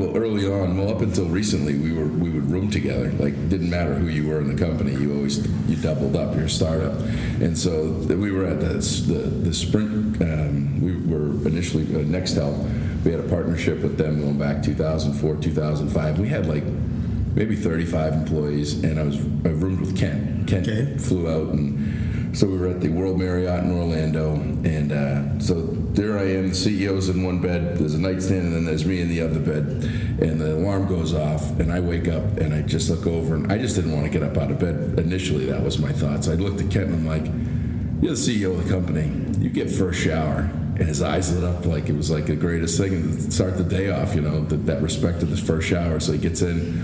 well, 0.00 0.16
early 0.16 0.50
on, 0.50 0.78
well, 0.78 0.88
up 0.90 1.02
until 1.02 1.26
recently, 1.26 1.76
we 1.78 1.92
were 1.92 2.06
we 2.06 2.30
would 2.30 2.50
room 2.50 2.70
together. 2.70 3.12
Like, 3.12 3.34
didn't 3.50 3.68
matter 3.68 3.94
who 3.94 4.08
you 4.08 4.26
were 4.28 4.40
in 4.40 4.54
the 4.54 4.62
company, 4.62 4.92
you 4.92 5.14
always 5.14 5.46
you 5.68 5.76
doubled 5.76 6.16
up 6.16 6.34
your 6.34 6.48
startup. 6.48 6.94
And 7.40 7.56
so 7.56 7.90
we 8.08 8.32
were 8.32 8.46
at 8.46 8.60
the 8.60 8.74
the, 8.74 9.20
the 9.48 9.54
Sprint. 9.54 10.20
Um, 10.22 10.80
we 10.80 10.96
were 10.96 11.46
initially 11.46 11.84
uh, 11.94 12.04
Nextel. 12.04 13.04
We 13.04 13.12
had 13.12 13.20
a 13.20 13.28
partnership 13.28 13.80
with 13.80 13.98
them 13.98 14.20
going 14.20 14.38
back 14.38 14.62
2004, 14.62 15.36
2005. 15.36 16.18
We 16.18 16.28
had 16.28 16.46
like 16.46 16.64
maybe 17.34 17.54
35 17.56 18.12
employees, 18.14 18.82
and 18.82 18.98
I 18.98 19.02
was 19.02 19.16
I 19.18 19.50
roomed 19.50 19.80
with 19.80 19.98
Kent. 19.98 20.48
Kent 20.48 20.68
Okay. 20.68 20.96
flew 20.98 21.28
out 21.28 21.52
and 21.52 22.36
so 22.36 22.46
we 22.46 22.56
were 22.56 22.68
at 22.68 22.80
the 22.80 22.88
World 22.90 23.18
Marriott 23.18 23.64
in 23.64 23.72
Orlando, 23.72 24.34
and 24.34 24.92
uh, 24.92 25.40
so 25.40 25.69
there 25.94 26.18
I 26.18 26.22
am. 26.22 26.48
The 26.48 26.54
CEO's 26.54 27.08
in 27.08 27.22
one 27.22 27.40
bed. 27.40 27.78
There's 27.78 27.94
a 27.94 28.00
nightstand, 28.00 28.42
and 28.42 28.54
then 28.54 28.64
there's 28.64 28.84
me 28.84 29.00
in 29.00 29.08
the 29.08 29.20
other 29.20 29.40
bed. 29.40 29.66
And 30.20 30.40
the 30.40 30.54
alarm 30.54 30.86
goes 30.86 31.14
off, 31.14 31.50
and 31.58 31.72
I 31.72 31.80
wake 31.80 32.08
up, 32.08 32.22
and 32.38 32.54
I 32.54 32.62
just 32.62 32.90
look 32.90 33.06
over, 33.06 33.34
and 33.34 33.52
I 33.52 33.58
just 33.58 33.76
didn't 33.76 33.92
want 33.92 34.04
to 34.04 34.10
get 34.10 34.22
up 34.22 34.36
out 34.36 34.50
of 34.50 34.58
bed. 34.58 34.98
Initially, 34.98 35.46
that 35.46 35.62
was 35.62 35.78
my 35.78 35.92
thoughts. 35.92 36.28
I 36.28 36.34
looked 36.34 36.60
at 36.60 36.70
Kent, 36.70 36.90
and 36.90 36.94
I'm 36.94 37.06
like, 37.06 37.26
"You're 38.02 38.14
the 38.14 38.18
CEO 38.18 38.52
of 38.52 38.64
the 38.64 38.70
company. 38.70 39.10
You 39.38 39.50
get 39.50 39.70
first 39.70 40.00
shower." 40.00 40.50
And 40.78 40.88
his 40.88 41.02
eyes 41.02 41.34
lit 41.34 41.44
up 41.44 41.66
like 41.66 41.90
it 41.90 41.94
was 41.94 42.10
like 42.10 42.26
the 42.26 42.36
greatest 42.36 42.78
thing, 42.78 42.94
and 42.94 43.20
to 43.20 43.30
start 43.30 43.58
the 43.58 43.64
day 43.64 43.90
off. 43.90 44.14
You 44.14 44.22
know, 44.22 44.44
that, 44.44 44.66
that 44.66 44.82
respect 44.82 45.22
of 45.22 45.28
his 45.28 45.40
first 45.40 45.68
shower. 45.68 46.00
So 46.00 46.12
he 46.12 46.18
gets 46.18 46.40
in, 46.40 46.82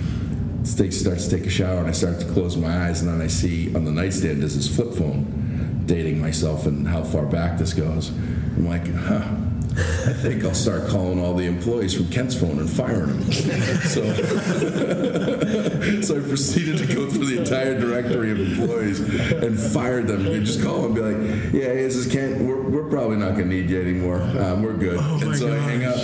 Stakes 0.67 0.97
starts 0.97 1.29
to 1.29 1.39
take 1.39 1.47
a 1.47 1.51
shower 1.51 1.79
and 1.79 1.87
I 1.87 1.93
start 1.93 2.19
to 2.19 2.27
close 2.27 2.57
my 2.57 2.89
eyes 2.89 3.01
and 3.01 3.09
then 3.09 3.23
I 3.23 3.29
see 3.29 3.73
on 3.77 3.85
the 3.85 3.93
nightstand 3.93 4.43
is 4.43 4.55
his 4.55 4.69
flip 4.75 4.95
phone 4.95 5.85
dating 5.87 6.21
myself 6.21 6.67
and 6.67 6.89
how 6.89 7.05
far 7.05 7.25
back 7.25 7.57
this 7.57 7.73
goes. 7.73 8.11
I'm 8.57 8.67
like, 8.67 8.89
huh. 8.95 9.96
I 10.07 10.13
think 10.13 10.45
I'll 10.45 10.55
start 10.55 10.87
calling 10.87 11.19
all 11.19 11.35
the 11.35 11.47
employees 11.47 11.93
from 11.93 12.09
Kent's 12.11 12.39
phone 12.39 12.61
and 12.61 12.71
firing 12.71 13.09
them. 13.09 13.33
so, 13.33 14.05
so 16.03 16.17
I 16.17 16.21
proceeded 16.21 16.79
to 16.79 16.87
go 16.95 17.11
through 17.11 17.27
the 17.27 17.39
entire 17.41 17.77
directory 17.79 18.31
of 18.31 18.39
employees 18.39 19.01
and 19.01 19.59
fired 19.59 20.07
them. 20.07 20.25
You 20.27 20.45
just 20.45 20.63
call 20.63 20.83
them 20.83 20.85
and 20.85 20.95
be 20.95 21.01
like, 21.01 21.17
"Yeah, 21.53 21.73
hey, 21.73 21.83
this 21.83 21.97
is 21.97 22.07
Kent. 22.07 22.41
We're, 22.41 22.63
we're 22.63 22.89
probably 22.89 23.17
not 23.17 23.31
going 23.31 23.51
to 23.51 23.57
need 23.57 23.69
you 23.69 23.81
anymore. 23.81 24.23
Um, 24.23 24.63
we're 24.63 24.75
good." 24.75 25.01
Oh 25.01 25.19
and 25.23 25.37
so 25.37 25.53
I 25.53 25.59
hang 25.59 25.85
up, 25.85 25.97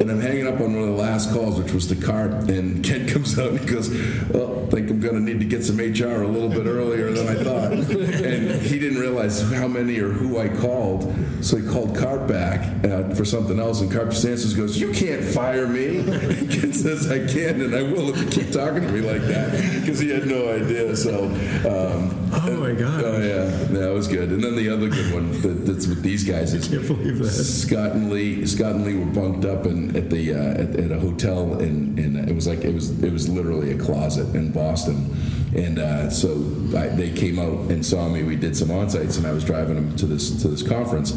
and 0.00 0.10
I'm 0.10 0.20
hanging 0.20 0.46
up 0.46 0.54
on 0.54 0.74
one 0.74 0.82
of 0.82 0.96
the 0.96 1.02
last 1.02 1.30
calls, 1.30 1.60
which 1.60 1.72
was 1.72 1.86
the 1.86 1.96
cart. 1.96 2.32
And 2.48 2.82
Kent 2.82 3.10
comes 3.10 3.38
out 3.38 3.50
and 3.50 3.60
he 3.60 3.66
goes, 3.66 3.90
"Well, 4.30 4.64
I 4.64 4.70
think 4.70 4.88
I'm 4.90 5.00
going 5.00 5.16
to 5.16 5.20
need 5.20 5.40
to 5.40 5.46
get 5.46 5.64
some 5.64 5.76
HR 5.76 6.22
a 6.22 6.28
little 6.28 6.48
bit 6.48 6.64
earlier 6.64 7.12
than 7.12 7.28
I 7.28 7.42
thought." 7.44 7.72
and 7.72 8.62
he 8.62 8.78
didn't 8.78 9.00
realize 9.00 9.42
how 9.52 9.68
many 9.68 9.98
or 9.98 10.08
who 10.08 10.38
I 10.38 10.48
called, 10.48 11.14
so 11.42 11.58
he 11.58 11.66
called 11.66 11.94
Cart 11.94 12.26
back 12.26 12.84
uh, 12.84 13.14
for 13.14 13.26
something 13.26 13.49
else, 13.58 13.80
and 13.80 13.90
just 13.90 14.24
answers, 14.24 14.54
goes, 14.54 14.78
"You 14.78 14.92
can't 14.92 15.24
fire 15.24 15.66
me." 15.66 16.04
Kent 16.50 16.76
says, 16.76 17.10
"I 17.10 17.26
can, 17.26 17.60
and 17.62 17.74
I 17.74 17.82
will 17.82 18.10
if 18.10 18.18
you 18.18 18.26
keep 18.26 18.52
talking 18.52 18.82
to 18.82 18.92
me 18.92 19.00
like 19.00 19.22
that," 19.22 19.80
because 19.80 19.98
he 19.98 20.10
had 20.10 20.26
no 20.26 20.52
idea. 20.52 20.94
So, 20.94 21.24
um, 21.66 22.20
Oh, 22.32 22.56
my 22.56 22.72
God. 22.72 23.04
Oh 23.04 23.18
yeah, 23.18 23.44
that 23.78 23.92
was 23.92 24.06
good. 24.06 24.30
And 24.30 24.42
then 24.42 24.54
the 24.54 24.68
other 24.68 24.88
good 24.88 25.12
one 25.12 25.32
that, 25.42 25.66
that's 25.66 25.86
with 25.86 26.02
these 26.02 26.22
guys 26.22 26.54
is 26.54 26.68
can't 26.68 26.86
believe 26.86 27.18
that. 27.18 27.30
Scott 27.30 27.92
and 27.92 28.10
Lee. 28.10 28.46
Scott 28.46 28.76
and 28.76 28.84
Lee 28.84 28.96
were 28.96 29.06
bunked 29.06 29.44
up 29.44 29.66
in, 29.66 29.96
at 29.96 30.10
the 30.10 30.34
uh, 30.34 30.62
at, 30.62 30.76
at 30.76 30.92
a 30.92 30.98
hotel, 31.00 31.54
and 31.54 31.98
in 31.98 32.16
it 32.16 32.34
was 32.34 32.46
like 32.46 32.60
it 32.60 32.72
was 32.72 33.02
it 33.02 33.12
was 33.12 33.28
literally 33.28 33.72
a 33.72 33.78
closet 33.78 34.34
in 34.36 34.52
Boston. 34.52 35.14
And 35.56 35.80
uh, 35.80 36.10
so 36.10 36.30
I, 36.76 36.88
they 36.88 37.10
came 37.10 37.40
out 37.40 37.70
and 37.70 37.84
saw 37.84 38.08
me. 38.08 38.22
We 38.22 38.36
did 38.36 38.56
some 38.56 38.70
on 38.70 38.88
sites, 38.88 39.16
and 39.16 39.26
I 39.26 39.32
was 39.32 39.44
driving 39.44 39.74
them 39.74 39.96
to 39.96 40.06
this 40.06 40.40
to 40.42 40.48
this 40.48 40.62
conference. 40.62 41.12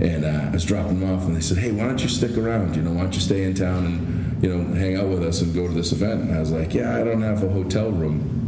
And 0.00 0.24
uh, 0.24 0.48
I 0.48 0.50
was 0.50 0.64
dropping 0.64 1.00
them 1.00 1.12
off, 1.12 1.24
and 1.24 1.34
they 1.34 1.40
said, 1.40 1.58
"Hey, 1.58 1.72
why 1.72 1.84
don't 1.84 2.00
you 2.00 2.08
stick 2.08 2.36
around? 2.36 2.76
You 2.76 2.82
know, 2.82 2.92
why 2.92 3.02
don't 3.02 3.14
you 3.14 3.20
stay 3.20 3.44
in 3.44 3.54
town 3.54 3.86
and 3.86 4.42
you 4.42 4.56
know 4.56 4.74
hang 4.74 4.96
out 4.96 5.08
with 5.08 5.24
us 5.24 5.40
and 5.42 5.52
go 5.54 5.66
to 5.66 5.72
this 5.72 5.92
event?" 5.92 6.22
And 6.22 6.34
I 6.34 6.40
was 6.40 6.52
like, 6.52 6.72
"Yeah, 6.72 6.96
I 6.96 7.04
don't 7.04 7.22
have 7.22 7.42
a 7.42 7.48
hotel 7.48 7.90
room." 7.90 8.38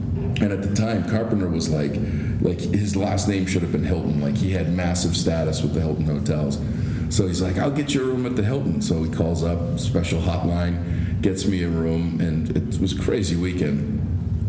And 0.41 0.53
at 0.53 0.63
the 0.63 0.75
time, 0.75 1.09
Carpenter 1.09 1.49
was 1.49 1.69
like, 1.69 1.93
like 2.41 2.61
his 2.61 2.97
last 2.97 3.29
name 3.29 3.47
should 3.47 3.63
have 3.63 3.73
been 3.73 3.85
Hilton. 3.85 4.21
Like 4.21 4.37
he 4.37 4.53
had 4.53 4.73
massive 4.73 5.17
status 5.17 5.63
with 5.63 5.75
the 5.75 5.81
Hilton 5.81 6.07
hotels. 6.07 6.59
So 7.11 7.27
he's 7.27 7.43
like, 7.43 7.59
I'll 7.59 7.71
get 7.71 7.93
you 7.93 8.03
a 8.03 8.05
room 8.07 8.25
at 8.25 8.37
the 8.37 8.45
Hilton. 8.45 8.81
So 8.81 9.03
he 9.03 9.11
calls 9.11 9.43
up, 9.43 9.79
special 9.79 10.21
hotline, 10.21 11.21
gets 11.21 11.45
me 11.45 11.65
a 11.65 11.69
room, 11.69 12.21
and 12.21 12.57
it 12.57 12.81
was 12.81 12.97
a 12.99 13.03
crazy 13.03 13.37
weekend. 13.37 13.99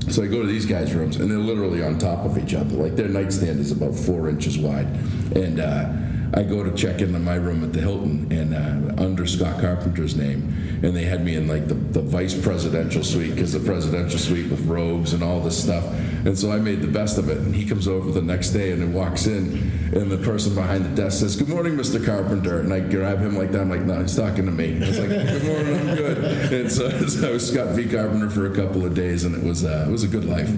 So 0.09 0.23
I 0.23 0.27
go 0.27 0.41
to 0.41 0.47
these 0.47 0.65
guys' 0.65 0.93
rooms, 0.93 1.17
and 1.17 1.29
they're 1.29 1.37
literally 1.37 1.83
on 1.83 1.97
top 1.97 2.25
of 2.25 2.37
each 2.37 2.53
other. 2.53 2.75
Like 2.75 2.95
their 2.95 3.07
nightstand 3.07 3.59
is 3.59 3.71
about 3.71 3.95
four 3.95 4.29
inches 4.29 4.57
wide, 4.57 4.87
and 5.35 5.59
uh, 5.59 5.89
I 6.33 6.43
go 6.43 6.63
to 6.63 6.71
check 6.71 7.01
into 7.01 7.19
my 7.19 7.35
room 7.35 7.63
at 7.63 7.73
the 7.73 7.81
Hilton, 7.81 8.31
and 8.31 8.53
uh, 8.53 9.03
under 9.03 9.25
Scott 9.25 9.59
Carpenter's 9.59 10.15
name, 10.15 10.79
and 10.81 10.95
they 10.95 11.03
had 11.03 11.25
me 11.25 11.35
in 11.35 11.47
like 11.47 11.67
the, 11.67 11.73
the 11.73 12.01
vice 12.01 12.39
presidential 12.39 13.03
suite 13.03 13.35
because 13.35 13.51
the 13.51 13.59
presidential 13.59 14.17
suite 14.17 14.49
with 14.49 14.65
robes 14.65 15.11
and 15.13 15.23
all 15.23 15.41
this 15.41 15.61
stuff. 15.61 15.83
And 16.25 16.37
so 16.37 16.51
I 16.51 16.59
made 16.59 16.81
the 16.81 16.87
best 16.87 17.17
of 17.17 17.29
it. 17.29 17.37
And 17.39 17.53
he 17.53 17.65
comes 17.65 17.87
over 17.87 18.11
the 18.11 18.21
next 18.21 18.51
day 18.51 18.71
and 18.71 18.81
he 18.81 18.87
walks 18.87 19.27
in, 19.27 19.71
and 19.93 20.09
the 20.09 20.17
person 20.17 20.55
behind 20.55 20.85
the 20.85 21.01
desk 21.01 21.19
says, 21.19 21.35
"Good 21.35 21.49
morning, 21.49 21.73
Mr. 21.73 22.03
Carpenter." 22.03 22.61
And 22.61 22.73
I 22.73 22.79
grab 22.79 23.19
him 23.19 23.35
like 23.35 23.51
that. 23.51 23.61
I'm 23.61 23.69
like, 23.69 23.81
"No, 23.81 24.01
he's 24.01 24.15
talking 24.15 24.45
to 24.45 24.51
me." 24.51 24.77
I 24.77 24.87
was 24.87 24.99
like, 24.99 25.09
"Good 25.09 25.43
morning, 25.43 25.89
I'm 25.89 25.95
good." 25.95 26.53
And 26.53 26.71
so, 26.71 26.89
so 27.07 27.29
I 27.29 27.31
was 27.31 27.51
Scott 27.51 27.75
V. 27.75 27.89
Carpenter 27.89 28.29
for 28.29 28.45
a 28.49 28.55
couple 28.55 28.85
of 28.85 28.93
days, 28.93 29.25
and 29.25 29.35
it 29.35 29.43
was 29.43 29.65
uh, 29.65 29.85
it 29.87 29.91
was 29.91 30.03
a 30.03 30.07
good 30.07 30.25
life. 30.25 30.49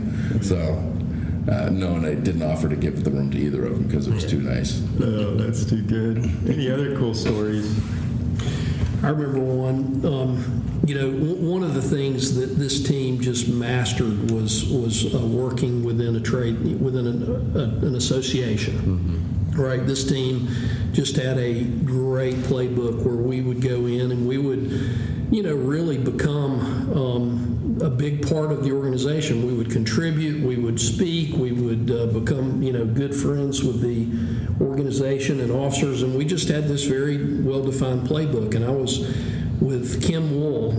So. 0.44 0.92
Uh, 1.50 1.70
no, 1.70 1.96
and 1.96 2.06
I 2.06 2.16
didn't 2.16 2.42
offer 2.44 2.70
to 2.70 2.76
give 2.76 3.04
the 3.04 3.12
room 3.12 3.30
to 3.32 3.38
either 3.38 3.66
of 3.66 3.74
them 3.74 3.84
because 3.88 4.08
it 4.08 4.14
was 4.14 4.26
too 4.26 4.42
nice. 4.42 4.82
Oh, 5.02 5.36
that's 5.36 5.66
too 5.66 5.82
good. 5.82 6.18
Any 6.50 6.72
other 6.72 6.96
cool 6.98 7.14
stories? 7.14 7.78
I 9.04 9.10
remember 9.10 9.40
one. 9.40 10.06
Um, 10.06 10.64
you 10.86 10.96
know, 10.96 11.12
w- 11.12 11.36
one 11.52 11.64
of 11.64 11.74
the 11.74 11.82
things 11.82 12.36
that 12.36 12.58
this 12.58 12.82
team 12.82 13.20
just 13.20 13.50
mastered 13.50 14.32
was 14.32 14.66
was 14.66 15.14
uh, 15.14 15.20
working 15.20 15.84
within 15.84 16.16
a 16.16 16.22
trade, 16.22 16.80
within 16.82 17.08
an, 17.08 17.58
a, 17.58 17.88
an 17.88 17.96
association. 17.96 19.20
Right, 19.54 19.86
this 19.86 20.04
team 20.10 20.48
just 20.94 21.16
had 21.16 21.38
a 21.38 21.64
great 21.64 22.36
playbook 22.38 23.04
where 23.06 23.16
we 23.18 23.42
would 23.42 23.62
go 23.62 23.86
in 23.86 24.12
and 24.12 24.28
we 24.28 24.38
would, 24.40 24.62
you 25.30 25.44
know, 25.44 25.54
really 25.54 25.98
become 26.00 26.60
um, 26.98 27.53
a 27.82 27.90
big 27.90 28.28
part 28.28 28.52
of 28.52 28.64
the 28.64 28.72
organization. 28.72 29.46
We 29.46 29.54
would 29.54 29.72
contribute, 29.72 30.44
we 30.44 30.58
would 30.58 30.80
speak, 30.80 31.36
we 31.36 31.52
would 31.52 31.90
uh, 31.90 32.06
become, 32.08 32.62
you 32.62 32.72
know, 32.72 32.86
good 32.86 33.16
friends 33.16 33.64
with 33.64 33.82
the 33.82 34.64
organization 34.64 35.40
and 35.40 35.52
officers, 35.52 36.04
and 36.04 36.16
we 36.16 36.26
just 36.26 36.50
had 36.50 36.68
this 36.68 36.84
very 36.84 37.42
well-defined 37.42 38.08
playbook. 38.08 38.56
And 38.56 38.64
I 38.64 38.70
was 38.70 39.00
with 39.60 40.04
Kim 40.04 40.40
Wool 40.40 40.74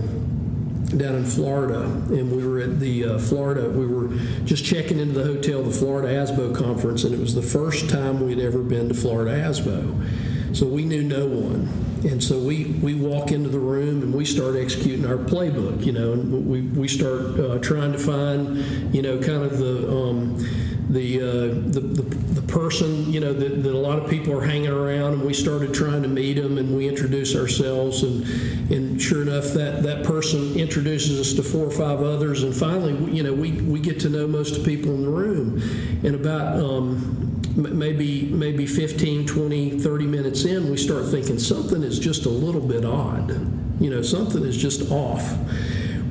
down 0.97 1.15
in 1.15 1.25
Florida, 1.25 1.81
and 1.83 2.31
we 2.31 2.47
were 2.47 2.59
at 2.59 2.79
the 2.79 3.05
uh, 3.05 3.19
Florida. 3.19 3.69
We 3.69 3.85
were 3.85 4.15
just 4.45 4.63
checking 4.63 4.99
into 4.99 5.19
the 5.19 5.23
hotel, 5.23 5.63
the 5.63 5.71
Florida 5.71 6.07
ASBO 6.07 6.55
conference, 6.55 7.03
and 7.03 7.13
it 7.13 7.19
was 7.19 7.35
the 7.35 7.41
first 7.41 7.89
time 7.89 8.25
we'd 8.25 8.39
ever 8.39 8.59
been 8.59 8.87
to 8.87 8.93
Florida 8.93 9.31
ASBO. 9.31 10.34
So 10.55 10.65
we 10.65 10.85
knew 10.85 11.03
no 11.03 11.27
one, 11.27 11.67
and 12.09 12.23
so 12.23 12.39
we 12.39 12.65
we 12.81 12.93
walk 12.93 13.33
into 13.33 13.49
the 13.49 13.59
room 13.59 14.01
and 14.01 14.13
we 14.13 14.23
start 14.23 14.55
executing 14.55 15.05
our 15.05 15.17
playbook, 15.17 15.85
you 15.85 15.91
know, 15.91 16.13
and 16.13 16.47
we 16.47 16.61
we 16.61 16.87
start 16.87 17.37
uh, 17.37 17.59
trying 17.59 17.91
to 17.91 17.99
find, 17.99 18.95
you 18.95 19.01
know, 19.01 19.19
kind 19.19 19.43
of 19.43 19.57
the. 19.57 19.91
Um, 19.91 20.45
the, 20.87 21.19
uh, 21.19 21.25
the, 21.71 21.79
the 21.79 22.01
the 22.03 22.41
person 22.43 23.11
you 23.11 23.19
know 23.19 23.33
that, 23.33 23.63
that 23.63 23.73
a 23.73 23.77
lot 23.77 23.97
of 23.97 24.09
people 24.09 24.37
are 24.37 24.45
hanging 24.45 24.69
around. 24.69 25.13
And 25.13 25.23
we 25.23 25.33
started 25.33 25.73
trying 25.73 26.03
to 26.03 26.07
meet 26.07 26.33
them 26.33 26.59
and 26.59 26.75
we 26.75 26.87
introduce 26.87 27.35
ourselves. 27.35 28.03
And 28.03 28.23
and 28.71 29.01
sure 29.01 29.23
enough 29.23 29.45
that 29.53 29.81
that 29.83 30.05
person 30.05 30.55
introduces 30.55 31.19
us 31.19 31.33
to 31.33 31.43
four 31.43 31.65
or 31.65 31.71
five 31.71 32.01
others. 32.01 32.43
And 32.43 32.55
finally 32.55 33.11
you 33.11 33.23
know 33.23 33.33
we 33.33 33.53
we 33.53 33.79
get 33.79 33.99
to 34.01 34.09
know 34.09 34.27
most 34.27 34.57
of 34.57 34.63
the 34.63 34.75
people 34.75 34.93
in 34.93 35.01
the 35.01 35.09
room. 35.09 35.59
And 36.03 36.15
about 36.15 36.57
um, 36.63 37.34
maybe 37.55 38.25
maybe 38.25 38.65
15 38.65 39.25
20 39.25 39.79
30 39.79 40.05
minutes 40.05 40.45
in 40.45 40.69
we 40.69 40.77
start 40.77 41.05
thinking 41.05 41.39
something 41.39 41.83
is 41.83 41.99
just 41.99 42.25
a 42.25 42.29
little 42.29 42.61
bit 42.61 42.85
odd. 42.85 43.31
You 43.81 43.89
know 43.89 44.01
something 44.01 44.43
is 44.43 44.57
just 44.57 44.91
off 44.91 45.35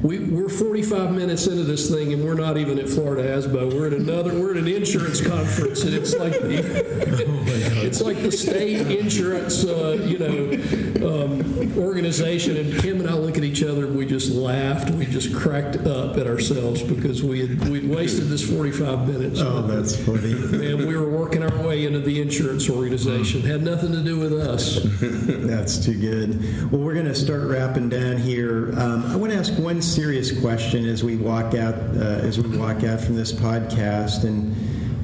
we, 0.04 0.18
we're 0.18 0.50
45 0.50 1.12
minutes 1.12 1.46
into 1.46 1.64
this 1.64 1.90
thing 1.90 2.12
and 2.12 2.22
we're 2.22 2.34
not 2.34 2.58
even 2.58 2.78
at 2.78 2.90
Florida 2.90 3.22
ASBO. 3.22 3.72
We're 3.72 3.86
at 3.86 3.94
another. 3.94 4.38
We're 4.38 4.50
at 4.50 4.58
an 4.58 4.68
insurance 4.68 5.26
conference 5.26 5.82
and 5.82 5.94
it's 5.94 6.14
like 6.14 6.32
the, 6.32 7.82
it's 7.82 8.02
like 8.02 8.20
the 8.20 8.30
state 8.30 8.86
insurance, 8.98 9.64
uh, 9.64 9.98
you 10.04 10.18
know, 10.18 11.24
um, 11.24 11.78
organization. 11.78 12.58
And 12.58 12.78
Kim 12.82 13.00
and 13.00 13.08
I 13.08 13.14
look 13.14 13.38
at 13.38 13.44
each 13.44 13.62
other 13.62 13.86
and 13.86 13.96
we 13.96 14.04
just 14.04 14.30
laughed. 14.30 14.90
We 14.90 15.06
just 15.06 15.34
cracked 15.34 15.76
up 15.86 16.18
at 16.18 16.26
ourselves 16.26 16.82
because 16.82 17.22
we 17.22 17.40
had 17.40 17.66
we'd 17.70 17.88
wasted 17.88 18.28
this 18.28 18.46
45 18.46 19.08
minutes. 19.08 19.40
Oh, 19.40 19.62
that's 19.62 19.96
funny. 19.96 20.32
And 20.32 20.86
we 20.86 20.98
were 20.98 21.08
working 21.08 21.42
our 21.42 21.66
way 21.66 21.86
into 21.86 22.00
the 22.00 22.20
insurance 22.20 22.68
organization. 22.68 23.40
Had 23.40 23.62
nothing 23.62 23.92
to 23.92 24.02
do 24.02 24.18
with 24.18 24.34
us. 24.34 24.80
That's 25.00 25.84
too 25.84 25.94
good. 25.94 26.70
Well, 26.70 26.80
we're 26.80 26.94
going 26.94 27.06
to 27.06 27.14
start 27.14 27.42
wrapping 27.44 27.88
down 27.88 28.16
here. 28.18 28.72
Um, 28.78 29.04
I 29.06 29.16
want 29.16 29.32
to 29.32 29.38
ask 29.38 29.52
one 29.58 29.80
serious 29.94 30.40
question 30.40 30.86
as 30.86 31.04
we 31.04 31.16
walk 31.16 31.54
out 31.54 31.74
uh, 31.74 32.26
as 32.26 32.36
we 32.36 32.58
walk 32.58 32.82
out 32.82 33.00
from 33.00 33.14
this 33.14 33.32
podcast, 33.32 34.24
and 34.24 34.56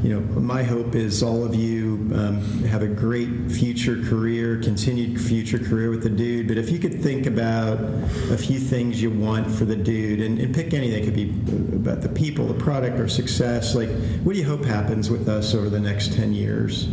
you 0.03 0.13
know, 0.13 0.21
my 0.41 0.65
hope 0.65 0.97
is 0.97 1.23
all 1.23 1.45
of 1.45 1.55
you 1.55 2.11
um, 2.15 2.41
have 2.65 2.83
a 2.83 2.89
great 2.89 3.29
future 3.53 4.03
career, 4.03 4.61
continued 4.61 5.21
future 5.21 5.59
career 5.59 5.91
with 5.91 6.03
the 6.03 6.11
dude. 6.11 6.49
But 6.49 6.59
if 6.59 6.71
you 6.71 6.79
could 6.79 7.03
think 7.03 7.27
about 7.27 7.79
a 8.31 8.37
few 8.37 8.59
things 8.59 9.01
you 9.01 9.11
want 9.11 9.49
for 9.49 9.65
the 9.65 9.77
dude, 9.77 10.21
and, 10.21 10.41
and 10.41 10.53
pick 10.53 10.75
anything, 10.75 11.03
it 11.03 11.05
could 11.05 11.15
be 11.15 11.31
about 11.77 12.01
the 12.01 12.09
people, 12.09 12.47
the 12.47 12.55
product, 12.55 12.99
or 12.99 13.09
success. 13.09 13.77
Like, 13.77 13.91
what 14.25 14.33
do 14.33 14.41
you 14.41 14.47
hope 14.47 14.65
happens 14.65 15.09
with 15.09 15.29
us 15.29 15.55
over 15.55 15.71
the 15.71 15.81
next 15.81 16.15
ten 16.15 16.33
years? 16.33 16.89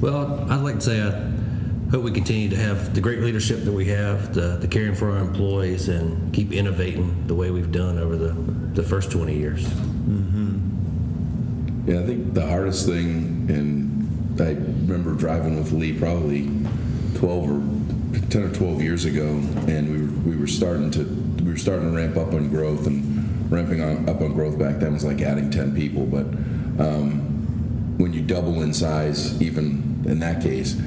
Well, 0.00 0.46
I'd 0.48 0.60
like 0.60 0.76
to 0.76 0.80
say 0.80 1.02
I 1.02 1.31
hope 1.92 2.02
we 2.02 2.10
continue 2.10 2.48
to 2.48 2.56
have 2.56 2.94
the 2.94 3.00
great 3.02 3.18
leadership 3.18 3.64
that 3.64 3.72
we 3.72 3.84
have, 3.84 4.32
the, 4.32 4.56
the 4.56 4.66
caring 4.66 4.94
for 4.94 5.10
our 5.10 5.18
employees, 5.18 5.88
and 5.88 6.32
keep 6.32 6.50
innovating 6.50 7.26
the 7.26 7.34
way 7.34 7.50
we've 7.50 7.70
done 7.70 7.98
over 7.98 8.16
the, 8.16 8.32
the 8.72 8.82
first 8.82 9.10
20 9.10 9.36
years. 9.36 9.62
Yeah, 11.84 12.00
I 12.00 12.06
think 12.06 12.32
the 12.32 12.46
hardest 12.46 12.86
thing, 12.86 13.46
and 13.50 14.40
I 14.40 14.52
remember 14.52 15.12
driving 15.12 15.58
with 15.58 15.72
Lee 15.72 15.92
probably 15.92 16.48
12 17.16 17.50
or 17.50 17.62
10 18.30 18.42
or 18.42 18.54
12 18.54 18.82
years 18.82 19.04
ago, 19.04 19.26
and 19.68 19.92
we 19.92 20.06
were, 20.06 20.30
we 20.30 20.36
were 20.40 20.46
starting 20.46 20.90
to 20.92 21.04
we 21.44 21.50
were 21.50 21.58
starting 21.58 21.90
to 21.90 21.96
ramp 21.96 22.16
up 22.16 22.32
on 22.32 22.48
growth, 22.48 22.86
and 22.86 23.52
ramping 23.52 23.82
on, 23.82 24.08
up 24.08 24.22
on 24.22 24.32
growth 24.32 24.58
back 24.58 24.78
then 24.78 24.94
was 24.94 25.04
like 25.04 25.20
adding 25.20 25.50
10 25.50 25.74
people, 25.74 26.06
but 26.06 26.24
um, 26.82 27.98
when 27.98 28.14
you 28.14 28.22
double 28.22 28.62
in 28.62 28.72
size, 28.72 29.42
even 29.42 30.02
in 30.06 30.20
that 30.20 30.42
case, 30.42 30.80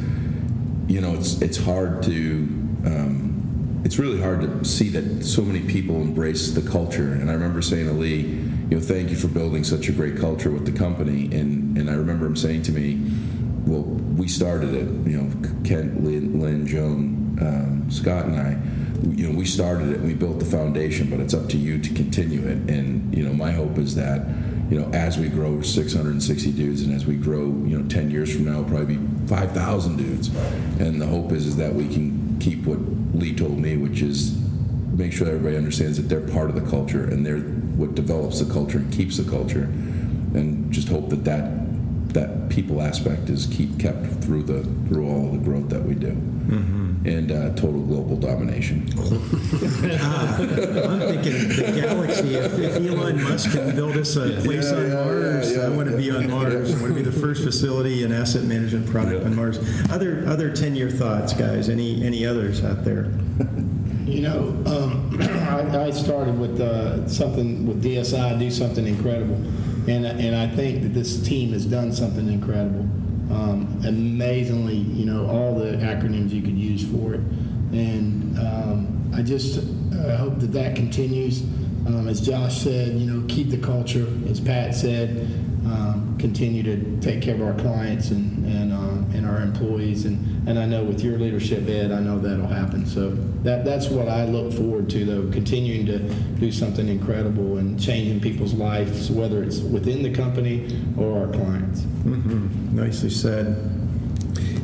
you 0.88 1.02
know 1.02 1.14
it's 1.16 1.42
it's 1.42 1.58
hard 1.58 2.04
to 2.04 2.14
um, 2.86 3.82
it's 3.84 4.00
really 4.00 4.22
hard 4.22 4.42
to 4.42 4.66
see 4.66 4.90
that 4.90 5.24
so 5.24 5.42
many 5.42 5.62
people 5.62 6.02
embrace 6.02 6.52
the 6.52 6.62
culture. 6.62 7.14
And 7.14 7.30
I 7.30 7.34
remember 7.34 7.62
saying 7.62 7.86
to 7.86 7.94
Lee, 7.94 8.18
you 8.18 8.68
know, 8.72 8.80
thank 8.80 9.10
you 9.10 9.16
for 9.16 9.28
building 9.28 9.64
such 9.64 9.90
a 9.90 9.92
great 9.92 10.18
culture 10.18 10.50
with 10.50 10.66
the 10.66 10.72
company. 10.78 11.26
And 11.36 11.78
and 11.78 11.90
I 11.90 11.94
remember 11.94 12.26
him 12.26 12.36
saying 12.36 12.64
to 12.64 12.72
me, 12.72 13.02
well, 13.66 13.84
we 13.84 14.28
started 14.28 14.74
it. 14.74 14.88
You 15.08 15.22
know, 15.22 15.64
Kent, 15.64 16.04
Lynn, 16.04 16.40
Lynn 16.40 16.66
Joan, 16.66 17.38
um, 17.42 17.92
Scott, 17.92 18.26
and 18.26 18.40
I. 18.40 18.58
you 19.12 19.30
know 19.30 19.38
we 19.38 19.46
started 19.46 19.90
it 19.90 19.98
and 19.98 20.06
we 20.06 20.14
built 20.14 20.40
the 20.40 20.46
foundation, 20.46 21.10
but 21.10 21.20
it's 21.20 21.34
up 21.34 21.50
to 21.50 21.58
you 21.58 21.80
to 21.80 21.94
continue 21.94 22.48
it. 22.48 22.70
And 22.70 23.16
you 23.16 23.24
know 23.24 23.34
my 23.34 23.52
hope 23.52 23.78
is 23.78 23.96
that 23.96 24.26
you 24.70 24.80
know 24.80 24.90
as 24.92 25.18
we 25.18 25.30
grow 25.30 25.62
660 25.62 26.52
dudes 26.52 26.82
and 26.82 26.94
as 26.94 27.06
we 27.06 27.16
grow 27.16 27.42
you 27.42 27.78
know 27.78 27.88
10 27.88 28.10
years 28.10 28.34
from 28.34 28.46
now 28.46 28.60
it'll 28.60 28.66
probably 28.66 28.96
be 28.96 29.16
5,000 29.28 29.98
dudes. 29.98 30.28
And 30.80 31.02
the 31.02 31.08
hope 31.08 31.32
is 31.32 31.46
is 31.46 31.58
that 31.58 31.74
we 31.74 31.88
can 31.88 32.38
keep 32.40 32.66
what 32.66 32.80
Lee 33.16 33.36
told 33.36 33.58
me, 33.58 33.78
which 33.78 34.02
is 34.02 34.38
make 34.94 35.12
sure 35.12 35.28
everybody 35.28 35.58
understands 35.58 35.98
that 35.98 36.04
they're 36.04 36.22
part 36.22 36.50
of 36.50 36.56
the 36.56 36.70
culture 36.70 37.04
and 37.04 37.26
they're 37.26 37.40
what 37.40 37.96
develops 37.96 38.40
the 38.40 38.52
culture 38.52 38.78
and 38.78 38.94
keeps 38.94 39.18
the 39.18 39.30
culture, 39.30 39.64
and 39.64 40.72
just 40.72 40.88
hope 40.88 41.10
that 41.10 41.26
that 41.26 42.14
that 42.14 42.50
people 42.50 42.82
aspect 42.82 43.30
is 43.30 43.48
keep 43.48 43.78
kept 43.80 44.06
through 44.24 44.44
the 44.44 44.64
through 44.88 45.10
all 45.10 45.32
the 45.32 45.38
growth 45.38 45.70
that 45.70 45.84
we 45.84 45.94
do, 45.96 46.12
mm-hmm. 46.12 46.85
And 47.06 47.32
uh, 47.32 47.50
total 47.56 47.82
global 47.82 48.18
domination. 48.18 48.88
ah, 48.98 50.38
I'm 50.40 51.00
thinking 51.00 51.50
the 51.50 51.82
galaxy. 51.82 52.36
If, 52.36 52.58
if, 52.58 52.76
Elon 52.76 53.22
Musk 53.24 53.52
can 53.52 53.76
build 53.76 53.96
us 53.98 54.16
a 54.16 54.42
place 54.42 54.72
yeah, 54.72 54.78
on 54.78 54.88
yeah, 54.88 54.94
Mars, 54.94 55.56
yeah, 55.56 55.62
I 55.62 55.70
want 55.70 55.90
to 55.90 55.98
be 55.98 56.10
on 56.10 56.30
Mars. 56.30 56.74
I 56.74 56.82
want 56.82 56.96
to 56.96 57.04
be 57.04 57.04
the 57.04 57.12
first 57.12 57.44
facility 57.44 58.04
and 58.04 58.14
asset 58.14 58.44
management 58.44 58.88
product 58.90 59.24
on 59.24 59.36
Mars. 59.36 59.60
Other 59.92 60.26
other 60.28 60.54
ten 60.54 60.76
year 60.76 60.90
thoughts, 60.90 61.34
guys. 61.34 61.70
Any 61.70 62.04
any 62.04 62.26
others 62.26 62.64
out 62.64 62.84
there? 62.84 63.12
You 64.06 64.22
know, 64.22 64.40
um, 64.66 65.18
I, 65.22 65.88
I, 65.88 65.92
started 65.92 66.40
with 66.40 66.62
uh, 66.62 67.08
something 67.08 67.66
with 67.66 67.84
DSI, 67.84 68.38
do 68.40 68.52
something 68.52 68.86
incredible, 68.88 69.36
and 69.88 70.06
and 70.06 70.36
I 70.36 70.48
think 70.48 70.82
that 70.84 70.90
this 70.90 71.22
team 71.22 71.54
has 71.54 71.66
done 71.66 71.92
something 71.92 72.28
incredible. 72.28 72.88
Um, 73.32 73.82
amazingly, 73.86 74.76
you 74.76 75.06
know, 75.06 75.28
all 75.28 75.56
the 75.56 75.78
acronyms 75.78 76.30
you 76.30 76.44
could 76.44 76.58
use 76.58 76.65
for 76.84 77.14
it, 77.14 77.22
and 77.72 78.38
um, 78.40 79.12
I 79.16 79.22
just 79.22 79.60
uh, 79.60 80.18
hope 80.18 80.40
that 80.40 80.52
that 80.54 80.76
continues. 80.76 81.42
Um, 81.88 82.08
as 82.08 82.20
Josh 82.20 82.64
said, 82.64 82.98
you 82.98 83.06
know, 83.06 83.26
keep 83.28 83.52
the 83.52 83.60
culture. 83.60 84.08
As 84.28 84.40
Pat 84.40 84.74
said, 84.74 85.10
um, 85.66 86.16
continue 86.20 86.64
to 86.64 87.00
take 87.00 87.22
care 87.22 87.36
of 87.36 87.42
our 87.42 87.54
clients 87.54 88.10
and 88.10 88.46
and, 88.46 88.74
uh, 88.74 89.18
and 89.18 89.26
our 89.26 89.42
employees. 89.42 90.06
And, 90.06 90.48
and 90.48 90.60
I 90.60 90.66
know 90.66 90.84
with 90.84 91.02
your 91.02 91.18
leadership, 91.18 91.68
Ed, 91.68 91.92
I 91.92 92.00
know 92.00 92.20
that'll 92.20 92.48
happen. 92.48 92.86
So 92.86 93.12
that 93.44 93.66
that's 93.66 93.88
what 93.88 94.08
I 94.08 94.26
look 94.26 94.54
forward 94.54 94.90
to, 94.92 95.06
though, 95.06 95.32
continuing 95.32 95.86
to 95.88 96.00
do 96.40 96.52
something 96.52 96.88
incredible 96.88 97.58
and 97.58 97.80
changing 97.80 98.22
people's 98.22 98.54
lives, 98.54 99.12
whether 99.12 99.44
it's 99.44 99.60
within 99.60 100.04
the 100.04 100.14
company 100.14 100.80
or 100.98 101.26
our 101.26 101.32
clients. 101.32 101.82
Mm-hmm. 101.82 102.76
Nicely 102.76 103.10
said. 103.10 103.72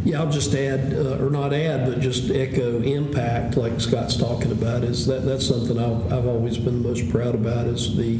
Yeah, 0.03 0.21
I'll 0.21 0.31
just 0.31 0.53
add, 0.55 0.93
uh, 0.93 1.23
or 1.23 1.29
not 1.29 1.53
add, 1.53 1.85
but 1.85 1.99
just 1.99 2.31
echo 2.31 2.81
impact, 2.81 3.55
like 3.55 3.79
Scott's 3.79 4.17
talking 4.17 4.51
about. 4.51 4.83
Is 4.83 5.05
that 5.05 5.25
that's 5.25 5.47
something 5.47 5.77
I've, 5.77 6.11
I've 6.11 6.25
always 6.25 6.57
been 6.57 6.81
most 6.81 7.07
proud 7.09 7.35
about 7.35 7.67
is 7.67 7.95
the 7.95 8.17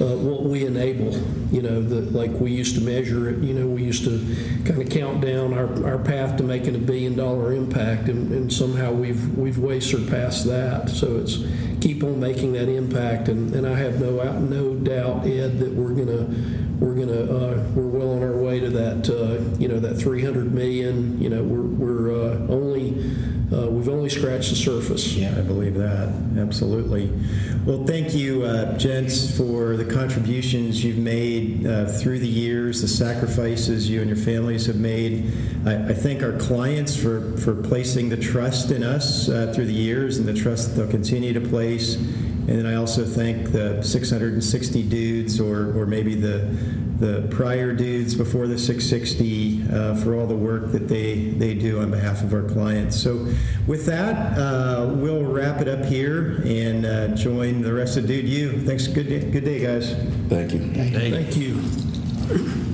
uh, 0.00 0.16
what 0.16 0.42
we 0.42 0.66
enable. 0.66 1.14
You 1.52 1.62
know, 1.62 1.82
the, 1.82 2.00
like 2.16 2.32
we 2.32 2.50
used 2.52 2.74
to 2.76 2.80
measure 2.80 3.28
it. 3.28 3.38
You 3.44 3.54
know, 3.54 3.66
we 3.66 3.82
used 3.82 4.04
to 4.04 4.18
kind 4.64 4.80
of 4.82 4.88
count 4.88 5.20
down 5.20 5.52
our, 5.52 5.86
our 5.86 5.98
path 5.98 6.36
to 6.38 6.42
making 6.42 6.74
a 6.74 6.78
billion 6.78 7.14
dollar 7.14 7.52
impact, 7.52 8.08
and, 8.08 8.32
and 8.32 8.52
somehow 8.52 8.90
we've 8.90 9.36
we've 9.36 9.58
way 9.58 9.80
surpassed 9.80 10.46
that. 10.46 10.88
So 10.88 11.18
it's 11.18 11.38
keep 11.80 12.02
on 12.02 12.18
making 12.18 12.54
that 12.54 12.68
impact, 12.68 13.28
and, 13.28 13.54
and 13.54 13.66
I 13.66 13.74
have 13.78 14.00
no 14.00 14.22
no 14.40 14.74
doubt, 14.74 15.26
Ed, 15.26 15.60
that 15.60 15.72
we're 15.74 15.92
gonna 15.92 16.34
we're 16.84 16.94
gonna 16.94 17.22
uh, 17.22 17.64
we're 17.74 17.86
well 17.86 18.12
on 18.12 18.22
our 18.22 18.36
way 18.36 18.60
to 18.60 18.68
that. 18.68 19.08
Uh, 19.08 19.58
you 19.58 19.68
know, 19.68 19.80
that 19.80 19.94
300 19.94 20.52
million. 20.52 21.20
You 21.20 21.30
know, 21.30 21.42
we're 21.42 21.62
we're 21.62 22.12
uh, 22.12 22.46
only 22.48 22.90
uh, 23.52 23.70
we've 23.70 23.88
only 23.88 24.10
scratched 24.10 24.50
the 24.50 24.56
surface. 24.56 25.14
Yeah, 25.14 25.34
I 25.36 25.40
believe 25.40 25.74
that. 25.74 26.12
Absolutely. 26.36 27.10
Well, 27.64 27.86
thank 27.86 28.14
you, 28.14 28.42
uh, 28.42 28.76
gents, 28.76 29.34
for 29.36 29.76
the 29.76 29.84
contributions 29.86 30.84
you've 30.84 30.98
made 30.98 31.66
uh, 31.66 31.86
through 31.86 32.18
the 32.18 32.28
years, 32.28 32.82
the 32.82 32.88
sacrifices 32.88 33.88
you 33.88 34.00
and 34.00 34.08
your 34.08 34.18
families 34.18 34.66
have 34.66 34.76
made. 34.76 35.32
I, 35.64 35.76
I 35.76 35.94
thank 35.94 36.22
our 36.22 36.32
clients 36.32 36.94
for, 36.94 37.36
for 37.38 37.54
placing 37.54 38.10
the 38.10 38.18
trust 38.18 38.70
in 38.70 38.82
us 38.82 39.26
through 39.26 39.66
the 39.66 39.72
years 39.72 40.18
and 40.18 40.28
the 40.28 40.34
trust 40.34 40.76
they'll 40.76 40.90
continue 40.90 41.32
to 41.32 41.40
place. 41.40 41.96
And 42.46 42.58
then 42.58 42.66
I 42.66 42.74
also 42.74 43.04
thank 43.04 43.52
the 43.52 43.82
660 43.82 44.82
dudes, 44.82 45.40
or, 45.40 45.78
or 45.78 45.86
maybe 45.86 46.14
the 46.14 46.56
the 46.98 47.26
prior 47.30 47.72
dudes 47.72 48.14
before 48.14 48.46
the 48.46 48.58
660 48.58 49.64
uh, 49.68 49.94
for 49.96 50.14
all 50.14 50.26
the 50.26 50.36
work 50.36 50.70
that 50.72 50.86
they, 50.88 51.30
they 51.30 51.54
do 51.54 51.80
on 51.80 51.90
behalf 51.90 52.22
of 52.22 52.32
our 52.32 52.42
clients. 52.42 53.00
So, 53.00 53.26
with 53.66 53.84
that, 53.86 54.38
uh, 54.38 54.92
we'll 54.94 55.24
wrap 55.24 55.60
it 55.60 55.68
up 55.68 55.84
here 55.84 56.40
and 56.44 56.86
uh, 56.86 57.08
join 57.08 57.62
the 57.62 57.72
rest 57.72 57.96
of 57.96 58.06
Dude 58.06 58.28
U. 58.28 58.60
Thanks. 58.60 58.86
Good 58.86 59.08
day, 59.08 59.30
good 59.30 59.44
day 59.44 59.60
guys. 59.60 59.92
Thank 60.28 60.52
you. 60.52 60.72
Thank 60.72 61.36
you. 61.36 61.60
Thank 62.30 62.56
you. 62.56 62.70